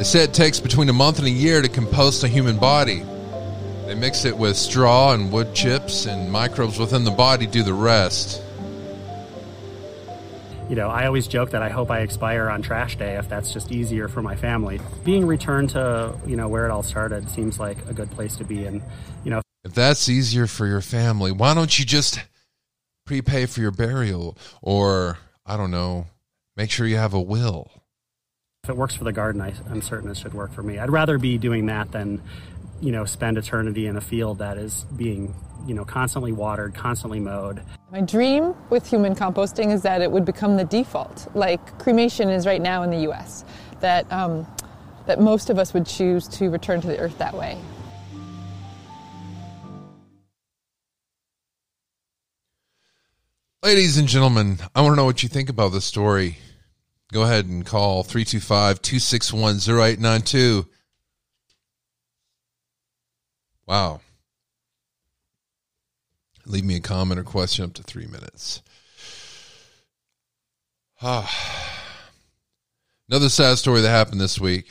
They 0.03 0.09
say 0.09 0.25
it 0.25 0.35
takes 0.35 0.59
between 0.59 0.89
a 0.89 0.93
month 0.93 1.21
and 1.21 1.29
a 1.29 1.31
year 1.31 1.63
to 1.63 1.69
compost 1.69 2.25
a 2.25 2.29
human 2.29 2.59
body. 2.59 3.05
They 3.87 3.95
mix 3.95 4.25
it 4.25 4.37
with 4.37 4.57
straw 4.57 5.13
and 5.13 5.31
wood 5.31 5.55
chips, 5.55 6.07
and 6.07 6.29
microbes 6.29 6.77
within 6.77 7.05
the 7.05 7.13
body 7.13 7.47
do 7.47 7.63
the 7.63 7.73
rest. 7.73 8.43
You 10.69 10.75
know, 10.75 10.89
I 10.89 11.07
always 11.07 11.29
joke 11.29 11.51
that 11.51 11.63
I 11.63 11.69
hope 11.69 11.89
I 11.89 12.01
expire 12.01 12.51
on 12.51 12.63
trash 12.63 12.97
day 12.97 13.15
if 13.15 13.29
that's 13.29 13.53
just 13.53 13.71
easier 13.71 14.09
for 14.09 14.23
my 14.23 14.35
family. 14.35 14.81
Being 15.05 15.25
returned 15.25 15.71
to, 15.71 16.19
you 16.27 16.35
know, 16.35 16.49
where 16.49 16.67
it 16.67 16.73
all 16.73 16.83
started 16.83 17.31
seems 17.31 17.61
like 17.61 17.79
a 17.87 17.95
good 17.95 18.11
place 18.11 18.35
to 18.39 18.45
be. 18.45 18.67
And, 18.67 18.83
you 19.23 19.31
know, 19.31 19.41
If 19.63 19.73
that's 19.73 20.09
easier 20.09 20.49
for 20.49 20.67
your 20.67 20.81
family, 20.81 21.31
why 21.31 21.55
don't 21.55 21.79
you 21.79 21.85
just 21.85 22.21
prepay 23.07 23.47
for 23.47 23.61
your 23.61 23.71
burial? 23.71 24.37
Or, 24.63 25.19
I 25.47 25.57
don't 25.57 25.71
know, 25.71 26.09
make 26.57 26.73
sure 26.73 26.89
you 26.89 26.97
have 26.97 27.15
a 27.15 27.21
will. 27.21 27.71
If 28.65 28.71
it 28.71 28.77
works 28.77 28.95
for 28.95 29.03
the 29.03 29.13
garden, 29.13 29.41
I, 29.41 29.53
I'm 29.71 29.83
certain 29.83 30.09
it 30.09 30.17
should 30.17 30.35
work 30.35 30.53
for 30.53 30.63
me. 30.63 30.79
I'd 30.79 30.89
rather 30.89 31.19
be 31.19 31.37
doing 31.37 31.67
that 31.67 31.91
than, 31.91 32.23
you 32.81 32.93
know, 32.93 33.05
spend 33.05 33.37
eternity 33.37 33.89
in 33.89 33.97
a 33.97 34.01
field 34.01 34.39
that 34.39 34.57
is 34.57 34.85
being, 34.97 35.35
you 35.67 35.75
know, 35.75 35.85
constantly 35.85 36.31
watered, 36.31 36.73
constantly 36.73 37.19
mowed. 37.19 37.61
My 37.91 38.03
dream 38.03 38.55
with 38.71 38.89
human 38.89 39.17
composting 39.17 39.73
is 39.73 39.83
that 39.83 40.01
it 40.01 40.13
would 40.13 40.25
become 40.25 40.57
the 40.57 40.63
default, 40.63 41.27
like 41.35 41.77
cremation 41.81 42.29
is 42.29 42.47
right 42.47 42.63
now 42.63 42.85
in 42.85 42.91
the 42.91 42.99
U.S. 42.99 43.45
That 43.81 44.07
um, 44.13 44.47
that 45.07 45.21
most 45.21 45.51
of 45.51 45.59
us 45.59 45.75
would 45.75 45.85
choose 45.85 46.29
to 46.29 46.49
return 46.49 46.81
to 46.83 46.87
the 46.87 47.01
earth 47.01 47.19
that 47.19 47.35
way. 47.35 47.59
Ladies 53.65 53.99
and 53.99 54.07
gentlemen, 54.07 54.59
I 54.73 54.83
want 54.83 54.93
to 54.93 54.97
know 54.97 55.05
what 55.05 55.25
you 55.25 55.29
think 55.29 55.49
about 55.49 55.73
this 55.73 55.85
story. 55.85 56.39
Go 57.13 57.25
ahead 57.25 57.45
and 57.45 57.65
call 57.65 58.03
325 58.05 58.81
261 58.81 59.57
0892. 59.57 60.67
Wow. 63.67 64.01
Leave 66.47 66.65
me 66.65 66.77
a 66.77 66.81
comment 66.81 67.21
or 67.21 67.25
question 67.25 67.67
up 67.67 67.75
to 67.75 67.83
three 67.83 68.07
minutes. 68.07 68.63
Ah. 71.03 71.31
Another 73.11 73.29
sad 73.29 73.59
story 73.59 73.83
that 73.83 73.91
happened 73.91 74.21
this 74.21 74.41
week. 74.41 74.71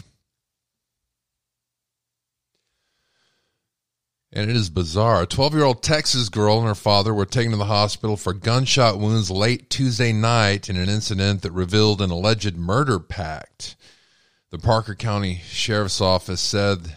And 4.33 4.49
it 4.49 4.55
is 4.55 4.69
bizarre. 4.69 5.23
A 5.23 5.25
12 5.25 5.53
year 5.53 5.63
old 5.63 5.83
Texas 5.83 6.29
girl 6.29 6.59
and 6.59 6.67
her 6.67 6.75
father 6.75 7.13
were 7.13 7.25
taken 7.25 7.51
to 7.51 7.57
the 7.57 7.65
hospital 7.65 8.15
for 8.15 8.33
gunshot 8.33 8.97
wounds 8.97 9.29
late 9.29 9.69
Tuesday 9.69 10.13
night 10.13 10.69
in 10.69 10.77
an 10.77 10.87
incident 10.87 11.41
that 11.41 11.51
revealed 11.51 12.01
an 12.01 12.11
alleged 12.11 12.55
murder 12.55 12.97
pact. 12.97 13.75
The 14.51 14.59
Parker 14.59 14.95
County 14.95 15.41
Sheriff's 15.45 15.99
Office 15.99 16.41
said 16.41 16.95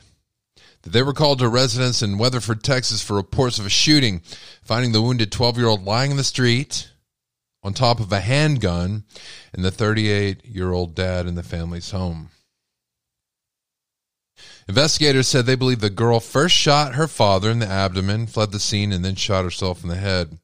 that 0.82 0.90
they 0.90 1.02
were 1.02 1.12
called 1.12 1.40
to 1.40 1.48
residence 1.48 2.02
in 2.02 2.18
Weatherford, 2.18 2.62
Texas 2.62 3.02
for 3.02 3.14
reports 3.14 3.58
of 3.58 3.66
a 3.66 3.70
shooting, 3.70 4.20
finding 4.62 4.92
the 4.92 5.02
wounded 5.02 5.32
12 5.32 5.58
year 5.58 5.66
old 5.66 5.84
lying 5.84 6.12
in 6.12 6.16
the 6.16 6.24
street 6.24 6.90
on 7.64 7.72
top 7.72 7.98
of 7.98 8.12
a 8.12 8.20
handgun 8.20 9.04
and 9.52 9.64
the 9.64 9.70
38 9.72 10.44
year 10.44 10.70
old 10.70 10.94
dad 10.94 11.26
in 11.26 11.34
the 11.34 11.42
family's 11.42 11.90
home. 11.90 12.30
Investigators 14.66 15.28
said 15.28 15.44
they 15.44 15.56
believe 15.56 15.80
the 15.80 15.90
girl 15.90 16.20
first 16.20 16.56
shot 16.56 16.94
her 16.94 17.06
father 17.06 17.50
in 17.50 17.58
the 17.58 17.68
abdomen, 17.68 18.26
fled 18.26 18.50
the 18.50 18.60
scene, 18.60 18.92
and 18.92 19.04
then 19.04 19.14
shot 19.14 19.44
herself 19.44 19.82
in 19.82 19.88
the 19.88 19.96
head. 19.96 20.38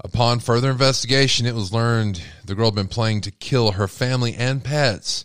Upon 0.00 0.38
further 0.38 0.70
investigation, 0.70 1.46
it 1.46 1.54
was 1.54 1.72
learned 1.72 2.22
the 2.44 2.54
girl 2.54 2.66
had 2.66 2.74
been 2.74 2.88
planning 2.88 3.20
to 3.22 3.30
kill 3.30 3.72
her 3.72 3.88
family 3.88 4.34
and 4.34 4.62
pets 4.62 5.24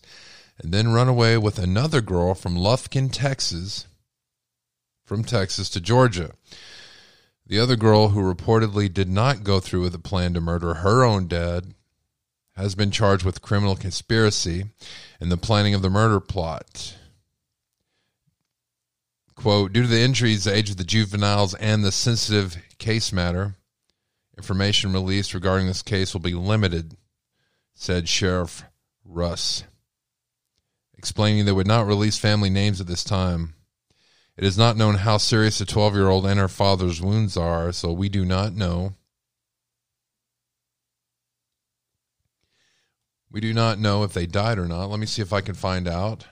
and 0.57 0.73
then 0.73 0.93
run 0.93 1.07
away 1.07 1.37
with 1.37 1.59
another 1.59 2.01
girl 2.01 2.33
from 2.33 2.55
Lufkin, 2.55 3.11
Texas, 3.11 3.87
from 5.05 5.23
Texas 5.23 5.69
to 5.69 5.81
Georgia. 5.81 6.31
The 7.45 7.59
other 7.59 7.75
girl, 7.75 8.09
who 8.09 8.33
reportedly 8.33 8.91
did 8.91 9.09
not 9.09 9.43
go 9.43 9.59
through 9.59 9.81
with 9.81 9.91
the 9.91 9.99
plan 9.99 10.33
to 10.33 10.41
murder 10.41 10.75
her 10.75 11.03
own 11.03 11.27
dad, 11.27 11.73
has 12.55 12.73
been 12.73 12.89
charged 12.89 13.25
with 13.25 13.41
criminal 13.41 13.75
conspiracy 13.75 14.65
and 15.19 15.31
the 15.31 15.37
planning 15.37 15.73
of 15.73 15.81
the 15.81 15.89
murder 15.89 16.19
plot. 16.19 16.95
Quote, 19.35 19.73
due 19.73 19.81
to 19.81 19.87
the 19.87 20.01
injuries, 20.01 20.43
the 20.43 20.55
age 20.55 20.69
of 20.69 20.77
the 20.77 20.83
juveniles, 20.83 21.53
and 21.55 21.83
the 21.83 21.91
sensitive 21.91 22.57
case 22.77 23.11
matter, 23.11 23.55
information 24.37 24.93
released 24.93 25.33
regarding 25.33 25.67
this 25.67 25.81
case 25.81 26.13
will 26.13 26.21
be 26.21 26.33
limited, 26.33 26.95
said 27.73 28.07
Sheriff 28.07 28.63
Russ, 29.03 29.63
explaining 30.97 31.45
they 31.45 31.51
would 31.51 31.67
not 31.67 31.87
release 31.87 32.17
family 32.17 32.49
names 32.49 32.79
at 32.79 32.87
this 32.87 33.03
time. 33.03 33.55
It 34.37 34.43
is 34.43 34.57
not 34.57 34.77
known 34.77 34.95
how 34.95 35.17
serious 35.17 35.59
the 35.59 35.65
12 35.65 35.95
year 35.95 36.09
old 36.09 36.25
and 36.25 36.39
her 36.39 36.47
father's 36.47 37.01
wounds 37.01 37.37
are, 37.37 37.71
so 37.71 37.91
we 37.91 38.09
do 38.09 38.25
not 38.25 38.53
know. 38.53 38.93
We 43.31 43.41
do 43.41 43.53
not 43.53 43.79
know 43.79 44.03
if 44.03 44.13
they 44.13 44.27
died 44.27 44.59
or 44.59 44.67
not. 44.67 44.91
Let 44.91 44.99
me 44.99 45.07
see 45.07 45.23
if 45.23 45.33
I 45.33 45.41
can 45.41 45.55
find 45.55 45.87
out. 45.87 46.27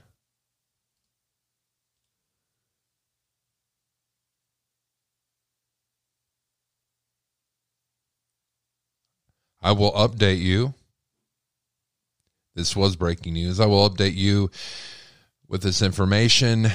I 9.61 9.73
will 9.73 9.91
update 9.91 10.39
you. 10.39 10.73
This 12.55 12.75
was 12.75 12.95
breaking 12.95 13.33
news. 13.33 13.59
I 13.59 13.65
will 13.65 13.89
update 13.89 14.15
you 14.15 14.49
with 15.47 15.61
this 15.61 15.81
information 15.81 16.65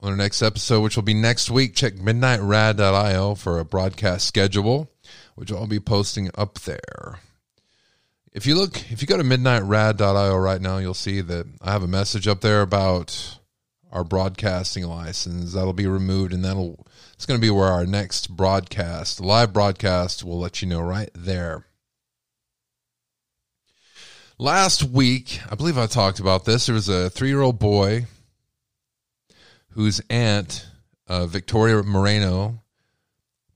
on 0.00 0.10
our 0.10 0.16
next 0.16 0.42
episode, 0.42 0.80
which 0.80 0.96
will 0.96 1.02
be 1.02 1.14
next 1.14 1.50
week. 1.50 1.74
Check 1.74 1.94
midnightrad.io 1.94 3.34
for 3.34 3.58
a 3.58 3.64
broadcast 3.64 4.26
schedule, 4.26 4.90
which 5.34 5.52
I'll 5.52 5.66
be 5.66 5.80
posting 5.80 6.30
up 6.36 6.60
there. 6.60 7.18
If 8.32 8.46
you 8.46 8.54
look, 8.54 8.90
if 8.90 9.02
you 9.02 9.08
go 9.08 9.16
to 9.16 9.24
midnightrad.io 9.24 10.36
right 10.36 10.60
now, 10.60 10.78
you'll 10.78 10.94
see 10.94 11.20
that 11.20 11.46
I 11.60 11.72
have 11.72 11.82
a 11.82 11.88
message 11.88 12.28
up 12.28 12.40
there 12.40 12.62
about 12.62 13.38
our 13.90 14.04
broadcasting 14.04 14.84
license. 14.84 15.52
That'll 15.52 15.72
be 15.72 15.86
removed, 15.86 16.32
and 16.32 16.44
that'll 16.44 16.86
it's 17.14 17.26
going 17.26 17.40
to 17.40 17.44
be 17.44 17.50
where 17.50 17.68
our 17.68 17.86
next 17.86 18.36
broadcast, 18.36 19.20
live 19.20 19.52
broadcast, 19.52 20.22
will 20.22 20.38
let 20.38 20.62
you 20.62 20.68
know 20.68 20.80
right 20.80 21.10
there. 21.14 21.64
Last 24.40 24.84
week, 24.84 25.40
I 25.50 25.56
believe 25.56 25.76
I 25.76 25.88
talked 25.88 26.20
about 26.20 26.44
this. 26.44 26.66
There 26.66 26.74
was 26.76 26.88
a 26.88 27.10
three 27.10 27.26
year 27.26 27.40
old 27.40 27.58
boy 27.58 28.06
whose 29.70 30.00
aunt, 30.08 30.64
uh, 31.08 31.26
Victoria 31.26 31.82
Moreno, 31.82 32.62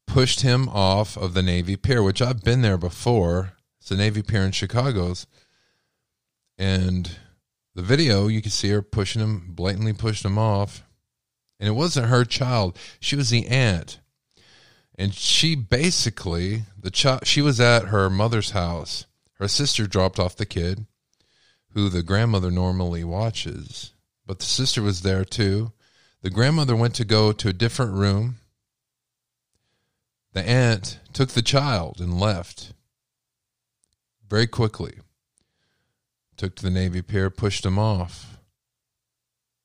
pushed 0.09 0.40
him 0.40 0.68
off 0.68 1.16
of 1.16 1.35
the 1.35 1.42
Navy 1.42 1.77
Pier, 1.77 2.03
which 2.03 2.21
I've 2.21 2.42
been 2.42 2.62
there 2.62 2.77
before. 2.77 3.53
It's 3.79 3.90
the 3.90 3.97
Navy 3.97 4.23
Pier 4.23 4.42
in 4.42 4.51
Chicago's. 4.51 5.29
And 6.59 7.16
the 7.77 7.83
video, 7.83 8.27
you 8.27 8.42
can 8.42 8.51
see 8.51 8.71
her 8.71 8.83
pushing 8.83 9.23
him, 9.23 9.53
blatantly 9.55 9.92
pushing 9.92 10.33
him 10.33 10.38
off. 10.38 10.83
And 11.61 11.68
it 11.68 11.73
wasn't 11.73 12.09
her 12.09 12.25
child, 12.25 12.77
she 12.99 13.14
was 13.14 13.31
the 13.31 13.47
aunt. 13.47 14.01
And 14.99 15.14
she 15.14 15.55
basically, 15.55 16.64
the 16.77 16.90
child, 16.90 17.25
she 17.25 17.40
was 17.40 17.61
at 17.61 17.85
her 17.85 18.11
mother's 18.11 18.51
house 18.51 19.07
her 19.43 19.49
sister 19.49 19.89
dropped 19.89 20.21
off 20.21 20.37
the 20.37 20.47
kid, 20.47 20.87
who 21.71 21.89
the 21.89 22.05
grandmother 22.05 22.49
normally 22.49 23.03
watches, 23.03 23.93
but 24.25 24.39
the 24.39 24.45
sister 24.45 24.81
was 24.81 25.03
there 25.03 25.25
too. 25.25 25.73
The 26.21 26.31
grandmother 26.31 26.77
went 26.77 26.95
to 26.95 27.05
go 27.05 27.33
to 27.33 27.49
a 27.49 27.53
different 27.53 27.95
room. 27.95 28.37
The 30.33 30.49
aunt 30.49 31.01
took 31.13 31.31
the 31.31 31.43
child 31.43 32.01
and 32.01 32.21
left 32.21 32.73
very 34.29 34.47
quickly. 34.47 35.01
Took 36.37 36.55
to 36.55 36.63
the 36.63 36.71
Navy 36.71 37.03
Pier, 37.03 37.29
pushed 37.29 37.67
him 37.67 37.81
off. 37.81 38.39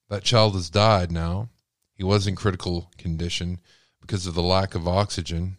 That 0.10 0.24
child 0.24 0.56
has 0.56 0.72
died 0.72 1.12
now. 1.12 1.50
He 1.94 2.04
was 2.04 2.26
in 2.26 2.36
critical 2.36 2.90
condition 2.98 3.60
because 4.02 4.26
of 4.26 4.34
the 4.34 4.42
lack 4.42 4.74
of 4.74 4.88
oxygen 4.88 5.58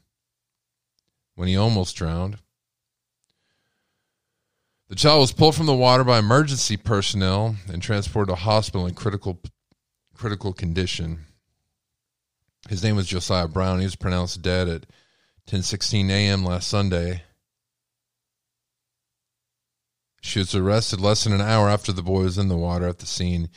when 1.36 1.46
he 1.46 1.56
almost 1.56 1.94
drowned. 1.94 2.38
The 4.88 4.96
child 4.96 5.20
was 5.20 5.32
pulled 5.32 5.54
from 5.54 5.66
the 5.66 5.74
water 5.74 6.02
by 6.02 6.18
emergency 6.18 6.78
personnel 6.78 7.56
and 7.70 7.82
transported 7.82 8.34
to 8.34 8.40
hospital 8.40 8.86
in 8.86 8.94
critical 8.94 9.38
critical 10.14 10.54
condition. 10.54 11.26
His 12.68 12.82
name 12.82 12.96
was 12.96 13.06
Josiah 13.06 13.48
Brown. 13.48 13.80
He 13.80 13.84
was 13.84 13.96
pronounced 13.96 14.40
dead 14.40 14.66
at 14.66 14.86
10:16 15.46 16.08
a.m. 16.08 16.42
last 16.42 16.68
Sunday. 16.68 17.22
She 20.22 20.38
was 20.38 20.54
arrested 20.54 21.00
less 21.00 21.24
than 21.24 21.34
an 21.34 21.42
hour 21.42 21.68
after 21.68 21.92
the 21.92 22.02
boy 22.02 22.22
was 22.22 22.38
in 22.38 22.48
the 22.48 22.56
water 22.56 22.88
at 22.88 22.98
the 22.98 23.06
scene 23.06 23.50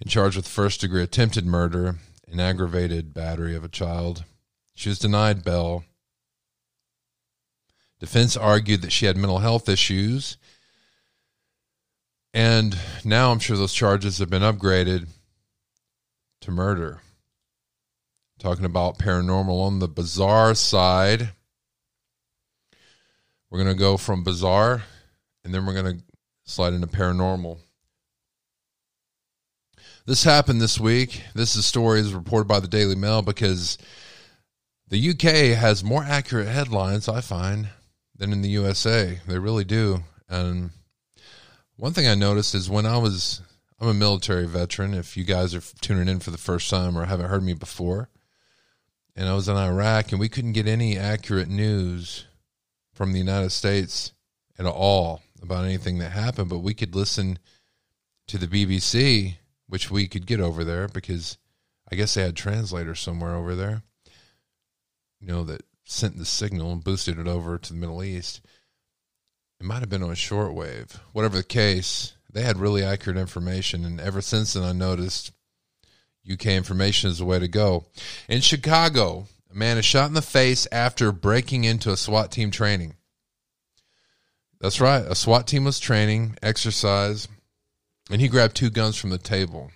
and 0.00 0.08
charged 0.08 0.36
with 0.36 0.46
first 0.46 0.80
degree 0.80 1.02
attempted 1.02 1.44
murder 1.44 1.96
and 2.28 2.40
aggravated 2.40 3.12
battery 3.12 3.56
of 3.56 3.64
a 3.64 3.68
child. 3.68 4.24
She 4.74 4.88
was 4.88 5.00
denied 5.00 5.42
bail. 5.42 5.84
Defense 7.98 8.36
argued 8.36 8.82
that 8.82 8.92
she 8.92 9.06
had 9.06 9.16
mental 9.16 9.40
health 9.40 9.68
issues 9.68 10.36
and 12.34 12.76
now 13.04 13.32
I'm 13.32 13.38
sure 13.38 13.56
those 13.56 13.72
charges 13.72 14.18
have 14.18 14.30
been 14.30 14.42
upgraded 14.42 15.08
to 16.42 16.50
murder. 16.50 17.00
Talking 18.38 18.64
about 18.64 18.98
paranormal 18.98 19.66
on 19.66 19.78
the 19.78 19.88
bizarre 19.88 20.54
side. 20.54 21.30
We're 23.50 23.62
going 23.62 23.74
to 23.74 23.78
go 23.78 23.96
from 23.96 24.22
bizarre 24.22 24.82
and 25.44 25.54
then 25.54 25.64
we're 25.66 25.74
going 25.74 25.98
to 25.98 26.04
slide 26.44 26.74
into 26.74 26.86
paranormal. 26.86 27.58
This 30.06 30.24
happened 30.24 30.60
this 30.60 30.78
week. 30.80 31.22
This 31.34 31.56
is 31.56 31.66
story 31.66 32.00
is 32.00 32.14
reported 32.14 32.48
by 32.48 32.60
the 32.60 32.68
Daily 32.68 32.94
Mail 32.94 33.22
because 33.22 33.76
the 34.88 35.10
UK 35.10 35.56
has 35.58 35.84
more 35.84 36.02
accurate 36.02 36.48
headlines, 36.48 37.08
I 37.08 37.20
find, 37.20 37.68
than 38.16 38.32
in 38.32 38.40
the 38.40 38.48
USA. 38.50 39.20
They 39.26 39.38
really 39.38 39.64
do. 39.64 40.04
And 40.28 40.70
one 41.78 41.92
thing 41.92 42.08
I 42.08 42.16
noticed 42.16 42.56
is 42.56 42.68
when 42.68 42.86
I 42.86 42.98
was, 42.98 43.40
I'm 43.80 43.88
a 43.88 43.94
military 43.94 44.46
veteran. 44.46 44.94
If 44.94 45.16
you 45.16 45.22
guys 45.22 45.54
are 45.54 45.62
tuning 45.80 46.08
in 46.08 46.18
for 46.18 46.32
the 46.32 46.36
first 46.36 46.68
time 46.68 46.98
or 46.98 47.04
haven't 47.04 47.30
heard 47.30 47.44
me 47.44 47.54
before, 47.54 48.10
and 49.14 49.28
I 49.28 49.34
was 49.34 49.48
in 49.48 49.56
Iraq 49.56 50.10
and 50.10 50.20
we 50.20 50.28
couldn't 50.28 50.52
get 50.52 50.66
any 50.66 50.98
accurate 50.98 51.48
news 51.48 52.26
from 52.92 53.12
the 53.12 53.20
United 53.20 53.50
States 53.50 54.12
at 54.58 54.66
all 54.66 55.22
about 55.40 55.64
anything 55.64 55.98
that 55.98 56.10
happened, 56.10 56.48
but 56.48 56.58
we 56.58 56.74
could 56.74 56.96
listen 56.96 57.38
to 58.26 58.38
the 58.38 58.48
BBC, 58.48 59.36
which 59.68 59.88
we 59.88 60.08
could 60.08 60.26
get 60.26 60.40
over 60.40 60.64
there 60.64 60.88
because 60.88 61.38
I 61.90 61.94
guess 61.94 62.14
they 62.14 62.22
had 62.22 62.34
translators 62.34 62.98
somewhere 62.98 63.36
over 63.36 63.54
there, 63.54 63.82
you 65.20 65.28
know, 65.28 65.44
that 65.44 65.62
sent 65.84 66.18
the 66.18 66.24
signal 66.24 66.72
and 66.72 66.82
boosted 66.82 67.20
it 67.20 67.28
over 67.28 67.56
to 67.56 67.72
the 67.72 67.78
Middle 67.78 68.02
East. 68.02 68.40
It 69.60 69.66
might 69.66 69.80
have 69.80 69.88
been 69.88 70.02
on 70.02 70.10
a 70.10 70.14
shortwave. 70.14 70.98
Whatever 71.12 71.36
the 71.36 71.42
case, 71.42 72.14
they 72.32 72.42
had 72.42 72.58
really 72.58 72.84
accurate 72.84 73.18
information. 73.18 73.84
And 73.84 74.00
ever 74.00 74.20
since 74.20 74.52
then, 74.52 74.62
I 74.62 74.72
noticed 74.72 75.32
UK 76.30 76.46
information 76.46 77.10
is 77.10 77.18
the 77.18 77.24
way 77.24 77.38
to 77.38 77.48
go. 77.48 77.86
In 78.28 78.40
Chicago, 78.40 79.26
a 79.50 79.54
man 79.54 79.78
is 79.78 79.84
shot 79.84 80.08
in 80.08 80.14
the 80.14 80.22
face 80.22 80.68
after 80.70 81.10
breaking 81.10 81.64
into 81.64 81.90
a 81.90 81.96
SWAT 81.96 82.30
team 82.30 82.50
training. 82.50 82.94
That's 84.60 84.80
right. 84.80 85.04
A 85.04 85.14
SWAT 85.14 85.46
team 85.46 85.64
was 85.64 85.78
training, 85.78 86.36
exercise, 86.42 87.28
and 88.10 88.20
he 88.20 88.28
grabbed 88.28 88.56
two 88.56 88.70
guns 88.70 88.96
from 88.96 89.10
the 89.10 89.18
table. 89.18 89.70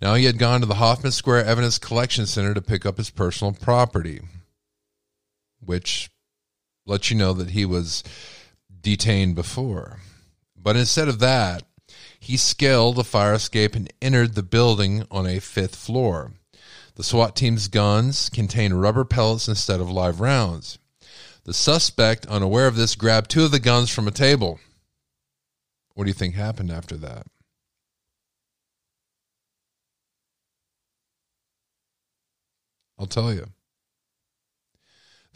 Now, 0.00 0.14
he 0.14 0.26
had 0.26 0.38
gone 0.38 0.60
to 0.60 0.66
the 0.66 0.74
Homan 0.74 1.10
Square 1.10 1.46
Evidence 1.46 1.78
Collection 1.78 2.26
Center 2.26 2.54
to 2.54 2.62
pick 2.62 2.86
up 2.86 2.98
his 2.98 3.10
personal 3.10 3.52
property, 3.52 4.20
which 5.60 6.08
lets 6.88 7.10
you 7.10 7.16
know 7.16 7.32
that 7.34 7.50
he 7.50 7.64
was 7.64 8.02
detained 8.80 9.34
before. 9.34 10.00
But 10.56 10.76
instead 10.76 11.06
of 11.06 11.20
that, 11.20 11.62
he 12.18 12.36
scaled 12.36 12.96
the 12.96 13.04
fire 13.04 13.34
escape 13.34 13.76
and 13.76 13.92
entered 14.02 14.34
the 14.34 14.42
building 14.42 15.06
on 15.10 15.26
a 15.26 15.38
fifth 15.38 15.76
floor. 15.76 16.32
The 16.96 17.04
SWAT 17.04 17.36
team's 17.36 17.68
guns 17.68 18.28
contained 18.28 18.80
rubber 18.80 19.04
pellets 19.04 19.46
instead 19.46 19.80
of 19.80 19.90
live 19.90 20.20
rounds. 20.20 20.78
The 21.44 21.54
suspect, 21.54 22.26
unaware 22.26 22.66
of 22.66 22.76
this, 22.76 22.96
grabbed 22.96 23.30
two 23.30 23.44
of 23.44 23.52
the 23.52 23.60
guns 23.60 23.90
from 23.90 24.08
a 24.08 24.10
table. 24.10 24.58
What 25.94 26.04
do 26.04 26.10
you 26.10 26.14
think 26.14 26.34
happened 26.34 26.70
after 26.70 26.96
that? 26.96 27.26
I'll 32.98 33.06
tell 33.06 33.32
you. 33.32 33.46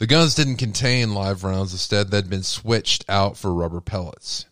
The 0.03 0.07
guns 0.07 0.35
didn't 0.35 0.57
contain 0.57 1.13
live 1.13 1.45
rounds. 1.45 1.71
Instead, 1.71 2.11
they'd 2.11 2.29
been 2.29 2.43
switched 2.43 3.05
out 3.09 3.37
for 3.37 3.53
rubber 3.53 3.79
pellets. 3.79 4.47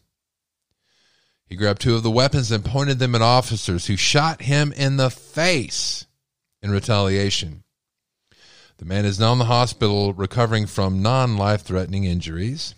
He 1.46 1.58
grabbed 1.58 1.82
two 1.82 1.94
of 1.98 2.04
the 2.04 2.10
weapons 2.10 2.54
and 2.54 2.64
pointed 2.64 3.00
them 3.00 3.16
at 3.16 3.22
officers 3.22 3.88
who 3.88 3.98
shot 3.98 4.44
him 4.44 4.72
in 4.72 4.96
the 4.96 5.10
face 5.10 6.06
in 6.62 6.72
retaliation. 6.72 7.66
The 8.78 8.86
man 8.86 9.04
is 9.04 9.20
now 9.20 9.34
in 9.34 9.40
the 9.40 9.44
hospital 9.44 10.14
recovering 10.14 10.68
from 10.68 11.02
non 11.02 11.36
life 11.36 11.64
threatening 11.64 12.06
injuries. 12.06 12.74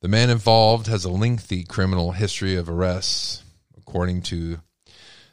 The 0.00 0.08
man 0.08 0.30
involved 0.30 0.86
has 0.86 1.04
a 1.04 1.10
lengthy 1.10 1.62
criminal 1.62 2.12
history 2.12 2.56
of 2.56 2.70
arrests, 2.70 3.44
according 3.76 4.22
to 4.22 4.60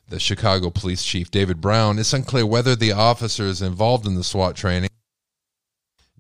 the 0.10 0.20
Chicago 0.20 0.72
police 0.72 1.06
chief, 1.06 1.32
David 1.32 1.62
Brown. 1.62 1.98
It's 2.00 2.12
unclear 2.12 2.46
whether 2.46 2.76
the 2.76 2.92
officers 2.92 3.62
involved 3.62 4.06
in 4.06 4.16
the 4.16 4.26
SWAT 4.26 4.58
training 4.58 4.89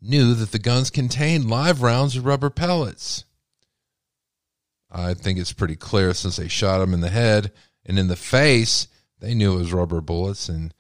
knew 0.01 0.33
that 0.33 0.51
the 0.51 0.59
guns 0.59 0.89
contained 0.89 1.49
live 1.49 1.81
rounds 1.81 2.15
of 2.15 2.25
rubber 2.25 2.49
pellets. 2.49 3.25
I 4.91 5.13
think 5.13 5.37
it's 5.37 5.53
pretty 5.53 5.75
clear 5.75 6.13
since 6.13 6.37
they 6.37 6.47
shot 6.47 6.81
him 6.81 6.93
in 6.93 7.01
the 7.01 7.09
head 7.09 7.51
and 7.85 7.99
in 7.99 8.07
the 8.07 8.15
face, 8.15 8.87
they 9.19 9.33
knew 9.33 9.53
it 9.53 9.59
was 9.59 9.73
rubber 9.73 10.01
bullets 10.01 10.49
and 10.49 10.73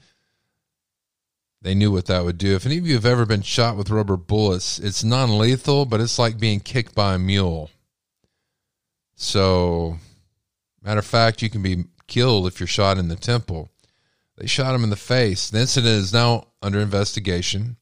they 1.61 1.75
knew 1.75 1.91
what 1.91 2.05
that 2.05 2.23
would 2.23 2.37
do. 2.37 2.55
If 2.55 2.65
any 2.65 2.77
of 2.77 2.87
you 2.87 2.93
have 2.93 3.05
ever 3.05 3.25
been 3.25 3.41
shot 3.41 3.75
with 3.75 3.89
rubber 3.89 4.15
bullets, 4.15 4.79
it's 4.79 5.03
non 5.03 5.37
lethal, 5.37 5.85
but 5.85 5.99
it's 5.99 6.17
like 6.17 6.39
being 6.39 6.59
kicked 6.59 6.95
by 6.95 7.15
a 7.15 7.19
mule. 7.19 7.69
So, 9.15 9.97
matter 10.81 10.99
of 10.99 11.05
fact, 11.05 11.41
you 11.41 11.49
can 11.49 11.61
be 11.61 11.83
killed 12.07 12.47
if 12.47 12.59
you're 12.59 12.67
shot 12.67 12.97
in 12.97 13.09
the 13.09 13.17
temple. 13.17 13.69
They 14.37 14.47
shot 14.47 14.73
him 14.73 14.85
in 14.85 14.89
the 14.89 14.95
face. 14.95 15.49
The 15.49 15.59
incident 15.59 15.95
is 15.95 16.13
now 16.13 16.47
under 16.61 16.79
investigation. 16.79 17.75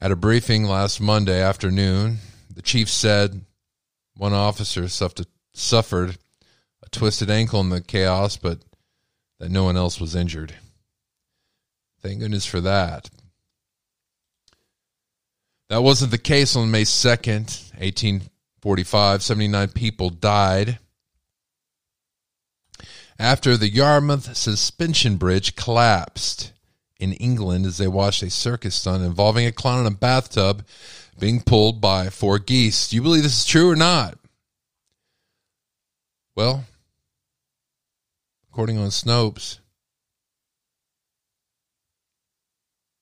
At 0.00 0.10
a 0.10 0.16
briefing 0.16 0.64
last 0.64 1.00
Monday 1.00 1.40
afternoon, 1.40 2.18
the 2.54 2.62
chief 2.62 2.90
said 2.90 3.42
one 4.16 4.32
officer 4.32 4.88
suffered 4.88 6.18
a 6.82 6.88
twisted 6.90 7.30
ankle 7.30 7.60
in 7.60 7.70
the 7.70 7.80
chaos, 7.80 8.36
but 8.36 8.58
that 9.38 9.50
no 9.50 9.64
one 9.64 9.76
else 9.76 10.00
was 10.00 10.14
injured. 10.14 10.54
Thank 12.02 12.20
goodness 12.20 12.44
for 12.44 12.60
that. 12.60 13.08
That 15.70 15.82
wasn't 15.82 16.10
the 16.10 16.18
case 16.18 16.54
on 16.54 16.70
May 16.70 16.82
2nd, 16.82 17.72
1845. 17.78 19.22
79 19.22 19.68
people 19.68 20.10
died 20.10 20.78
after 23.18 23.56
the 23.56 23.70
Yarmouth 23.70 24.36
suspension 24.36 25.16
bridge 25.16 25.56
collapsed 25.56 26.52
in 26.98 27.12
England 27.14 27.66
as 27.66 27.78
they 27.78 27.88
watched 27.88 28.22
a 28.22 28.30
circus 28.30 28.74
stunt 28.74 29.02
involving 29.02 29.46
a 29.46 29.52
clown 29.52 29.80
in 29.80 29.92
a 29.92 29.96
bathtub 29.96 30.64
being 31.18 31.40
pulled 31.40 31.80
by 31.80 32.08
four 32.08 32.38
geese. 32.38 32.88
Do 32.88 32.96
you 32.96 33.02
believe 33.02 33.22
this 33.22 33.38
is 33.38 33.44
true 33.44 33.70
or 33.70 33.76
not? 33.76 34.18
Well, 36.34 36.64
according 38.50 38.78
on 38.78 38.88
Snopes, 38.88 39.58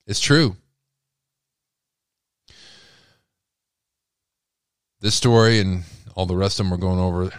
It's 0.06 0.20
true. 0.20 0.56
This 5.00 5.14
story 5.14 5.60
and 5.60 5.84
all 6.14 6.26
the 6.26 6.36
rest 6.36 6.60
of 6.60 6.66
them 6.66 6.70
we're 6.70 6.76
going 6.76 6.98
over 6.98 7.32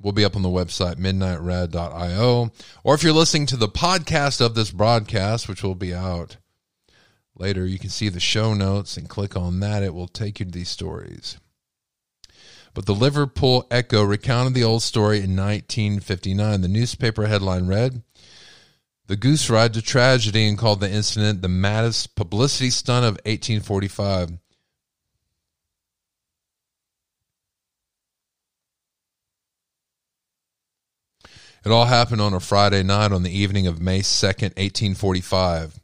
will 0.00 0.12
be 0.12 0.24
up 0.24 0.36
on 0.36 0.42
the 0.42 0.48
website, 0.48 0.96
midnightrad.io. 0.96 2.52
Or 2.84 2.94
if 2.94 3.02
you're 3.02 3.12
listening 3.12 3.46
to 3.46 3.56
the 3.56 3.68
podcast 3.68 4.40
of 4.40 4.54
this 4.54 4.70
broadcast, 4.70 5.48
which 5.48 5.62
will 5.62 5.74
be 5.74 5.94
out 5.94 6.36
later, 7.36 7.66
you 7.66 7.78
can 7.78 7.90
see 7.90 8.08
the 8.08 8.20
show 8.20 8.54
notes 8.54 8.96
and 8.96 9.08
click 9.08 9.36
on 9.36 9.60
that. 9.60 9.82
It 9.82 9.94
will 9.94 10.08
take 10.08 10.40
you 10.40 10.46
to 10.46 10.52
these 10.52 10.68
stories. 10.68 11.38
But 12.74 12.86
the 12.86 12.94
Liverpool 12.94 13.66
Echo 13.70 14.04
recounted 14.04 14.54
the 14.54 14.64
old 14.64 14.82
story 14.82 15.16
in 15.16 15.34
1959. 15.34 16.60
The 16.60 16.68
newspaper 16.68 17.26
headline 17.26 17.66
read 17.66 18.02
the 19.08 19.16
goose 19.16 19.48
ride 19.48 19.72
to 19.74 19.82
tragedy 19.82 20.46
and 20.46 20.58
called 20.58 20.80
the 20.80 20.90
incident 20.90 21.40
the 21.40 21.48
maddest 21.48 22.14
publicity 22.14 22.70
stunt 22.70 23.04
of 23.06 23.14
1845. 23.24 24.38
It 31.68 31.72
all 31.72 31.84
happened 31.84 32.22
on 32.22 32.32
a 32.32 32.40
Friday 32.40 32.82
night 32.82 33.12
on 33.12 33.24
the 33.24 33.38
evening 33.38 33.66
of 33.66 33.78
May 33.78 34.00
2nd, 34.00 34.56
1845. 34.56 35.78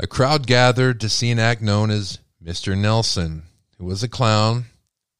A 0.00 0.06
crowd 0.08 0.48
gathered 0.48 0.98
to 0.98 1.08
see 1.08 1.30
an 1.30 1.38
act 1.38 1.62
known 1.62 1.92
as 1.92 2.18
Mr. 2.44 2.76
Nelson, 2.76 3.44
who 3.78 3.84
was 3.84 4.02
a 4.02 4.08
clown 4.08 4.64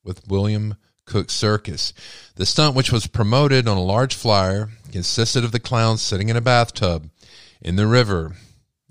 with 0.02 0.26
William 0.26 0.74
Cook 1.06 1.30
Circus. 1.30 1.92
The 2.34 2.44
stunt, 2.44 2.74
which 2.74 2.90
was 2.90 3.06
promoted 3.06 3.68
on 3.68 3.76
a 3.76 3.80
large 3.84 4.16
flyer, 4.16 4.70
consisted 4.90 5.44
of 5.44 5.52
the 5.52 5.60
clown 5.60 5.98
sitting 5.98 6.28
in 6.28 6.36
a 6.36 6.40
bathtub 6.40 7.08
in 7.60 7.76
the 7.76 7.86
river 7.86 8.32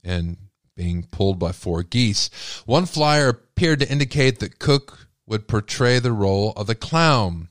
and 0.05 0.38
being 0.78 1.03
pulled 1.03 1.38
by 1.38 1.51
four 1.51 1.84
geese. 1.84 2.30
One 2.66 2.86
flyer 2.86 3.28
appeared 3.28 3.82
to 3.82 3.91
indicate 3.91 4.39
that 4.39 4.59
Cook 4.59 5.09
would 5.26 5.49
portray 5.49 5.99
the 5.99 6.14
role 6.14 6.53
of 6.55 6.68
the 6.68 6.76
clown. 6.76 7.49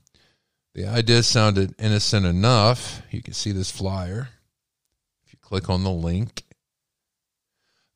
The 0.73 0.87
idea 0.87 1.21
sounded 1.23 1.75
innocent 1.79 2.25
enough. 2.25 3.01
You 3.11 3.21
can 3.21 3.33
see 3.33 3.51
this 3.51 3.71
flyer 3.71 4.29
if 5.25 5.33
you 5.33 5.39
click 5.41 5.69
on 5.69 5.83
the 5.83 5.91
link. 5.91 6.43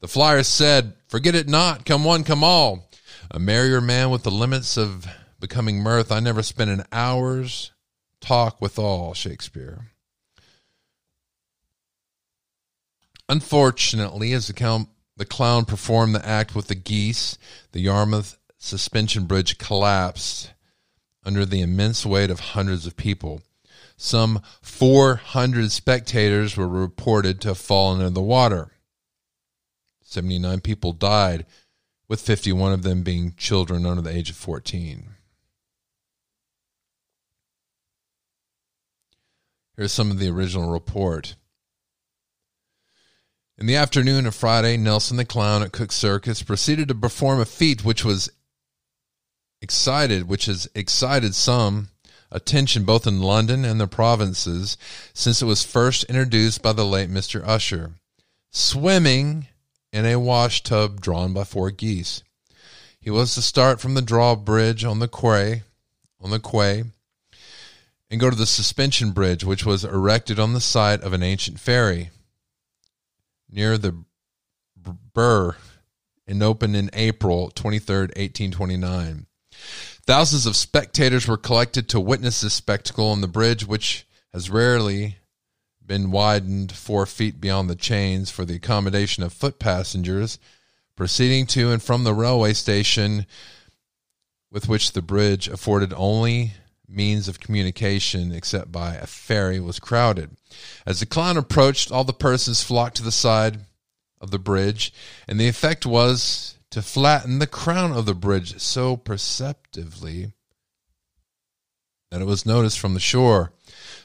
The 0.01 0.09
flyer 0.09 0.43
said, 0.43 0.93
Forget 1.07 1.35
it 1.35 1.47
not, 1.47 1.85
come 1.85 2.03
one, 2.03 2.23
come 2.23 2.43
all. 2.43 2.89
A 3.31 3.39
merrier 3.39 3.79
man 3.79 4.09
with 4.09 4.23
the 4.23 4.31
limits 4.31 4.77
of 4.77 5.07
becoming 5.39 5.81
mirth. 5.81 6.11
I 6.11 6.19
never 6.19 6.43
spent 6.43 6.69
an 6.69 6.83
hour's 6.91 7.71
talk 8.19 8.61
withal, 8.61 9.13
Shakespeare. 9.13 9.91
Unfortunately, 13.29 14.33
as 14.33 14.47
the, 14.47 14.53
clown, 14.53 14.87
the 15.15 15.25
clown 15.25 15.65
performed 15.65 16.13
the 16.13 16.27
act 16.27 16.53
with 16.53 16.67
the 16.67 16.75
geese, 16.75 17.37
the 17.71 17.79
Yarmouth 17.79 18.37
suspension 18.57 19.25
bridge 19.25 19.57
collapsed 19.57 20.51
under 21.25 21.45
the 21.45 21.61
immense 21.61 22.05
weight 22.05 22.29
of 22.29 22.39
hundreds 22.39 22.85
of 22.85 22.95
people. 22.95 23.41
Some 23.97 24.41
400 24.61 25.71
spectators 25.71 26.55
were 26.55 26.67
reported 26.67 27.41
to 27.41 27.49
have 27.49 27.57
fallen 27.57 28.01
into 28.01 28.13
the 28.13 28.21
water. 28.21 28.71
79 30.03 30.61
people 30.61 30.93
died, 30.93 31.45
with 32.07 32.21
51 32.21 32.73
of 32.73 32.83
them 32.83 33.03
being 33.03 33.33
children 33.35 33.85
under 33.85 34.01
the 34.01 34.15
age 34.15 34.29
of 34.29 34.35
14. 34.35 35.15
Here's 39.75 39.91
some 39.91 40.11
of 40.11 40.19
the 40.19 40.29
original 40.29 40.71
report. 40.71 41.35
In 43.57 43.65
the 43.65 43.75
afternoon 43.75 44.25
of 44.25 44.35
Friday, 44.35 44.77
Nelson 44.77 45.17
the 45.17 45.25
Clown 45.25 45.63
at 45.63 45.71
Cook 45.71 45.91
Circus 45.91 46.43
proceeded 46.43 46.89
to 46.89 46.95
perform 46.95 47.39
a 47.39 47.45
feat 47.45 47.83
which 47.83 48.05
was 48.05 48.29
excited, 49.65 50.27
which 50.27 50.45
has 50.45 50.69
excited 50.75 51.33
some 51.33 51.89
attention 52.31 52.83
both 52.83 53.07
in 53.07 53.19
London 53.19 53.65
and 53.65 53.81
the 53.81 53.87
provinces 53.87 54.77
since 55.11 55.41
it 55.41 55.45
was 55.45 55.63
first 55.63 56.03
introduced 56.03 56.61
by 56.61 56.71
the 56.71 56.85
late 56.85 57.09
Mr. 57.09 57.41
Usher. 57.43 57.93
Swimming 58.51 59.47
in 59.91 60.05
a 60.05 60.19
wash 60.19 60.61
tub 60.61 61.01
drawn 61.01 61.33
by 61.33 61.43
four 61.43 61.71
geese. 61.71 62.21
He 62.99 63.09
was 63.09 63.33
to 63.33 63.41
start 63.41 63.81
from 63.81 63.95
the 63.95 64.03
drawbridge 64.03 64.83
on 64.83 64.99
the 64.99 65.07
quay, 65.07 65.63
on 66.21 66.29
the 66.29 66.39
quay, 66.39 66.83
and 68.11 68.19
go 68.19 68.29
to 68.29 68.35
the 68.35 68.45
suspension 68.45 69.13
bridge, 69.13 69.43
which 69.43 69.65
was 69.65 69.83
erected 69.83 70.39
on 70.39 70.53
the 70.53 70.61
site 70.61 71.01
of 71.01 71.11
an 71.11 71.23
ancient 71.23 71.59
ferry 71.59 72.11
near 73.49 73.79
the 73.79 73.97
Bure 75.15 75.57
and 76.27 76.43
opened 76.43 76.75
in 76.75 76.91
April 76.93 77.49
23rd, 77.55 78.13
1829. 78.15 79.25
Thousands 80.05 80.45
of 80.45 80.55
spectators 80.55 81.27
were 81.27 81.37
collected 81.37 81.89
to 81.89 81.99
witness 81.99 82.41
this 82.41 82.53
spectacle 82.53 83.07
on 83.07 83.21
the 83.21 83.27
bridge, 83.27 83.65
which 83.65 84.05
has 84.33 84.49
rarely 84.49 85.17
been 85.85 86.11
widened 86.11 86.71
four 86.71 87.05
feet 87.05 87.39
beyond 87.39 87.69
the 87.69 87.75
chains 87.75 88.29
for 88.29 88.45
the 88.45 88.55
accommodation 88.55 89.23
of 89.23 89.33
foot 89.33 89.59
passengers 89.59 90.39
proceeding 90.95 91.45
to 91.45 91.71
and 91.71 91.83
from 91.83 92.03
the 92.03 92.13
railway 92.13 92.53
station, 92.53 93.25
with 94.51 94.69
which 94.69 94.93
the 94.93 95.01
bridge 95.01 95.47
afforded 95.47 95.93
only 95.95 96.53
means 96.87 97.27
of 97.27 97.39
communication 97.39 98.31
except 98.31 98.71
by 98.71 98.95
a 98.95 99.07
ferry 99.07 99.59
was 99.59 99.79
crowded. 99.79 100.29
As 100.85 100.99
the 100.99 101.05
clown 101.05 101.35
approached, 101.35 101.91
all 101.91 102.03
the 102.03 102.13
persons 102.13 102.63
flocked 102.63 102.97
to 102.97 103.03
the 103.03 103.11
side 103.11 103.59
of 104.21 104.31
the 104.31 104.39
bridge, 104.39 104.93
and 105.27 105.39
the 105.39 105.47
effect 105.47 105.85
was 105.85 106.57
to 106.75 106.81
flatten 106.81 107.39
the 107.39 107.47
crown 107.47 107.93
of 107.93 108.05
the 108.05 108.13
bridge 108.13 108.59
so 108.59 108.97
perceptively 108.97 110.33
that 112.11 112.19
it 112.19 112.25
was 112.25 112.45
noticed 112.45 112.77
from 112.77 112.93
the 112.93 112.99
shore. 112.99 113.53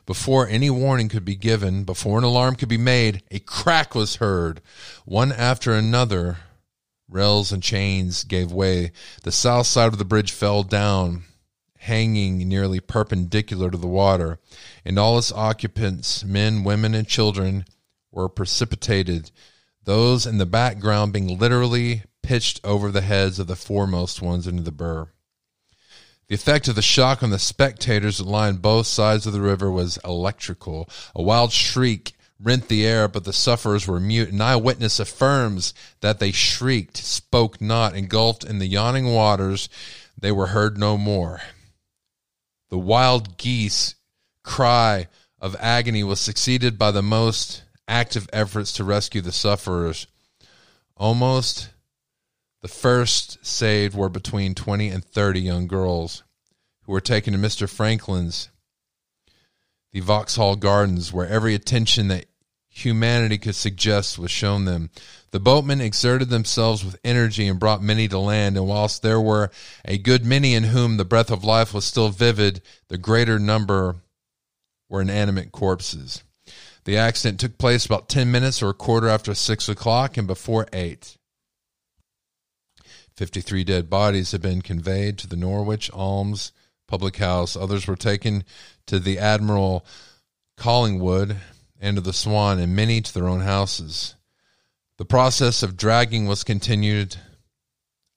Before 0.06 0.46
any 0.46 0.70
warning 0.70 1.08
could 1.08 1.24
be 1.24 1.34
given, 1.34 1.82
before 1.82 2.16
an 2.16 2.22
alarm 2.22 2.54
could 2.54 2.68
be 2.68 2.78
made, 2.78 3.24
a 3.28 3.40
crack 3.40 3.96
was 3.96 4.16
heard. 4.16 4.62
One 5.04 5.32
after 5.32 5.72
another, 5.74 6.36
rails 7.08 7.50
and 7.50 7.60
chains 7.60 8.22
gave 8.22 8.52
way. 8.52 8.92
The 9.24 9.32
south 9.32 9.66
side 9.66 9.88
of 9.88 9.98
the 9.98 10.04
bridge 10.04 10.30
fell 10.30 10.62
down, 10.62 11.24
hanging 11.76 12.38
nearly 12.46 12.78
perpendicular 12.78 13.72
to 13.72 13.78
the 13.78 13.88
water, 13.88 14.38
and 14.84 14.96
all 14.96 15.18
its 15.18 15.32
occupants, 15.32 16.22
men, 16.22 16.62
women, 16.62 16.94
and 16.94 17.08
children, 17.08 17.64
were 18.12 18.28
precipitated, 18.28 19.32
those 19.82 20.24
in 20.24 20.38
the 20.38 20.46
background 20.46 21.12
being 21.12 21.36
literally 21.36 22.04
pitched 22.22 22.60
over 22.64 22.90
the 22.90 23.00
heads 23.00 23.38
of 23.38 23.46
the 23.46 23.56
foremost 23.56 24.22
ones 24.22 24.46
into 24.46 24.62
the 24.62 24.72
Bure. 24.72 25.12
The 26.28 26.34
effect 26.34 26.68
of 26.68 26.76
the 26.76 26.82
shock 26.82 27.22
on 27.22 27.30
the 27.30 27.40
spectators 27.40 28.18
that 28.18 28.26
lined 28.26 28.62
both 28.62 28.86
sides 28.86 29.26
of 29.26 29.32
the 29.32 29.40
river 29.40 29.70
was 29.70 29.98
electrical. 30.04 30.88
A 31.14 31.22
wild 31.22 31.50
shriek 31.50 32.12
rent 32.38 32.68
the 32.68 32.86
air, 32.86 33.08
but 33.08 33.24
the 33.24 33.32
sufferers 33.32 33.88
were 33.88 33.98
mute. 33.98 34.30
An 34.30 34.40
eyewitness 34.40 35.00
affirms 35.00 35.74
that 36.00 36.20
they 36.20 36.30
shrieked, 36.30 36.96
spoke 36.96 37.60
not, 37.60 37.96
engulfed 37.96 38.44
in 38.44 38.60
the 38.60 38.68
yawning 38.68 39.12
waters. 39.12 39.68
They 40.16 40.30
were 40.30 40.46
heard 40.46 40.78
no 40.78 40.96
more. 40.96 41.40
The 42.68 42.78
wild 42.78 43.36
geese 43.36 43.96
cry 44.44 45.08
of 45.40 45.56
agony 45.58 46.04
was 46.04 46.20
succeeded 46.20 46.78
by 46.78 46.92
the 46.92 47.02
most 47.02 47.64
active 47.88 48.28
efforts 48.32 48.72
to 48.74 48.84
rescue 48.84 49.20
the 49.20 49.32
sufferers. 49.32 50.06
Almost 50.96 51.70
the 52.62 52.68
first 52.68 53.44
saved 53.44 53.94
were 53.94 54.08
between 54.08 54.54
20 54.54 54.88
and 54.88 55.04
30 55.04 55.40
young 55.40 55.66
girls 55.66 56.22
who 56.82 56.92
were 56.92 57.00
taken 57.00 57.32
to 57.32 57.38
Mr. 57.38 57.68
Franklin's, 57.68 58.50
the 59.92 60.00
Vauxhall 60.00 60.56
Gardens, 60.56 61.12
where 61.12 61.26
every 61.26 61.54
attention 61.54 62.08
that 62.08 62.26
humanity 62.68 63.38
could 63.38 63.54
suggest 63.54 64.18
was 64.18 64.30
shown 64.30 64.64
them. 64.64 64.90
The 65.32 65.40
boatmen 65.40 65.80
exerted 65.80 66.28
themselves 66.28 66.84
with 66.84 66.98
energy 67.04 67.46
and 67.48 67.58
brought 67.58 67.82
many 67.82 68.08
to 68.08 68.18
land, 68.18 68.56
and 68.56 68.66
whilst 68.66 69.02
there 69.02 69.20
were 69.20 69.50
a 69.84 69.98
good 69.98 70.24
many 70.24 70.54
in 70.54 70.64
whom 70.64 70.96
the 70.96 71.04
breath 71.04 71.30
of 71.30 71.44
life 71.44 71.74
was 71.74 71.84
still 71.84 72.11
vivid, 72.11 72.62
the 72.88 72.98
greater 72.98 73.38
number 73.38 73.96
were 74.88 75.02
inanimate 75.02 75.52
corpses. 75.52 76.22
The 76.84 76.96
accident 76.96 77.40
took 77.40 77.58
place 77.58 77.84
about 77.84 78.08
10 78.08 78.30
minutes 78.30 78.62
or 78.62 78.70
a 78.70 78.74
quarter 78.74 79.08
after 79.08 79.34
6 79.34 79.68
o'clock 79.68 80.16
and 80.16 80.26
before 80.26 80.66
8. 80.72 81.16
53 83.20 83.64
dead 83.64 83.90
bodies 83.90 84.32
have 84.32 84.40
been 84.40 84.62
conveyed 84.62 85.18
to 85.18 85.26
the 85.26 85.36
Norwich 85.36 85.90
Arms 85.92 86.52
public 86.88 87.18
house. 87.18 87.54
Others 87.54 87.86
were 87.86 87.94
taken 87.94 88.44
to 88.86 88.98
the 88.98 89.18
Admiral 89.18 89.84
Collingwood 90.56 91.36
and 91.78 91.98
to 91.98 92.00
the 92.00 92.14
Swan, 92.14 92.58
and 92.58 92.74
many 92.74 93.02
to 93.02 93.12
their 93.12 93.28
own 93.28 93.40
houses. 93.40 94.14
The 94.96 95.04
process 95.04 95.62
of 95.62 95.76
dragging 95.76 96.28
was 96.28 96.44
continued 96.44 97.16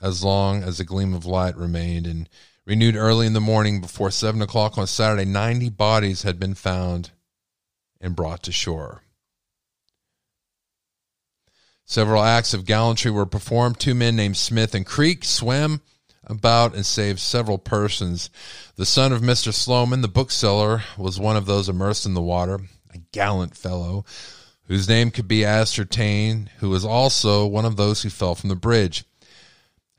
as 0.01 0.23
long 0.23 0.63
as 0.63 0.79
a 0.79 0.85
gleam 0.85 1.13
of 1.13 1.25
light 1.25 1.57
remained, 1.57 2.07
and 2.07 2.29
renewed 2.65 2.95
early 2.95 3.27
in 3.27 3.33
the 3.33 3.41
morning 3.41 3.81
before 3.81 4.09
seven 4.09 4.41
o'clock 4.41 4.77
on 4.77 4.87
Saturday. 4.87 5.25
Ninety 5.25 5.67
bodies 5.67 6.23
had 6.23 6.39
been 6.39 6.55
found 6.55 7.11
and 7.99 8.15
brought 8.15 8.41
to 8.43 8.53
shore. 8.53 9.02
Several 11.93 12.23
acts 12.23 12.55
of 12.55 12.65
gallantry 12.65 13.11
were 13.11 13.27
performed. 13.27 13.79
Two 13.79 13.93
men 13.93 14.15
named 14.15 14.35
Smith 14.35 14.73
and 14.73 14.83
Creek 14.83 15.23
swam 15.23 15.79
about 16.25 16.73
and 16.73 16.83
saved 16.83 17.19
several 17.19 17.59
persons. 17.59 18.31
The 18.77 18.85
son 18.87 19.13
of 19.13 19.21
Mr. 19.21 19.53
Sloman, 19.53 20.01
the 20.01 20.07
bookseller, 20.07 20.81
was 20.97 21.19
one 21.19 21.37
of 21.37 21.45
those 21.45 21.69
immersed 21.69 22.07
in 22.07 22.15
the 22.15 22.19
water, 22.19 22.61
a 22.91 22.97
gallant 23.11 23.55
fellow 23.55 24.05
whose 24.63 24.89
name 24.89 25.11
could 25.11 25.27
be 25.27 25.45
ascertained, 25.45 26.49
who 26.57 26.71
was 26.71 26.83
also 26.83 27.45
one 27.45 27.63
of 27.63 27.75
those 27.75 28.01
who 28.01 28.09
fell 28.09 28.33
from 28.33 28.49
the 28.49 28.55
bridge. 28.55 29.05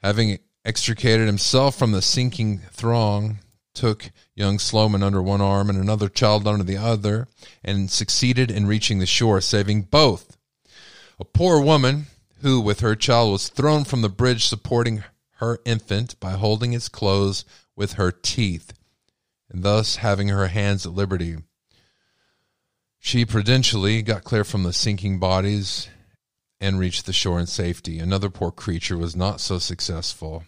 Having 0.02 0.40
extricated 0.64 1.28
himself 1.28 1.78
from 1.78 1.92
the 1.92 2.02
sinking 2.02 2.58
throng, 2.72 3.38
took 3.72 4.10
young 4.34 4.58
Sloman 4.58 5.04
under 5.04 5.22
one 5.22 5.40
arm 5.40 5.70
and 5.70 5.78
another 5.78 6.08
child 6.08 6.48
under 6.48 6.64
the 6.64 6.76
other, 6.76 7.28
and 7.62 7.88
succeeded 7.88 8.50
in 8.50 8.66
reaching 8.66 8.98
the 8.98 9.06
shore, 9.06 9.40
saving 9.40 9.82
both. 9.82 10.36
A 11.20 11.24
poor 11.24 11.60
woman 11.60 12.06
who, 12.40 12.60
with 12.60 12.80
her 12.80 12.96
child, 12.96 13.32
was 13.32 13.48
thrown 13.48 13.84
from 13.84 14.02
the 14.02 14.08
bridge, 14.08 14.44
supporting 14.44 15.04
her 15.36 15.60
infant 15.64 16.18
by 16.20 16.32
holding 16.32 16.72
its 16.72 16.88
clothes 16.88 17.44
with 17.76 17.94
her 17.94 18.10
teeth, 18.10 18.72
and 19.50 19.62
thus 19.62 19.96
having 19.96 20.28
her 20.28 20.48
hands 20.48 20.86
at 20.86 20.92
liberty. 20.92 21.36
She 22.98 23.24
prudentially 23.24 24.02
got 24.02 24.24
clear 24.24 24.44
from 24.44 24.62
the 24.62 24.72
sinking 24.72 25.18
bodies 25.18 25.88
and 26.60 26.78
reached 26.78 27.06
the 27.06 27.12
shore 27.12 27.38
in 27.38 27.46
safety. 27.46 27.98
Another 27.98 28.30
poor 28.30 28.50
creature 28.50 28.96
was 28.96 29.14
not 29.14 29.40
so 29.40 29.58
successful. 29.58 30.44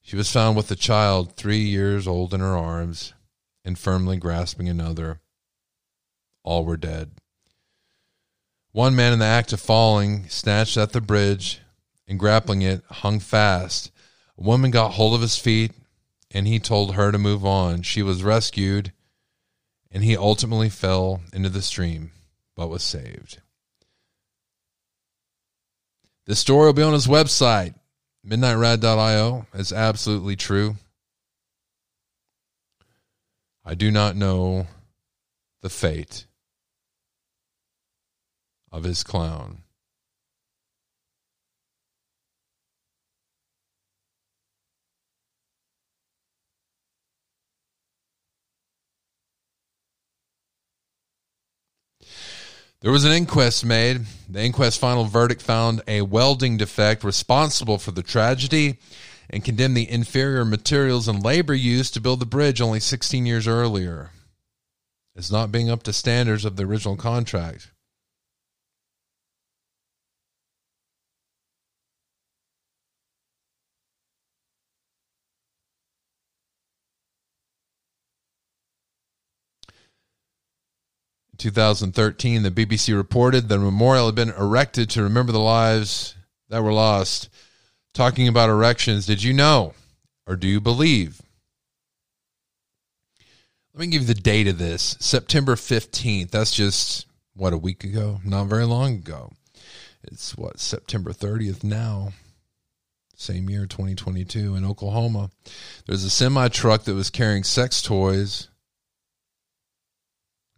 She 0.00 0.16
was 0.16 0.30
found 0.30 0.56
with 0.56 0.70
a 0.70 0.76
child 0.76 1.34
three 1.34 1.62
years 1.62 2.06
old 2.06 2.32
in 2.32 2.40
her 2.40 2.56
arms 2.56 3.14
and 3.64 3.78
firmly 3.78 4.16
grasping 4.16 4.68
another. 4.68 5.20
All 6.44 6.64
were 6.64 6.76
dead. 6.76 7.12
One 8.74 8.96
man 8.96 9.12
in 9.12 9.20
the 9.20 9.24
act 9.24 9.52
of 9.52 9.60
falling 9.60 10.28
snatched 10.28 10.76
at 10.76 10.90
the 10.90 11.00
bridge 11.00 11.60
and 12.08 12.18
grappling 12.18 12.62
it 12.62 12.82
hung 12.90 13.20
fast. 13.20 13.92
A 14.36 14.42
woman 14.42 14.72
got 14.72 14.94
hold 14.94 15.14
of 15.14 15.20
his 15.20 15.38
feet 15.38 15.70
and 16.32 16.48
he 16.48 16.58
told 16.58 16.96
her 16.96 17.12
to 17.12 17.16
move 17.16 17.46
on. 17.46 17.82
She 17.82 18.02
was 18.02 18.24
rescued 18.24 18.92
and 19.92 20.02
he 20.02 20.16
ultimately 20.16 20.68
fell 20.68 21.20
into 21.32 21.50
the 21.50 21.62
stream 21.62 22.10
but 22.56 22.66
was 22.66 22.82
saved. 22.82 23.38
This 26.26 26.40
story 26.40 26.66
will 26.66 26.72
be 26.72 26.82
on 26.82 26.94
his 26.94 27.06
website, 27.06 27.76
midnightrad.io. 28.26 29.46
It's 29.54 29.72
absolutely 29.72 30.34
true. 30.34 30.74
I 33.64 33.76
do 33.76 33.92
not 33.92 34.16
know 34.16 34.66
the 35.62 35.70
fate 35.70 36.26
of 38.74 38.82
his 38.82 39.04
clown. 39.04 39.58
There 52.80 52.90
was 52.90 53.04
an 53.04 53.12
inquest 53.12 53.64
made. 53.64 54.02
The 54.28 54.42
inquest 54.42 54.80
final 54.80 55.04
verdict 55.04 55.40
found 55.40 55.80
a 55.86 56.02
welding 56.02 56.56
defect 56.56 57.04
responsible 57.04 57.78
for 57.78 57.92
the 57.92 58.02
tragedy 58.02 58.78
and 59.30 59.44
condemned 59.44 59.76
the 59.76 59.88
inferior 59.88 60.44
materials 60.44 61.06
and 61.06 61.22
labor 61.22 61.54
used 61.54 61.94
to 61.94 62.00
build 62.00 62.18
the 62.18 62.26
bridge 62.26 62.60
only 62.60 62.80
16 62.80 63.24
years 63.24 63.46
earlier 63.46 64.10
as 65.16 65.30
not 65.30 65.52
being 65.52 65.70
up 65.70 65.84
to 65.84 65.92
standards 65.92 66.44
of 66.44 66.56
the 66.56 66.64
original 66.64 66.96
contract. 66.96 67.70
2013, 81.38 82.42
the 82.42 82.50
BBC 82.50 82.96
reported 82.96 83.48
the 83.48 83.58
memorial 83.58 84.06
had 84.06 84.14
been 84.14 84.30
erected 84.30 84.90
to 84.90 85.02
remember 85.02 85.32
the 85.32 85.38
lives 85.38 86.14
that 86.48 86.62
were 86.62 86.72
lost. 86.72 87.28
Talking 87.92 88.26
about 88.26 88.50
erections, 88.50 89.06
did 89.06 89.22
you 89.22 89.32
know 89.32 89.74
or 90.26 90.36
do 90.36 90.48
you 90.48 90.60
believe? 90.60 91.20
Let 93.72 93.80
me 93.80 93.86
give 93.88 94.02
you 94.02 94.08
the 94.08 94.14
date 94.14 94.48
of 94.48 94.58
this 94.58 94.96
September 95.00 95.54
15th. 95.54 96.30
That's 96.30 96.54
just, 96.54 97.06
what, 97.34 97.52
a 97.52 97.58
week 97.58 97.84
ago? 97.84 98.20
Not 98.24 98.46
very 98.46 98.64
long 98.64 98.94
ago. 98.94 99.32
It's 100.04 100.36
what, 100.36 100.60
September 100.60 101.12
30th 101.12 101.64
now? 101.64 102.12
Same 103.16 103.48
year, 103.48 103.66
2022, 103.66 104.54
in 104.54 104.64
Oklahoma. 104.64 105.30
There's 105.86 106.04
a 106.04 106.10
semi 106.10 106.48
truck 106.48 106.84
that 106.84 106.94
was 106.94 107.10
carrying 107.10 107.44
sex 107.44 107.80
toys 107.80 108.48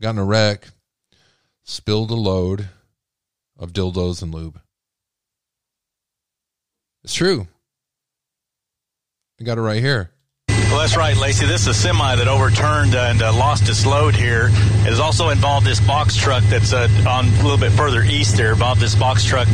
got 0.00 0.10
in 0.10 0.18
a 0.18 0.24
wreck, 0.24 0.68
spilled 1.64 2.10
a 2.10 2.14
load 2.14 2.68
of 3.58 3.72
dildos 3.72 4.22
and 4.22 4.34
lube. 4.34 4.60
It's 7.04 7.14
true. 7.14 7.46
I 9.40 9.44
got 9.44 9.58
it 9.58 9.62
right 9.62 9.80
here. 9.80 10.10
Well, 10.48 10.80
that's 10.80 10.96
right, 10.96 11.16
Lacey. 11.16 11.46
This 11.46 11.62
is 11.62 11.68
a 11.68 11.74
semi 11.74 12.16
that 12.16 12.26
overturned 12.26 12.94
and 12.94 13.22
uh, 13.22 13.32
lost 13.32 13.68
its 13.68 13.86
load 13.86 14.16
here. 14.16 14.48
It 14.48 14.90
has 14.90 14.98
also 14.98 15.28
involved 15.28 15.64
this 15.64 15.78
box 15.80 16.16
truck 16.16 16.42
that's 16.44 16.72
uh, 16.72 16.88
on 17.08 17.26
a 17.26 17.42
little 17.42 17.56
bit 17.56 17.70
further 17.70 18.02
east 18.02 18.36
there. 18.36 18.56
Bob, 18.56 18.78
this 18.78 18.94
box 18.94 19.24
truck 19.24 19.46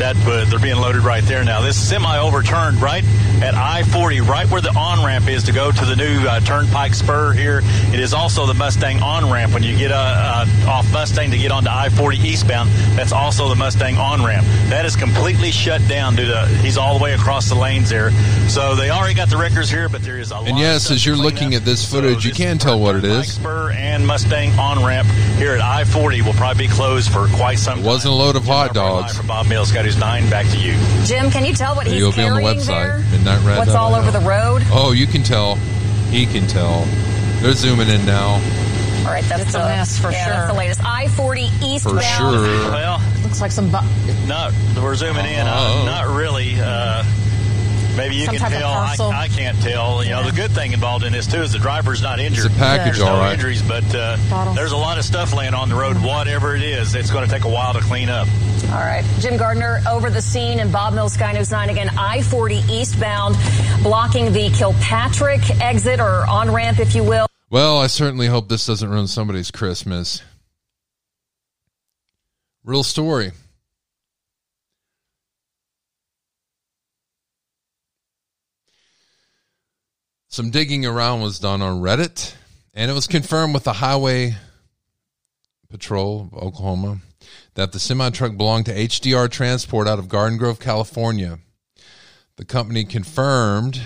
that 0.00 0.16
uh, 0.26 0.46
they're 0.46 0.58
being 0.58 0.76
loaded 0.76 1.02
right 1.02 1.22
there 1.24 1.44
now. 1.44 1.60
This 1.60 1.76
semi 1.76 2.18
overturned 2.18 2.80
right 2.80 3.04
at 3.42 3.54
I-40, 3.54 4.26
right 4.26 4.50
where 4.50 4.62
the 4.62 4.74
on-ramp 4.76 5.28
is 5.28 5.44
to 5.44 5.52
go 5.52 5.70
to 5.70 5.84
the 5.84 5.94
new 5.94 6.26
uh, 6.26 6.40
Turnpike 6.40 6.94
Spur 6.94 7.32
here. 7.32 7.60
It 7.92 8.00
is 8.00 8.14
also 8.14 8.46
the 8.46 8.54
Mustang 8.54 9.02
on-ramp 9.02 9.52
when 9.52 9.62
you 9.62 9.76
get 9.76 9.92
uh, 9.92 9.96
uh, 9.96 10.70
off 10.70 10.90
Mustang 10.90 11.30
to 11.30 11.38
get 11.38 11.52
onto 11.52 11.68
I-40 11.68 12.24
eastbound. 12.24 12.70
That's 12.96 13.12
also 13.12 13.48
the 13.50 13.54
Mustang 13.54 13.98
on-ramp. 13.98 14.46
That 14.70 14.86
is 14.86 14.96
completely 14.96 15.50
shut 15.50 15.86
down 15.86 16.16
due 16.16 16.26
to 16.26 16.46
he's 16.62 16.78
all 16.78 16.96
the 16.96 17.04
way 17.04 17.12
across 17.12 17.50
the 17.50 17.54
lanes 17.54 17.90
there. 17.90 18.10
So 18.48 18.74
they 18.74 18.88
already 18.88 19.14
got 19.14 19.28
the 19.28 19.36
records 19.36 19.68
here, 19.68 19.90
but 19.90 20.02
there 20.02 20.18
is 20.18 20.32
a 20.32 20.36
And 20.36 20.58
yes, 20.58 20.90
as 20.90 21.04
you're 21.04 21.16
looking 21.16 21.54
at 21.54 21.64
this 21.64 21.88
footage, 21.88 22.24
you 22.24 22.32
can 22.32 22.56
tell 22.56 22.80
what 22.80 22.96
it 22.96 23.04
is. 23.04 23.34
Spur 23.34 23.70
and 23.72 24.06
Mustang 24.06 24.58
on-ramp 24.58 25.08
here 25.36 25.52
at 25.52 25.60
I-40 25.60 26.22
will 26.22 26.32
probably 26.32 26.66
be 26.66 26.72
closed 26.72 27.12
for 27.12 27.28
quite 27.28 27.58
some 27.58 27.80
It 27.80 27.84
wasn't 27.84 28.14
a 28.14 28.16
load 28.16 28.36
of 28.36 28.44
hot 28.44 28.72
dogs. 28.72 29.20
Bob 29.22 29.46
Mills, 29.46 29.72
got 29.72 29.89
his 29.90 29.98
nine. 30.00 30.28
Back 30.30 30.46
to 30.50 30.58
you, 30.58 30.74
Jim. 31.04 31.30
Can 31.30 31.44
you 31.44 31.52
tell 31.54 31.74
what 31.74 31.86
he's 31.86 31.96
You'll 31.98 32.12
be 32.12 32.22
on 32.22 32.34
the 32.34 32.40
carrying 32.40 32.58
website, 32.60 32.66
there? 32.66 33.18
midnightrad.io. 33.18 33.58
What's 33.58 33.74
all 33.74 33.94
over 33.94 34.10
the 34.10 34.20
road? 34.20 34.62
Oh, 34.70 34.92
you 34.92 35.06
can 35.06 35.22
tell. 35.22 35.56
He 36.10 36.26
can 36.26 36.46
tell. 36.46 36.84
They're 37.40 37.52
zooming 37.52 37.88
in 37.88 38.04
now. 38.06 38.40
All 39.00 39.06
right, 39.06 39.24
that's 39.24 39.42
It's 39.42 39.54
a 39.54 39.58
the- 39.58 39.64
mess 39.64 39.98
for 39.98 40.10
yeah, 40.12 40.24
sure. 40.24 40.32
That's 40.34 40.52
the 40.52 40.58
latest. 40.58 40.80
I 40.84 41.08
forty 41.08 41.48
eastbound. 41.62 41.98
For 41.98 42.04
sure. 42.04 42.70
Well, 42.70 43.02
Looks 43.22 43.40
like 43.40 43.50
some. 43.52 43.70
Bu- 43.70 43.78
no, 44.26 44.50
we're 44.82 44.94
zooming 44.94 45.24
in. 45.26 45.46
Oh. 45.46 45.82
Uh, 45.82 45.84
not 45.84 46.14
really. 46.14 46.56
Uh, 46.60 47.04
maybe 48.00 48.16
you 48.16 48.26
Some 48.26 48.36
can 48.36 48.50
tell. 48.50 48.70
I. 48.70 48.96
I 49.24 49.28
can't 49.28 49.60
tell. 49.60 50.02
You 50.02 50.10
know, 50.10 50.24
the 50.24 50.32
good 50.32 50.50
thing 50.52 50.72
involved 50.72 51.04
in 51.04 51.12
this 51.12 51.26
too 51.26 51.42
is 51.42 51.52
the 51.52 51.58
driver's 51.58 52.02
not 52.02 52.18
injured. 52.18 52.46
It's 52.46 52.54
a 52.54 52.58
package, 52.58 52.96
There's 52.96 52.98
no 53.00 53.12
all 53.12 53.20
right. 53.20 53.34
injuries, 53.34 53.62
but 53.62 53.84
uh, 53.94 54.54
there's 54.54 54.72
a 54.72 54.76
lot 54.76 54.98
of 54.98 55.04
stuff 55.04 55.34
laying 55.34 55.54
on 55.54 55.68
the 55.68 55.74
road. 55.74 55.96
Whatever 55.98 56.56
it 56.56 56.62
is, 56.62 56.94
it's 56.94 57.10
going 57.10 57.26
to 57.26 57.30
take 57.30 57.44
a 57.44 57.48
while 57.48 57.74
to 57.74 57.80
clean 57.80 58.08
up. 58.08 58.26
All 58.70 58.78
right. 58.78 59.04
Jim 59.18 59.36
Gardner 59.36 59.80
over 59.88 60.10
the 60.10 60.22
scene 60.22 60.60
and 60.60 60.72
Bob 60.72 60.94
Mills, 60.94 61.14
Sky 61.14 61.32
News 61.32 61.50
9 61.50 61.70
again, 61.70 61.90
I 61.98 62.22
40 62.22 62.56
eastbound, 62.70 63.36
blocking 63.82 64.32
the 64.32 64.48
Kilpatrick 64.50 65.42
exit 65.60 66.00
or 66.00 66.26
on 66.28 66.52
ramp, 66.52 66.78
if 66.78 66.94
you 66.94 67.02
will. 67.04 67.26
Well, 67.50 67.78
I 67.78 67.88
certainly 67.88 68.28
hope 68.28 68.48
this 68.48 68.66
doesn't 68.66 68.88
ruin 68.88 69.08
somebody's 69.08 69.50
Christmas. 69.50 70.22
Real 72.64 72.84
story. 72.84 73.32
Some 80.32 80.50
digging 80.50 80.86
around 80.86 81.22
was 81.22 81.40
done 81.40 81.60
on 81.60 81.82
Reddit, 81.82 82.36
and 82.72 82.88
it 82.88 82.94
was 82.94 83.08
confirmed 83.08 83.52
with 83.52 83.64
the 83.64 83.72
Highway 83.72 84.36
Patrol 85.68 86.30
of 86.32 86.34
Oklahoma 86.34 87.00
that 87.54 87.72
the 87.72 87.80
semi 87.80 88.10
truck 88.10 88.36
belonged 88.36 88.66
to 88.66 88.72
HDR 88.72 89.28
Transport 89.28 89.88
out 89.88 89.98
of 89.98 90.08
Garden 90.08 90.38
Grove, 90.38 90.60
California. 90.60 91.40
The 92.36 92.44
company 92.44 92.84
confirmed 92.84 93.82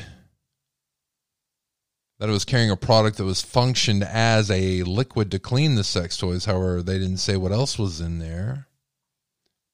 that 2.18 2.28
it 2.28 2.32
was 2.32 2.44
carrying 2.44 2.70
a 2.70 2.76
product 2.76 3.16
that 3.16 3.24
was 3.24 3.40
functioned 3.40 4.04
as 4.04 4.50
a 4.50 4.82
liquid 4.82 5.30
to 5.30 5.38
clean 5.38 5.76
the 5.76 5.82
sex 5.82 6.18
toys. 6.18 6.44
However, 6.44 6.82
they 6.82 6.98
didn't 6.98 7.16
say 7.16 7.38
what 7.38 7.52
else 7.52 7.78
was 7.78 8.02
in 8.02 8.18
there, 8.18 8.66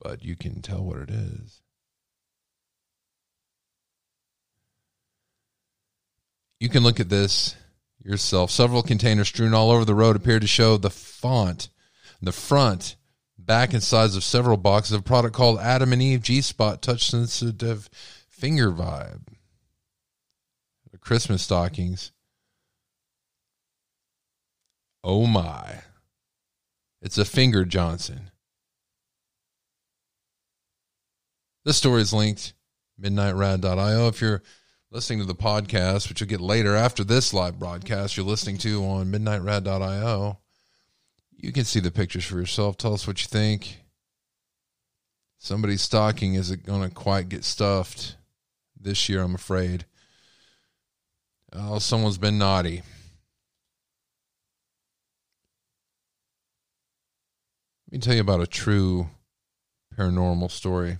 but 0.00 0.24
you 0.24 0.36
can 0.36 0.62
tell 0.62 0.84
what 0.84 0.98
it 0.98 1.10
is. 1.10 1.62
You 6.60 6.68
can 6.68 6.82
look 6.82 7.00
at 7.00 7.08
this 7.08 7.56
yourself. 8.04 8.50
Several 8.50 8.82
containers 8.82 9.28
strewn 9.28 9.54
all 9.54 9.70
over 9.70 9.84
the 9.84 9.94
road 9.94 10.14
appear 10.14 10.38
to 10.38 10.46
show 10.46 10.76
the 10.76 10.90
font, 10.90 11.70
the 12.20 12.32
front, 12.32 12.96
back, 13.38 13.72
and 13.72 13.82
sides 13.82 14.14
of 14.14 14.22
several 14.22 14.58
boxes 14.58 14.92
of 14.92 15.04
product 15.04 15.34
called 15.34 15.58
Adam 15.58 15.92
and 15.92 16.02
Eve 16.02 16.22
G 16.22 16.40
Spot 16.42 16.80
Touch 16.80 17.10
Sensitive 17.10 17.88
Finger 18.28 18.70
Vibe. 18.70 19.22
Christmas 21.00 21.42
stockings. 21.42 22.12
Oh 25.02 25.26
my. 25.26 25.80
It's 27.00 27.18
a 27.18 27.24
finger 27.24 27.64
Johnson. 27.64 28.30
This 31.64 31.78
story 31.78 32.02
is 32.02 32.12
linked 32.12 32.52
midnightrad.io. 33.00 34.08
If 34.08 34.20
you're 34.20 34.42
listening 34.90 35.20
to 35.20 35.24
the 35.24 35.34
podcast, 35.34 36.08
which 36.08 36.20
you'll 36.20 36.28
get 36.28 36.40
later 36.40 36.74
after 36.74 37.04
this 37.04 37.32
live 37.32 37.58
broadcast, 37.58 38.16
you're 38.16 38.26
listening 38.26 38.58
to 38.58 38.84
on 38.84 39.12
midnightrad.io. 39.12 40.38
You 41.36 41.52
can 41.52 41.64
see 41.64 41.80
the 41.80 41.90
pictures 41.90 42.24
for 42.24 42.36
yourself. 42.36 42.76
Tell 42.76 42.92
us 42.92 43.06
what 43.06 43.22
you 43.22 43.28
think. 43.28 43.78
Somebody's 45.38 45.82
stocking 45.82 46.34
isn't 46.34 46.66
going 46.66 46.88
to 46.88 46.94
quite 46.94 47.28
get 47.28 47.44
stuffed 47.44 48.16
this 48.78 49.08
year, 49.08 49.22
I'm 49.22 49.34
afraid. 49.34 49.84
Oh, 51.52 51.78
someone's 51.78 52.18
been 52.18 52.38
naughty. 52.38 52.82
Let 57.86 57.92
me 57.92 57.98
tell 57.98 58.14
you 58.14 58.20
about 58.20 58.40
a 58.40 58.46
true 58.46 59.08
paranormal 59.96 60.50
story. 60.50 60.98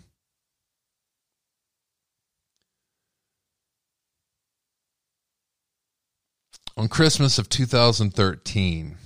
On 6.77 6.89
Christmas 6.89 7.39
of 7.39 7.49
2013, 7.49 8.97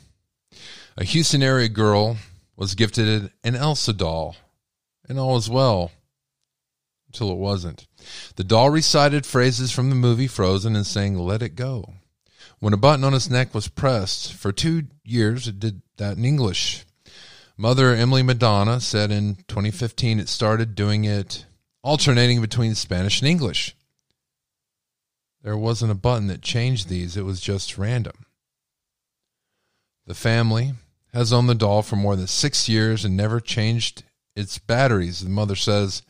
a 0.96 1.04
Houston 1.04 1.42
area 1.42 1.68
girl 1.68 2.18
was 2.56 2.74
gifted 2.74 3.32
an 3.42 3.56
Elsa 3.56 3.92
doll, 3.92 4.36
and 5.08 5.18
all 5.18 5.34
was 5.34 5.48
well 5.48 5.90
until 7.08 7.30
it 7.30 7.38
wasn't. 7.38 7.86
The 8.36 8.44
doll 8.44 8.70
recited 8.70 9.24
phrases 9.24 9.72
from 9.72 9.88
the 9.88 9.96
movie 9.96 10.26
Frozen 10.26 10.76
and 10.76 10.86
sang 10.86 11.16
Let 11.16 11.42
It 11.42 11.56
Go. 11.56 11.94
When 12.58 12.72
a 12.72 12.78
button 12.78 13.04
on 13.04 13.14
its 13.14 13.30
neck 13.30 13.54
was 13.54 13.68
pressed, 13.68 14.32
for 14.32 14.52
two 14.52 14.84
years 15.04 15.48
it 15.48 15.58
did 15.58 15.82
that 15.96 16.16
in 16.16 16.24
English. 16.24 16.84
Mother 17.56 17.94
Emily 17.94 18.22
Madonna 18.22 18.80
said 18.80 19.10
in 19.10 19.36
2015 19.48 20.20
it 20.20 20.28
started 20.28 20.74
doing 20.74 21.04
it 21.04 21.46
alternating 21.82 22.40
between 22.40 22.74
Spanish 22.74 23.20
and 23.20 23.28
English. 23.28 23.74
There 25.44 25.58
wasn't 25.58 25.92
a 25.92 25.94
button 25.94 26.26
that 26.28 26.40
changed 26.40 26.88
these, 26.88 27.18
it 27.18 27.26
was 27.26 27.38
just 27.38 27.76
random. 27.76 28.24
The 30.06 30.14
family 30.14 30.72
has 31.12 31.34
owned 31.34 31.50
the 31.50 31.54
doll 31.54 31.82
for 31.82 31.96
more 31.96 32.16
than 32.16 32.26
six 32.26 32.66
years 32.66 33.04
and 33.04 33.14
never 33.14 33.40
changed 33.40 34.04
its 34.34 34.58
batteries. 34.58 35.20
The 35.20 35.28
mother 35.28 35.54
says 35.54 36.02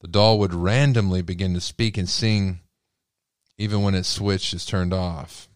the 0.00 0.06
doll 0.06 0.38
would 0.38 0.54
randomly 0.54 1.20
begin 1.20 1.52
to 1.54 1.60
speak 1.60 1.98
and 1.98 2.08
sing 2.08 2.60
even 3.58 3.82
when 3.82 3.96
its 3.96 4.08
switch 4.08 4.54
is 4.54 4.64
turned 4.64 4.94
off. 4.94 5.48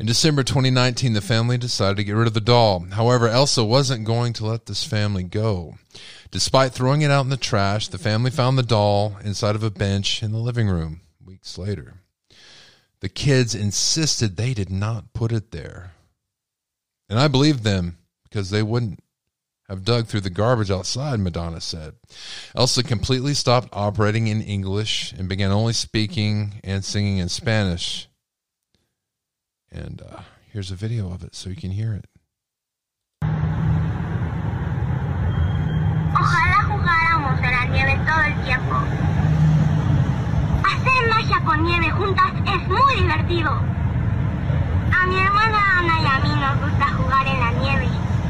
In 0.00 0.06
December 0.06 0.42
2019, 0.42 1.12
the 1.12 1.20
family 1.20 1.58
decided 1.58 1.96
to 1.98 2.04
get 2.04 2.16
rid 2.16 2.26
of 2.26 2.34
the 2.34 2.40
doll. 2.40 2.80
However, 2.92 3.28
Elsa 3.28 3.62
wasn't 3.62 4.04
going 4.04 4.32
to 4.32 4.46
let 4.46 4.66
this 4.66 4.82
family 4.82 5.22
go. 5.22 5.74
Despite 6.32 6.72
throwing 6.72 7.02
it 7.02 7.10
out 7.10 7.24
in 7.24 7.30
the 7.30 7.36
trash, 7.36 7.86
the 7.86 7.98
family 7.98 8.32
found 8.32 8.58
the 8.58 8.64
doll 8.64 9.16
inside 9.22 9.54
of 9.54 9.62
a 9.62 9.70
bench 9.70 10.24
in 10.24 10.32
the 10.32 10.38
living 10.38 10.66
room 10.66 11.02
weeks 11.40 11.58
later. 11.58 11.94
The 13.00 13.08
kids 13.08 13.54
insisted 13.54 14.36
they 14.36 14.52
did 14.52 14.70
not 14.70 15.14
put 15.14 15.32
it 15.32 15.52
there. 15.52 15.92
And 17.08 17.18
I 17.18 17.28
believed 17.28 17.64
them 17.64 17.96
because 18.24 18.50
they 18.50 18.62
wouldn't 18.62 19.00
have 19.68 19.84
dug 19.84 20.06
through 20.06 20.20
the 20.20 20.30
garbage 20.30 20.70
outside, 20.70 21.18
Madonna 21.18 21.60
said. 21.60 21.94
Elsa 22.54 22.82
completely 22.82 23.32
stopped 23.34 23.68
operating 23.72 24.26
in 24.26 24.42
English 24.42 25.12
and 25.12 25.28
began 25.28 25.50
only 25.50 25.72
speaking 25.72 26.60
and 26.62 26.84
singing 26.84 27.18
in 27.18 27.28
Spanish. 27.28 28.08
And 29.72 30.02
uh, 30.02 30.20
here's 30.52 30.70
a 30.70 30.76
video 30.76 31.10
of 31.10 31.22
it 31.22 31.34
so 31.34 31.48
you 31.48 31.56
can 31.56 31.70
hear 31.70 31.94
it. 31.94 32.04
Ojalá 36.12 36.64
jugáramos 36.68 37.38
en 37.38 37.52
la 37.52 37.64
nieve 37.68 37.96
todo 38.04 38.20
el 38.26 38.44
tiempo. 38.44 39.09
Hacer 40.72 41.08
magia 41.08 41.40
con 41.44 41.62
nieve 41.64 41.90
juntas 41.90 42.32
es 42.46 42.68
muy 42.68 42.94
divertido. 42.94 43.50
A 43.50 45.06
mi 45.06 45.18
hermana 45.18 45.78
Ana 45.78 46.00
y 46.00 46.06
a 46.06 46.18
mí 46.20 46.28
nos 46.40 46.60
gusta 46.60 46.86
jugar 46.92 47.26
en 47.26 47.40
la 47.40 47.50
nieve 47.52 47.88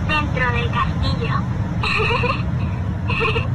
dentro 0.08 0.50
del 0.52 0.70
castillo. 0.70 1.34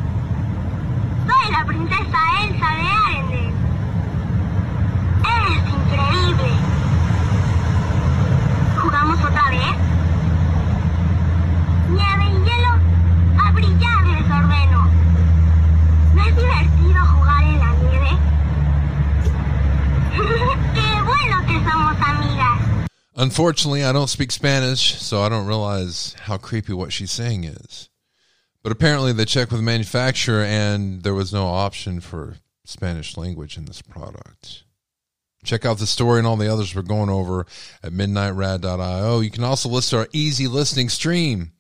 Soy 1.28 1.52
la 1.52 1.66
princesa 1.66 2.20
Elsa 2.44 2.70
de 2.76 2.88
Arendelle. 3.06 3.54
Es 5.24 5.74
increíble. 5.74 6.52
¿Jugamos 8.82 9.20
otra 9.20 9.50
vez? 9.50 9.76
Nieve 11.90 12.26
y 12.26 12.38
hielo, 12.46 12.74
a 13.44 13.52
brillar 13.52 14.06
les 14.08 14.30
ordeno. 14.30 14.88
¿No 16.14 16.22
es 16.24 16.36
divertido 16.36 17.06
jugar 17.06 17.44
en 17.44 17.60
la 17.60 17.75
somos 21.66 21.98
amigas! 21.98 22.88
Unfortunately, 23.16 23.84
I 23.84 23.92
don't 23.92 24.08
speak 24.10 24.32
Spanish, 24.32 25.02
so 25.02 25.22
I 25.22 25.30
don't 25.30 25.48
realize 25.48 26.16
how 26.22 26.38
creepy 26.38 26.74
what 26.74 26.92
she's 26.94 27.12
saying 27.12 27.46
is. 27.46 27.90
But 28.62 28.72
apparently, 28.72 29.14
they 29.14 29.26
checked 29.26 29.52
with 29.52 29.60
the 29.60 29.66
manufacturer, 29.66 30.44
and 30.44 31.04
there 31.04 31.14
was 31.14 31.32
no 31.32 31.48
option 31.48 32.00
for 32.02 32.38
Spanish 32.66 33.16
language 33.16 33.58
in 33.58 33.66
this 33.66 33.82
product. 33.82 34.64
Check 35.44 35.66
out 35.66 35.78
the 35.78 35.86
story 35.86 36.18
and 36.18 36.28
all 36.28 36.38
the 36.38 36.52
others 36.52 36.74
we're 36.74 36.82
going 36.82 37.10
over 37.10 37.46
at 37.84 37.92
midnightrad.io. 37.92 39.20
You 39.20 39.30
can 39.30 39.44
also 39.44 39.70
listen 39.70 39.98
to 39.98 40.04
our 40.04 40.10
easy 40.12 40.48
listening 40.48 40.90
stream 40.90 41.52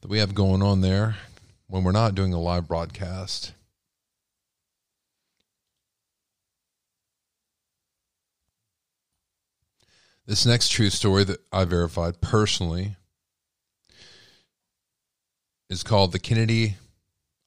that 0.00 0.08
we 0.08 0.18
have 0.18 0.34
going 0.34 0.62
on 0.62 0.80
there 0.80 1.16
when 1.66 1.84
we're 1.84 1.92
not 1.92 2.14
doing 2.14 2.32
a 2.32 2.40
live 2.40 2.66
broadcast. 2.66 3.52
This 10.26 10.44
next 10.44 10.70
true 10.70 10.90
story 10.90 11.22
that 11.22 11.40
I 11.52 11.64
verified 11.64 12.20
personally 12.20 12.96
is 15.70 15.84
called 15.84 16.10
the 16.10 16.18
Kennedy 16.18 16.76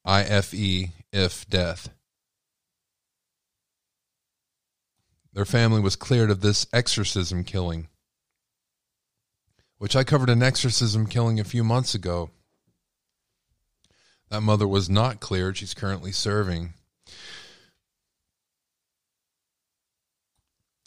IFE 0.05 0.91
if 1.11 1.49
death. 1.49 1.89
Their 5.33 5.43
family 5.43 5.81
was 5.81 5.97
cleared 5.97 6.31
of 6.31 6.39
this 6.39 6.67
exorcism 6.71 7.43
killing, 7.43 7.89
which 9.77 9.97
I 9.97 10.05
covered 10.05 10.29
an 10.29 10.41
exorcism 10.41 11.05
killing 11.05 11.37
a 11.37 11.43
few 11.43 11.65
months 11.65 11.93
ago. 11.93 12.29
That 14.29 14.41
mother 14.41 14.67
was 14.67 14.89
not 14.89 15.19
cleared. 15.19 15.57
She's 15.57 15.73
currently 15.73 16.13
serving. 16.13 16.75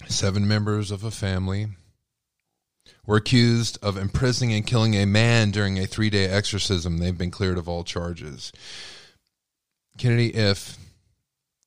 Seven 0.09 0.49
members 0.49 0.91
of 0.91 1.05
a 1.05 1.11
family 1.11 1.69
were 3.07 3.17
accused 3.17 3.79
of 3.83 3.97
imprisoning 3.97 4.55
and 4.55 4.67
killing 4.67 4.95
a 4.95 5.07
man 5.07 5.51
during 5.51 5.79
a 5.79 5.87
three 5.87 6.11
day 6.11 6.27
exorcism. 6.27 6.99
They've 6.99 7.17
been 7.17 7.31
cleared 7.31 7.59
of 7.59 7.69
all 7.69 7.85
charges. 7.85 8.53
Kennedy 9.99 10.39
Ife, 10.39 10.79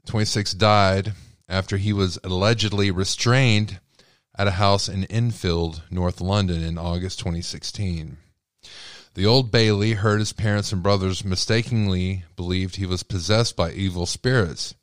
26, 0.07 0.53
died 0.53 1.13
after 1.47 1.77
he 1.77 1.93
was 1.93 2.17
allegedly 2.23 2.89
restrained 2.89 3.79
at 4.37 4.47
a 4.47 4.51
house 4.51 4.89
in 4.89 5.05
Enfield, 5.05 5.83
North 5.89 6.19
London, 6.19 6.63
in 6.63 6.77
August 6.77 7.19
2016. 7.19 8.17
The 9.13 9.25
Old 9.25 9.51
Bailey 9.51 9.93
heard 9.93 10.19
his 10.19 10.33
parents 10.33 10.73
and 10.73 10.83
brothers 10.83 11.23
mistakenly 11.23 12.25
believed 12.35 12.75
he 12.75 12.85
was 12.85 13.03
possessed 13.03 13.55
by 13.55 13.71
evil 13.71 14.05
spirits. 14.05 14.75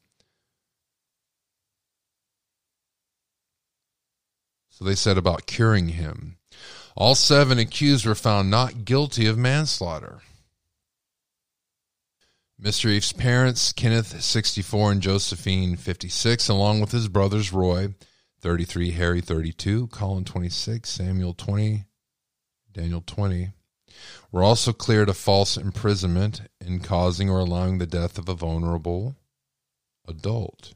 They 4.83 4.95
set 4.95 5.18
about 5.18 5.47
curing 5.47 5.91
him. 5.91 6.39
All 6.97 7.14
seven 7.14 7.59
accused 7.59 8.05
were 8.05 8.14
found 8.14 8.51
not 8.51 8.85
guilty 8.85 9.26
of 9.26 9.39
manslaughter. 9.39 10.20
Mr. 12.61 12.97
Ife's 12.97 13.12
parents, 13.12 13.72
Kenneth, 13.72 14.22
64, 14.22 14.93
and 14.93 15.01
Josephine, 15.01 15.76
56, 15.76 16.49
along 16.49 16.80
with 16.80 16.93
his 16.93 17.09
brothers, 17.09 17.53
Roy, 17.53 17.95
33, 18.41 18.93
Harry, 18.93 19.20
32, 19.20 19.89
Colin, 19.89 20.24
26, 20.24 20.89
Samuel, 20.89 21.35
20, 21.35 21.85
Daniel, 22.72 23.03
20, 23.05 23.51
were 24.30 24.43
also 24.43 24.72
cleared 24.72 25.09
of 25.09 25.16
false 25.16 25.57
imprisonment 25.57 26.43
in 26.61 26.80
causing 26.80 27.28
or 27.28 27.41
allowing 27.41 27.78
the 27.78 27.87
death 27.87 28.16
of 28.16 28.28
a 28.28 28.35
vulnerable 28.35 29.16
adult. 30.07 30.74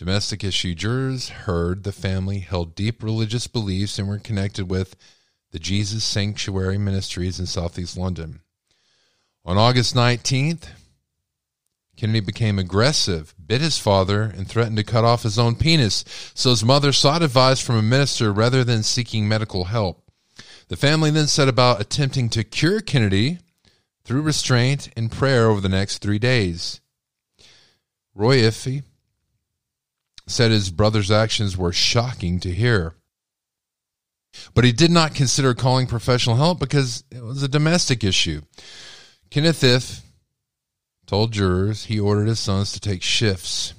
Domestic 0.00 0.42
issue 0.42 0.74
jurors 0.74 1.28
heard 1.28 1.82
the 1.82 1.92
family 1.92 2.38
held 2.38 2.74
deep 2.74 3.02
religious 3.02 3.46
beliefs 3.46 3.98
and 3.98 4.08
were 4.08 4.18
connected 4.18 4.70
with 4.70 4.96
the 5.50 5.58
Jesus 5.58 6.04
Sanctuary 6.04 6.78
Ministries 6.78 7.38
in 7.38 7.44
Southeast 7.44 7.98
London. 7.98 8.40
On 9.44 9.58
August 9.58 9.94
19th, 9.94 10.68
Kennedy 11.98 12.20
became 12.20 12.58
aggressive, 12.58 13.34
bit 13.46 13.60
his 13.60 13.76
father, 13.76 14.22
and 14.22 14.48
threatened 14.48 14.78
to 14.78 14.84
cut 14.84 15.04
off 15.04 15.22
his 15.22 15.38
own 15.38 15.54
penis, 15.54 16.02
so 16.32 16.48
his 16.48 16.64
mother 16.64 16.92
sought 16.92 17.22
advice 17.22 17.60
from 17.60 17.76
a 17.76 17.82
minister 17.82 18.32
rather 18.32 18.64
than 18.64 18.82
seeking 18.82 19.28
medical 19.28 19.64
help. 19.64 20.10
The 20.68 20.78
family 20.78 21.10
then 21.10 21.26
set 21.26 21.46
about 21.46 21.78
attempting 21.78 22.30
to 22.30 22.42
cure 22.42 22.80
Kennedy 22.80 23.40
through 24.04 24.22
restraint 24.22 24.88
and 24.96 25.12
prayer 25.12 25.50
over 25.50 25.60
the 25.60 25.68
next 25.68 25.98
three 25.98 26.18
days. 26.18 26.80
Roy 28.14 28.46
Ife 28.46 28.82
said 30.30 30.50
his 30.50 30.70
brother's 30.70 31.10
actions 31.10 31.56
were 31.56 31.72
shocking 31.72 32.40
to 32.40 32.50
hear. 32.50 32.94
But 34.54 34.64
he 34.64 34.72
did 34.72 34.90
not 34.90 35.14
consider 35.14 35.54
calling 35.54 35.86
professional 35.86 36.36
help 36.36 36.60
because 36.60 37.04
it 37.10 37.22
was 37.22 37.42
a 37.42 37.48
domestic 37.48 38.04
issue. 38.04 38.42
Kenneth 39.30 39.64
Ife 39.64 40.02
told 41.06 41.32
jurors 41.32 41.86
he 41.86 41.98
ordered 41.98 42.28
his 42.28 42.38
sons 42.38 42.72
to 42.72 42.80
take 42.80 43.02
shifts 43.02 43.74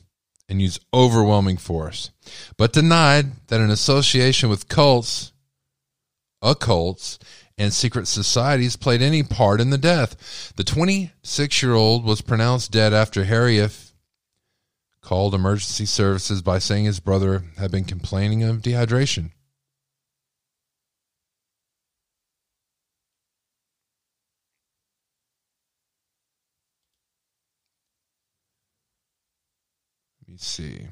and 0.50 0.62
use 0.62 0.80
overwhelming 0.94 1.56
force, 1.56 2.12
but 2.58 2.74
denied 2.74 3.48
that 3.48 3.62
an 3.62 3.70
association 3.70 4.50
with 4.50 4.68
cults, 4.68 5.32
occults, 6.44 7.18
and 7.58 7.72
secret 7.74 8.08
societies 8.08 8.76
played 8.76 9.02
any 9.02 9.24
part 9.24 9.62
in 9.62 9.70
the 9.70 9.78
death. 9.78 10.52
The 10.58 10.64
26 10.64 11.64
year 11.64 11.74
old 11.74 12.04
was 12.04 12.22
pronounced 12.22 12.72
dead 12.72 12.94
after 12.94 13.24
Harry 13.24 13.62
Ife 13.62 13.91
called 15.02 15.34
emergency 15.34 15.86
services 15.86 16.42
by 16.42 16.60
saying 16.60 16.86
his 16.86 17.00
brother 17.00 17.44
had 17.58 17.72
been 17.72 17.86
complaining 17.86 18.44
of 18.44 18.62
dehydration. 18.62 19.32
Let 30.28 30.30
me 30.30 30.38
see. 30.38 30.88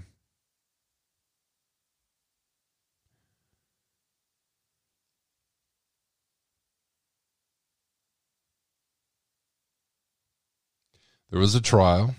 There 11.30 11.40
was 11.40 11.54
a 11.54 11.62
trial. 11.62 12.16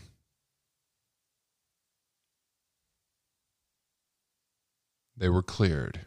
They 5.20 5.28
were 5.28 5.42
cleared. 5.42 6.00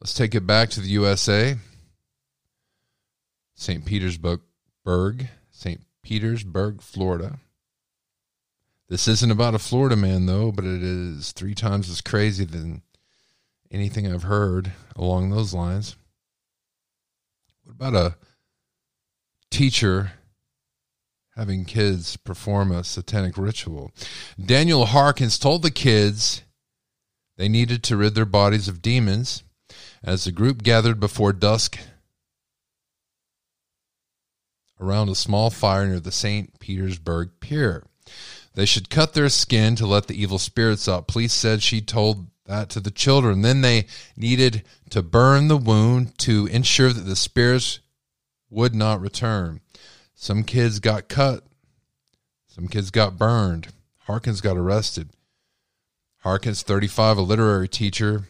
Let's 0.00 0.14
take 0.14 0.34
it 0.34 0.46
back 0.46 0.70
to 0.70 0.80
the 0.80 0.88
USA. 0.88 1.56
St. 3.54 3.84
Petersburg, 3.84 5.28
St. 5.52 5.80
Petersburg, 6.02 6.82
Florida. 6.82 7.38
This 8.88 9.06
isn't 9.06 9.30
about 9.30 9.54
a 9.54 9.60
Florida 9.60 9.94
man, 9.94 10.26
though, 10.26 10.50
but 10.50 10.64
it 10.64 10.82
is 10.82 11.30
three 11.30 11.54
times 11.54 11.88
as 11.88 12.00
crazy 12.00 12.44
than 12.44 12.82
anything 13.70 14.12
I've 14.12 14.24
heard 14.24 14.72
along 14.96 15.30
those 15.30 15.54
lines. 15.54 15.94
What 17.62 17.74
about 17.74 17.94
a 17.94 18.16
teacher 19.50 20.12
having 21.36 21.64
kids 21.64 22.16
perform 22.16 22.72
a 22.72 22.84
satanic 22.84 23.36
ritual? 23.36 23.92
Daniel 24.42 24.86
Harkins 24.86 25.38
told 25.38 25.62
the 25.62 25.70
kids 25.70 26.42
they 27.36 27.48
needed 27.48 27.82
to 27.84 27.96
rid 27.96 28.14
their 28.14 28.24
bodies 28.24 28.68
of 28.68 28.82
demons 28.82 29.42
as 30.02 30.24
the 30.24 30.32
group 30.32 30.62
gathered 30.62 31.00
before 31.00 31.32
dusk 31.32 31.78
around 34.80 35.08
a 35.08 35.14
small 35.14 35.50
fire 35.50 35.86
near 35.86 36.00
the 36.00 36.12
St. 36.12 36.58
Petersburg 36.58 37.30
Pier. 37.40 37.84
They 38.54 38.64
should 38.66 38.90
cut 38.90 39.12
their 39.12 39.28
skin 39.28 39.76
to 39.76 39.86
let 39.86 40.06
the 40.06 40.20
evil 40.20 40.38
spirits 40.38 40.88
out. 40.88 41.06
Police 41.06 41.32
said 41.32 41.62
she 41.62 41.80
told 41.80 42.26
that 42.46 42.68
to 42.70 42.80
the 42.80 42.90
children. 42.90 43.42
Then 43.42 43.60
they 43.60 43.86
needed 44.16 44.64
to 44.90 45.02
burn 45.02 45.48
the 45.48 45.56
wound 45.56 46.18
to 46.20 46.46
ensure 46.46 46.92
that 46.92 47.02
the 47.02 47.16
spirits 47.16 47.80
would 48.48 48.74
not 48.74 49.00
return. 49.00 49.60
Some 50.22 50.44
kids 50.44 50.80
got 50.80 51.08
cut, 51.08 51.44
some 52.46 52.68
kids 52.68 52.90
got 52.90 53.16
burned. 53.16 53.68
Harkins 54.00 54.42
got 54.42 54.58
arrested. 54.58 55.08
Harkins, 56.18 56.62
35, 56.62 57.16
a 57.16 57.22
literary 57.22 57.68
teacher 57.68 58.24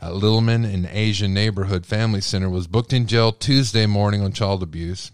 at 0.00 0.14
Lealman 0.14 0.64
and 0.64 0.86
Asian 0.86 1.32
Neighborhood 1.32 1.86
Family 1.86 2.20
Center, 2.20 2.50
was 2.50 2.66
booked 2.66 2.92
in 2.92 3.06
jail 3.06 3.30
Tuesday 3.30 3.86
morning 3.86 4.20
on 4.20 4.32
child 4.32 4.64
abuse. 4.64 5.12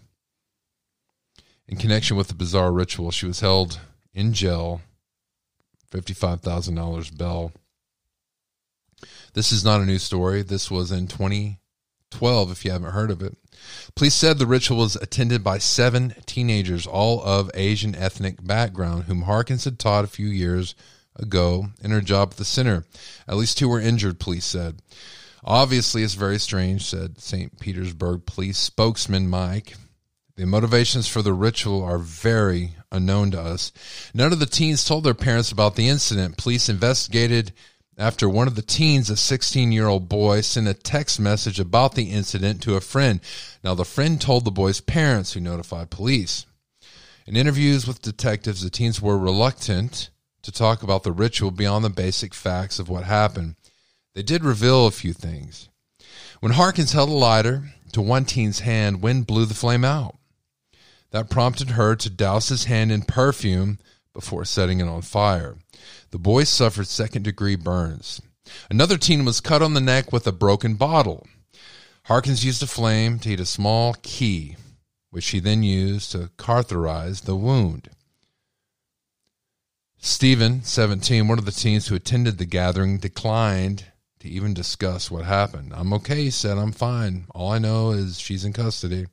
In 1.67 1.77
connection 1.77 2.17
with 2.17 2.29
the 2.29 2.33
bizarre 2.33 2.71
ritual, 2.71 3.11
she 3.11 3.27
was 3.27 3.41
held 3.41 3.79
in 4.11 4.33
jail, 4.33 4.81
$55,000 5.91 7.15
bail. 7.15 7.51
This 9.35 9.51
is 9.51 9.63
not 9.63 9.79
a 9.79 9.85
new 9.85 9.99
story. 9.99 10.41
This 10.41 10.71
was 10.71 10.91
in 10.91 11.05
2012, 12.15 12.51
if 12.51 12.65
you 12.65 12.71
haven't 12.71 12.91
heard 12.91 13.11
of 13.11 13.21
it. 13.21 13.37
Police 13.95 14.15
said 14.15 14.37
the 14.37 14.45
ritual 14.45 14.77
was 14.77 14.95
attended 14.95 15.43
by 15.43 15.57
seven 15.57 16.15
teenagers, 16.25 16.87
all 16.87 17.21
of 17.23 17.51
Asian 17.53 17.95
ethnic 17.95 18.45
background, 18.45 19.03
whom 19.03 19.23
Harkins 19.23 19.65
had 19.65 19.79
taught 19.79 20.05
a 20.05 20.07
few 20.07 20.27
years 20.27 20.75
ago 21.15 21.67
in 21.81 21.91
her 21.91 22.01
job 22.01 22.29
at 22.31 22.37
the 22.37 22.45
center. 22.45 22.85
At 23.27 23.37
least 23.37 23.57
two 23.57 23.67
were 23.67 23.79
injured, 23.79 24.19
police 24.19 24.45
said. 24.45 24.81
Obviously, 25.43 26.03
it's 26.03 26.15
very 26.15 26.39
strange, 26.39 26.85
said 26.85 27.19
St. 27.19 27.59
Petersburg 27.59 28.25
police 28.25 28.57
spokesman 28.57 29.29
Mike. 29.29 29.75
The 30.37 30.45
motivations 30.45 31.07
for 31.07 31.21
the 31.21 31.33
ritual 31.33 31.83
are 31.83 31.97
very 31.97 32.75
unknown 32.91 33.31
to 33.31 33.39
us. 33.39 33.71
None 34.13 34.33
of 34.33 34.39
the 34.39 34.45
teens 34.45 34.83
told 34.83 35.03
their 35.03 35.13
parents 35.13 35.51
about 35.51 35.75
the 35.75 35.87
incident. 35.87 36.37
Police 36.37 36.67
investigated 36.67 37.53
after 37.97 38.27
one 38.27 38.47
of 38.47 38.55
the 38.55 38.61
teens, 38.61 39.09
a 39.09 39.17
16 39.17 39.71
year 39.71 39.87
old 39.87 40.09
boy, 40.09 40.41
sent 40.41 40.67
a 40.67 40.73
text 40.73 41.19
message 41.19 41.59
about 41.59 41.95
the 41.95 42.11
incident 42.11 42.61
to 42.63 42.75
a 42.75 42.81
friend. 42.81 43.21
Now, 43.63 43.73
the 43.73 43.85
friend 43.85 44.19
told 44.19 44.43
the 44.43 44.51
boy's 44.51 44.81
parents, 44.81 45.33
who 45.33 45.39
notified 45.39 45.89
police. 45.89 46.45
In 47.25 47.35
interviews 47.35 47.87
with 47.87 48.01
detectives, 48.01 48.61
the 48.61 48.69
teens 48.69 49.01
were 49.01 49.17
reluctant 49.17 50.09
to 50.43 50.51
talk 50.51 50.83
about 50.83 51.03
the 51.03 51.11
ritual 51.11 51.51
beyond 51.51 51.83
the 51.83 51.89
basic 51.89 52.33
facts 52.33 52.77
of 52.77 52.89
what 52.89 53.03
happened. 53.03 53.55
They 54.13 54.23
did 54.23 54.43
reveal 54.43 54.85
a 54.85 54.91
few 54.91 55.13
things. 55.13 55.69
When 56.39 56.51
Harkins 56.51 56.91
held 56.91 57.09
a 57.09 57.13
lighter 57.13 57.63
to 57.93 58.01
one 58.01 58.25
teen's 58.25 58.59
hand, 58.59 59.01
wind 59.01 59.25
blew 59.25 59.45
the 59.45 59.53
flame 59.53 59.83
out. 59.83 60.17
That 61.11 61.29
prompted 61.29 61.71
her 61.71 61.95
to 61.95 62.09
douse 62.09 62.49
his 62.49 62.65
hand 62.65 62.91
in 62.91 63.03
perfume 63.03 63.79
before 64.13 64.45
setting 64.45 64.79
it 64.79 64.87
on 64.87 65.01
fire. 65.01 65.55
The 66.11 66.19
boy 66.19 66.43
suffered 66.43 66.87
second 66.87 67.23
degree 67.23 67.55
burns. 67.55 68.21
Another 68.69 68.97
teen 68.97 69.25
was 69.25 69.41
cut 69.41 69.61
on 69.61 69.73
the 69.73 69.81
neck 69.81 70.11
with 70.11 70.27
a 70.27 70.31
broken 70.31 70.75
bottle. 70.75 71.25
Harkins 72.03 72.45
used 72.45 72.61
a 72.61 72.67
flame 72.67 73.19
to 73.19 73.29
heat 73.29 73.39
a 73.39 73.45
small 73.45 73.95
key, 74.03 74.55
which 75.09 75.29
he 75.29 75.39
then 75.39 75.63
used 75.63 76.11
to 76.11 76.29
cauterize 76.37 77.21
the 77.21 77.35
wound. 77.35 77.89
Stephen, 79.97 80.61
17, 80.61 81.27
one 81.27 81.39
of 81.39 81.45
the 81.45 81.51
teens 81.51 81.87
who 81.87 81.95
attended 81.95 82.37
the 82.37 82.45
gathering, 82.45 82.99
declined 82.99 83.85
to 84.19 84.29
even 84.29 84.53
discuss 84.53 85.09
what 85.09 85.25
happened. 85.25 85.73
I'm 85.73 85.93
okay, 85.93 86.25
he 86.25 86.29
said. 86.29 86.59
I'm 86.59 86.71
fine. 86.71 87.25
All 87.33 87.51
I 87.51 87.57
know 87.57 87.89
is 87.89 88.19
she's 88.19 88.45
in 88.45 88.53
custody. 88.53 89.07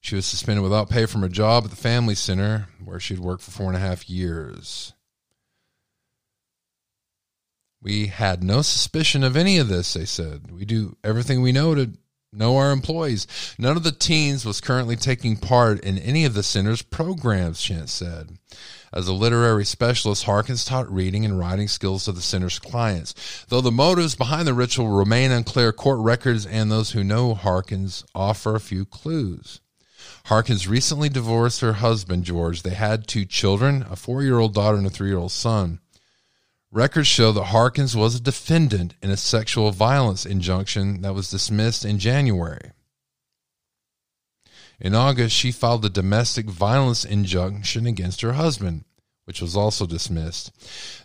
She 0.00 0.14
was 0.14 0.26
suspended 0.26 0.62
without 0.62 0.90
pay 0.90 1.06
from 1.06 1.22
her 1.22 1.28
job 1.28 1.64
at 1.64 1.70
the 1.70 1.76
family 1.76 2.14
center 2.14 2.68
where 2.84 3.00
she'd 3.00 3.18
worked 3.18 3.42
for 3.42 3.50
four 3.50 3.66
and 3.66 3.76
a 3.76 3.80
half 3.80 4.08
years. 4.08 4.94
We 7.80 8.06
had 8.06 8.42
no 8.42 8.62
suspicion 8.62 9.22
of 9.22 9.36
any 9.36 9.58
of 9.58 9.68
this, 9.68 9.94
they 9.94 10.04
said. 10.04 10.50
We 10.50 10.64
do 10.64 10.96
everything 11.04 11.42
we 11.42 11.52
know 11.52 11.74
to 11.74 11.92
know 12.32 12.56
our 12.56 12.72
employees. 12.72 13.26
None 13.58 13.76
of 13.76 13.84
the 13.84 13.92
teens 13.92 14.44
was 14.44 14.60
currently 14.60 14.96
taking 14.96 15.36
part 15.36 15.80
in 15.80 15.98
any 15.98 16.24
of 16.24 16.34
the 16.34 16.42
center's 16.42 16.82
programs, 16.82 17.62
Chance 17.62 17.92
said. 17.92 18.38
As 18.92 19.08
a 19.08 19.12
literary 19.12 19.64
specialist, 19.64 20.24
Harkins 20.24 20.64
taught 20.64 20.90
reading 20.90 21.24
and 21.24 21.38
writing 21.38 21.68
skills 21.68 22.04
to 22.04 22.12
the 22.12 22.20
center's 22.20 22.58
clients. 22.58 23.44
Though 23.48 23.60
the 23.60 23.70
motives 23.70 24.16
behind 24.16 24.46
the 24.46 24.54
ritual 24.54 24.88
remain 24.88 25.30
unclear, 25.30 25.72
court 25.72 26.00
records 26.00 26.46
and 26.46 26.70
those 26.70 26.90
who 26.90 27.04
know 27.04 27.34
Harkins 27.34 28.04
offer 28.14 28.54
a 28.54 28.60
few 28.60 28.84
clues. 28.84 29.60
Harkins 30.26 30.68
recently 30.68 31.08
divorced 31.08 31.60
her 31.60 31.74
husband, 31.74 32.24
George. 32.24 32.62
They 32.62 32.74
had 32.74 33.06
two 33.06 33.24
children, 33.24 33.86
a 33.90 33.96
four 33.96 34.22
year 34.22 34.38
old 34.38 34.54
daughter 34.54 34.76
and 34.76 34.86
a 34.86 34.90
three 34.90 35.08
year 35.08 35.18
old 35.18 35.32
son. 35.32 35.80
Records 36.70 37.08
show 37.08 37.32
that 37.32 37.44
Harkins 37.44 37.96
was 37.96 38.14
a 38.14 38.20
defendant 38.20 38.94
in 39.02 39.10
a 39.10 39.16
sexual 39.16 39.70
violence 39.70 40.26
injunction 40.26 41.00
that 41.00 41.14
was 41.14 41.30
dismissed 41.30 41.84
in 41.84 41.98
January. 41.98 42.72
In 44.78 44.94
August, 44.94 45.34
she 45.34 45.50
filed 45.50 45.84
a 45.84 45.90
domestic 45.90 46.46
violence 46.46 47.04
injunction 47.04 47.86
against 47.86 48.20
her 48.20 48.34
husband, 48.34 48.84
which 49.24 49.40
was 49.40 49.56
also 49.56 49.86
dismissed. 49.86 50.52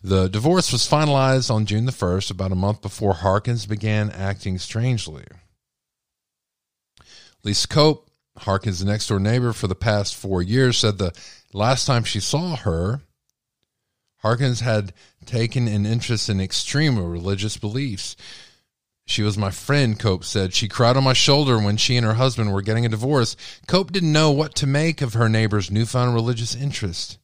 The 0.03 0.27
divorce 0.27 0.71
was 0.71 0.87
finalized 0.87 1.49
on 1.49 1.65
June 1.65 1.85
the 1.85 1.91
1st, 1.91 2.29
about 2.29 2.51
a 2.51 2.55
month 2.55 2.81
before 2.81 3.13
Harkins 3.13 3.65
began 3.65 4.11
acting 4.11 4.59
strangely. 4.59 5.23
Lisa 7.43 7.67
Cope 7.67 8.09
Harkins' 8.37 8.79
the 8.79 8.85
next 8.85 9.07
door 9.07 9.19
neighbor 9.19 9.53
for 9.53 9.67
the 9.67 9.75
past 9.75 10.15
four 10.15 10.41
years 10.41 10.77
said 10.77 10.97
the 10.97 11.13
last 11.53 11.85
time 11.85 12.03
she 12.03 12.19
saw 12.19 12.55
her, 12.55 13.01
Harkins 14.17 14.61
had 14.61 14.93
taken 15.25 15.67
an 15.67 15.85
interest 15.85 16.29
in 16.29 16.39
extreme 16.39 16.97
religious 16.97 17.57
beliefs. 17.57 18.15
She 19.05 19.21
was 19.21 19.37
my 19.37 19.51
friend, 19.51 19.99
Cope 19.99 20.23
said. 20.23 20.53
She 20.53 20.69
cried 20.69 20.95
on 20.95 21.03
my 21.03 21.13
shoulder 21.13 21.59
when 21.59 21.75
she 21.75 21.97
and 21.97 22.05
her 22.05 22.13
husband 22.13 22.53
were 22.53 22.61
getting 22.61 22.85
a 22.85 22.89
divorce. 22.89 23.35
Cope 23.67 23.91
didn't 23.91 24.13
know 24.13 24.31
what 24.31 24.55
to 24.55 24.67
make 24.67 25.01
of 25.01 25.13
her 25.13 25.27
neighbor's 25.27 25.69
newfound 25.69 26.13
religious 26.13 26.55
interest. 26.55 27.17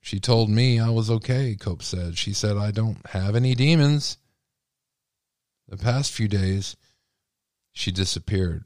She 0.00 0.20
told 0.20 0.50
me 0.50 0.78
I 0.78 0.90
was 0.90 1.10
okay, 1.10 1.56
Cope 1.58 1.82
said. 1.82 2.16
She 2.16 2.32
said, 2.32 2.56
I 2.56 2.70
don't 2.70 3.04
have 3.08 3.34
any 3.34 3.54
demons. 3.54 4.18
The 5.68 5.76
past 5.76 6.12
few 6.12 6.28
days, 6.28 6.76
she 7.72 7.90
disappeared. 7.90 8.64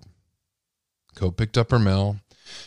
Cope 1.16 1.36
picked 1.36 1.58
up 1.58 1.70
her 1.72 1.78
mail. 1.78 2.18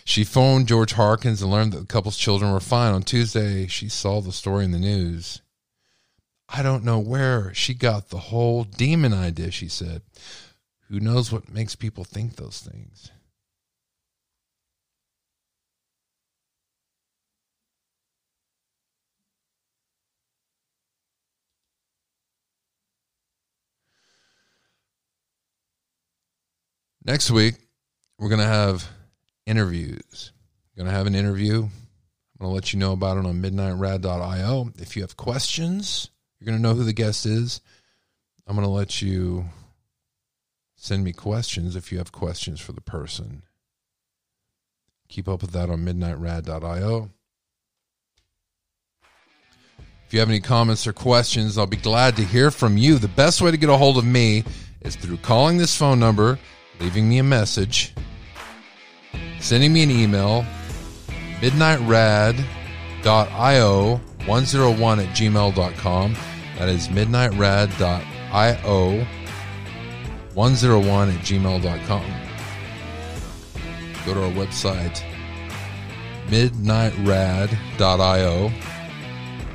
She 0.04 0.26
phoned 0.26 0.68
George 0.68 0.94
Harkins 0.94 1.42
and 1.42 1.52
learned 1.52 1.72
that 1.72 1.80
the 1.80 1.86
couple's 1.86 2.18
children 2.18 2.52
were 2.52 2.60
fine. 2.60 2.94
On 2.94 3.04
Tuesday, 3.04 3.68
she 3.68 3.88
saw 3.88 4.20
the 4.20 4.34
story 4.34 4.66
in 4.66 4.72
the 4.72 4.80
news. 4.80 5.42
I 6.50 6.64
don't 6.64 6.84
know 6.84 7.00
where 7.00 7.54
she 7.54 7.74
got 7.74 8.10
the 8.10 8.18
whole 8.18 8.64
demon 8.64 9.14
idea, 9.14 9.52
she 9.52 9.70
said. 9.70 10.02
Who 10.90 11.00
knows 11.00 11.32
what 11.32 11.54
makes 11.54 11.76
people 11.76 12.04
think 12.04 12.36
those 12.36 12.60
things? 12.60 13.12
Next 27.06 27.32
week, 27.32 27.56
we're 28.20 28.30
going 28.30 28.42
to 28.42 28.46
have 28.46 28.88
interviews. 29.46 30.32
Going 30.78 30.90
to 30.90 30.96
have 30.96 31.08
an 31.08 31.16
interview. 31.16 31.64
I'm 31.64 32.40
going 32.40 32.52
to 32.52 32.56
let 32.56 32.72
you 32.72 32.80
know 32.80 32.94
about 32.94 33.18
it 33.18 33.26
on 33.26 33.42
midnightrad.io. 33.42 34.72
If 34.78 34.96
you 34.96 35.02
have 35.02 35.18
questions, 35.18 36.10
you're 36.40 36.46
going 36.46 36.58
to 36.58 36.62
know 36.62 36.74
who 36.74 36.86
the 36.86 36.94
guest 36.94 37.26
is. 37.26 37.60
I'm 38.48 38.56
going 38.56 38.66
to 38.66 38.72
let 38.72 39.02
you 39.02 39.46
send 40.76 41.04
me 41.04 41.12
questions 41.12 41.76
if 41.76 41.92
you 41.92 41.98
have 41.98 42.14
questions 42.14 42.62
for 42.62 42.72
the 42.72 42.80
person. 42.80 43.44
Keep 45.10 45.28
up 45.28 45.42
with 45.42 45.52
that 45.52 45.70
on 45.70 45.86
midnightrad.io. 45.86 47.10
If 50.08 50.14
you 50.14 50.20
have 50.22 50.30
any 50.30 50.40
comments 50.40 50.88
or 50.88 50.94
questions, 50.94 51.58
I'll 51.58 51.68
be 51.68 51.76
glad 51.76 52.16
to 52.16 52.24
hear 52.24 52.52
from 52.52 52.78
you. 52.78 53.00
The 53.00 53.10
best 53.10 53.42
way 53.42 53.52
to 53.52 53.58
get 53.58 53.70
a 53.70 53.76
hold 53.76 53.98
of 53.98 54.06
me 54.06 54.46
is 54.82 54.96
through 54.96 55.18
calling 55.18 55.58
this 55.58 55.76
phone 55.76 56.00
number, 56.00 56.40
leaving 56.80 57.10
me 57.10 57.18
a 57.18 57.24
message, 57.24 57.94
sending 59.40 59.74
me 59.74 59.84
an 59.84 59.92
email, 59.92 60.46
midnightrad.io 61.42 64.02
101 64.26 65.00
at 65.00 65.16
gmail.com. 65.16 66.16
That 66.58 66.70
is 66.70 66.88
midnightrad.io 66.90 69.06
101 70.34 71.10
at 71.10 71.26
gmail.com. 71.26 72.06
Go 74.06 74.14
to 74.14 74.24
our 74.24 74.32
website, 74.32 75.04
midnightrad.io. 76.28 78.52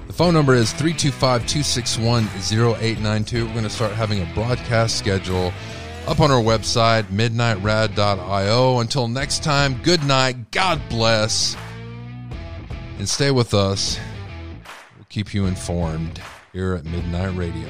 The 0.07 0.13
phone 0.13 0.35
number 0.35 0.55
is 0.55 0.71
325 0.73 1.47
261 1.47 2.25
0892. 2.25 3.47
We're 3.47 3.53
going 3.53 3.65
to 3.65 3.71
start 3.71 3.93
having 3.93 4.21
a 4.21 4.27
broadcast 4.35 4.99
schedule 4.99 5.51
up 6.07 6.21
on 6.21 6.31
our 6.31 6.43
website, 6.43 7.05
midnightrad.io. 7.05 8.79
Until 8.81 9.09
next 9.09 9.43
time, 9.43 9.81
good 9.83 10.05
night, 10.05 10.51
God 10.51 10.81
bless, 10.89 11.57
and 12.99 13.09
stay 13.09 13.31
with 13.31 13.55
us. 13.55 13.99
We'll 14.97 15.07
keep 15.09 15.33
you 15.35 15.47
informed 15.47 16.21
here 16.53 16.75
at 16.75 16.85
Midnight 16.85 17.37
Radio. 17.37 17.69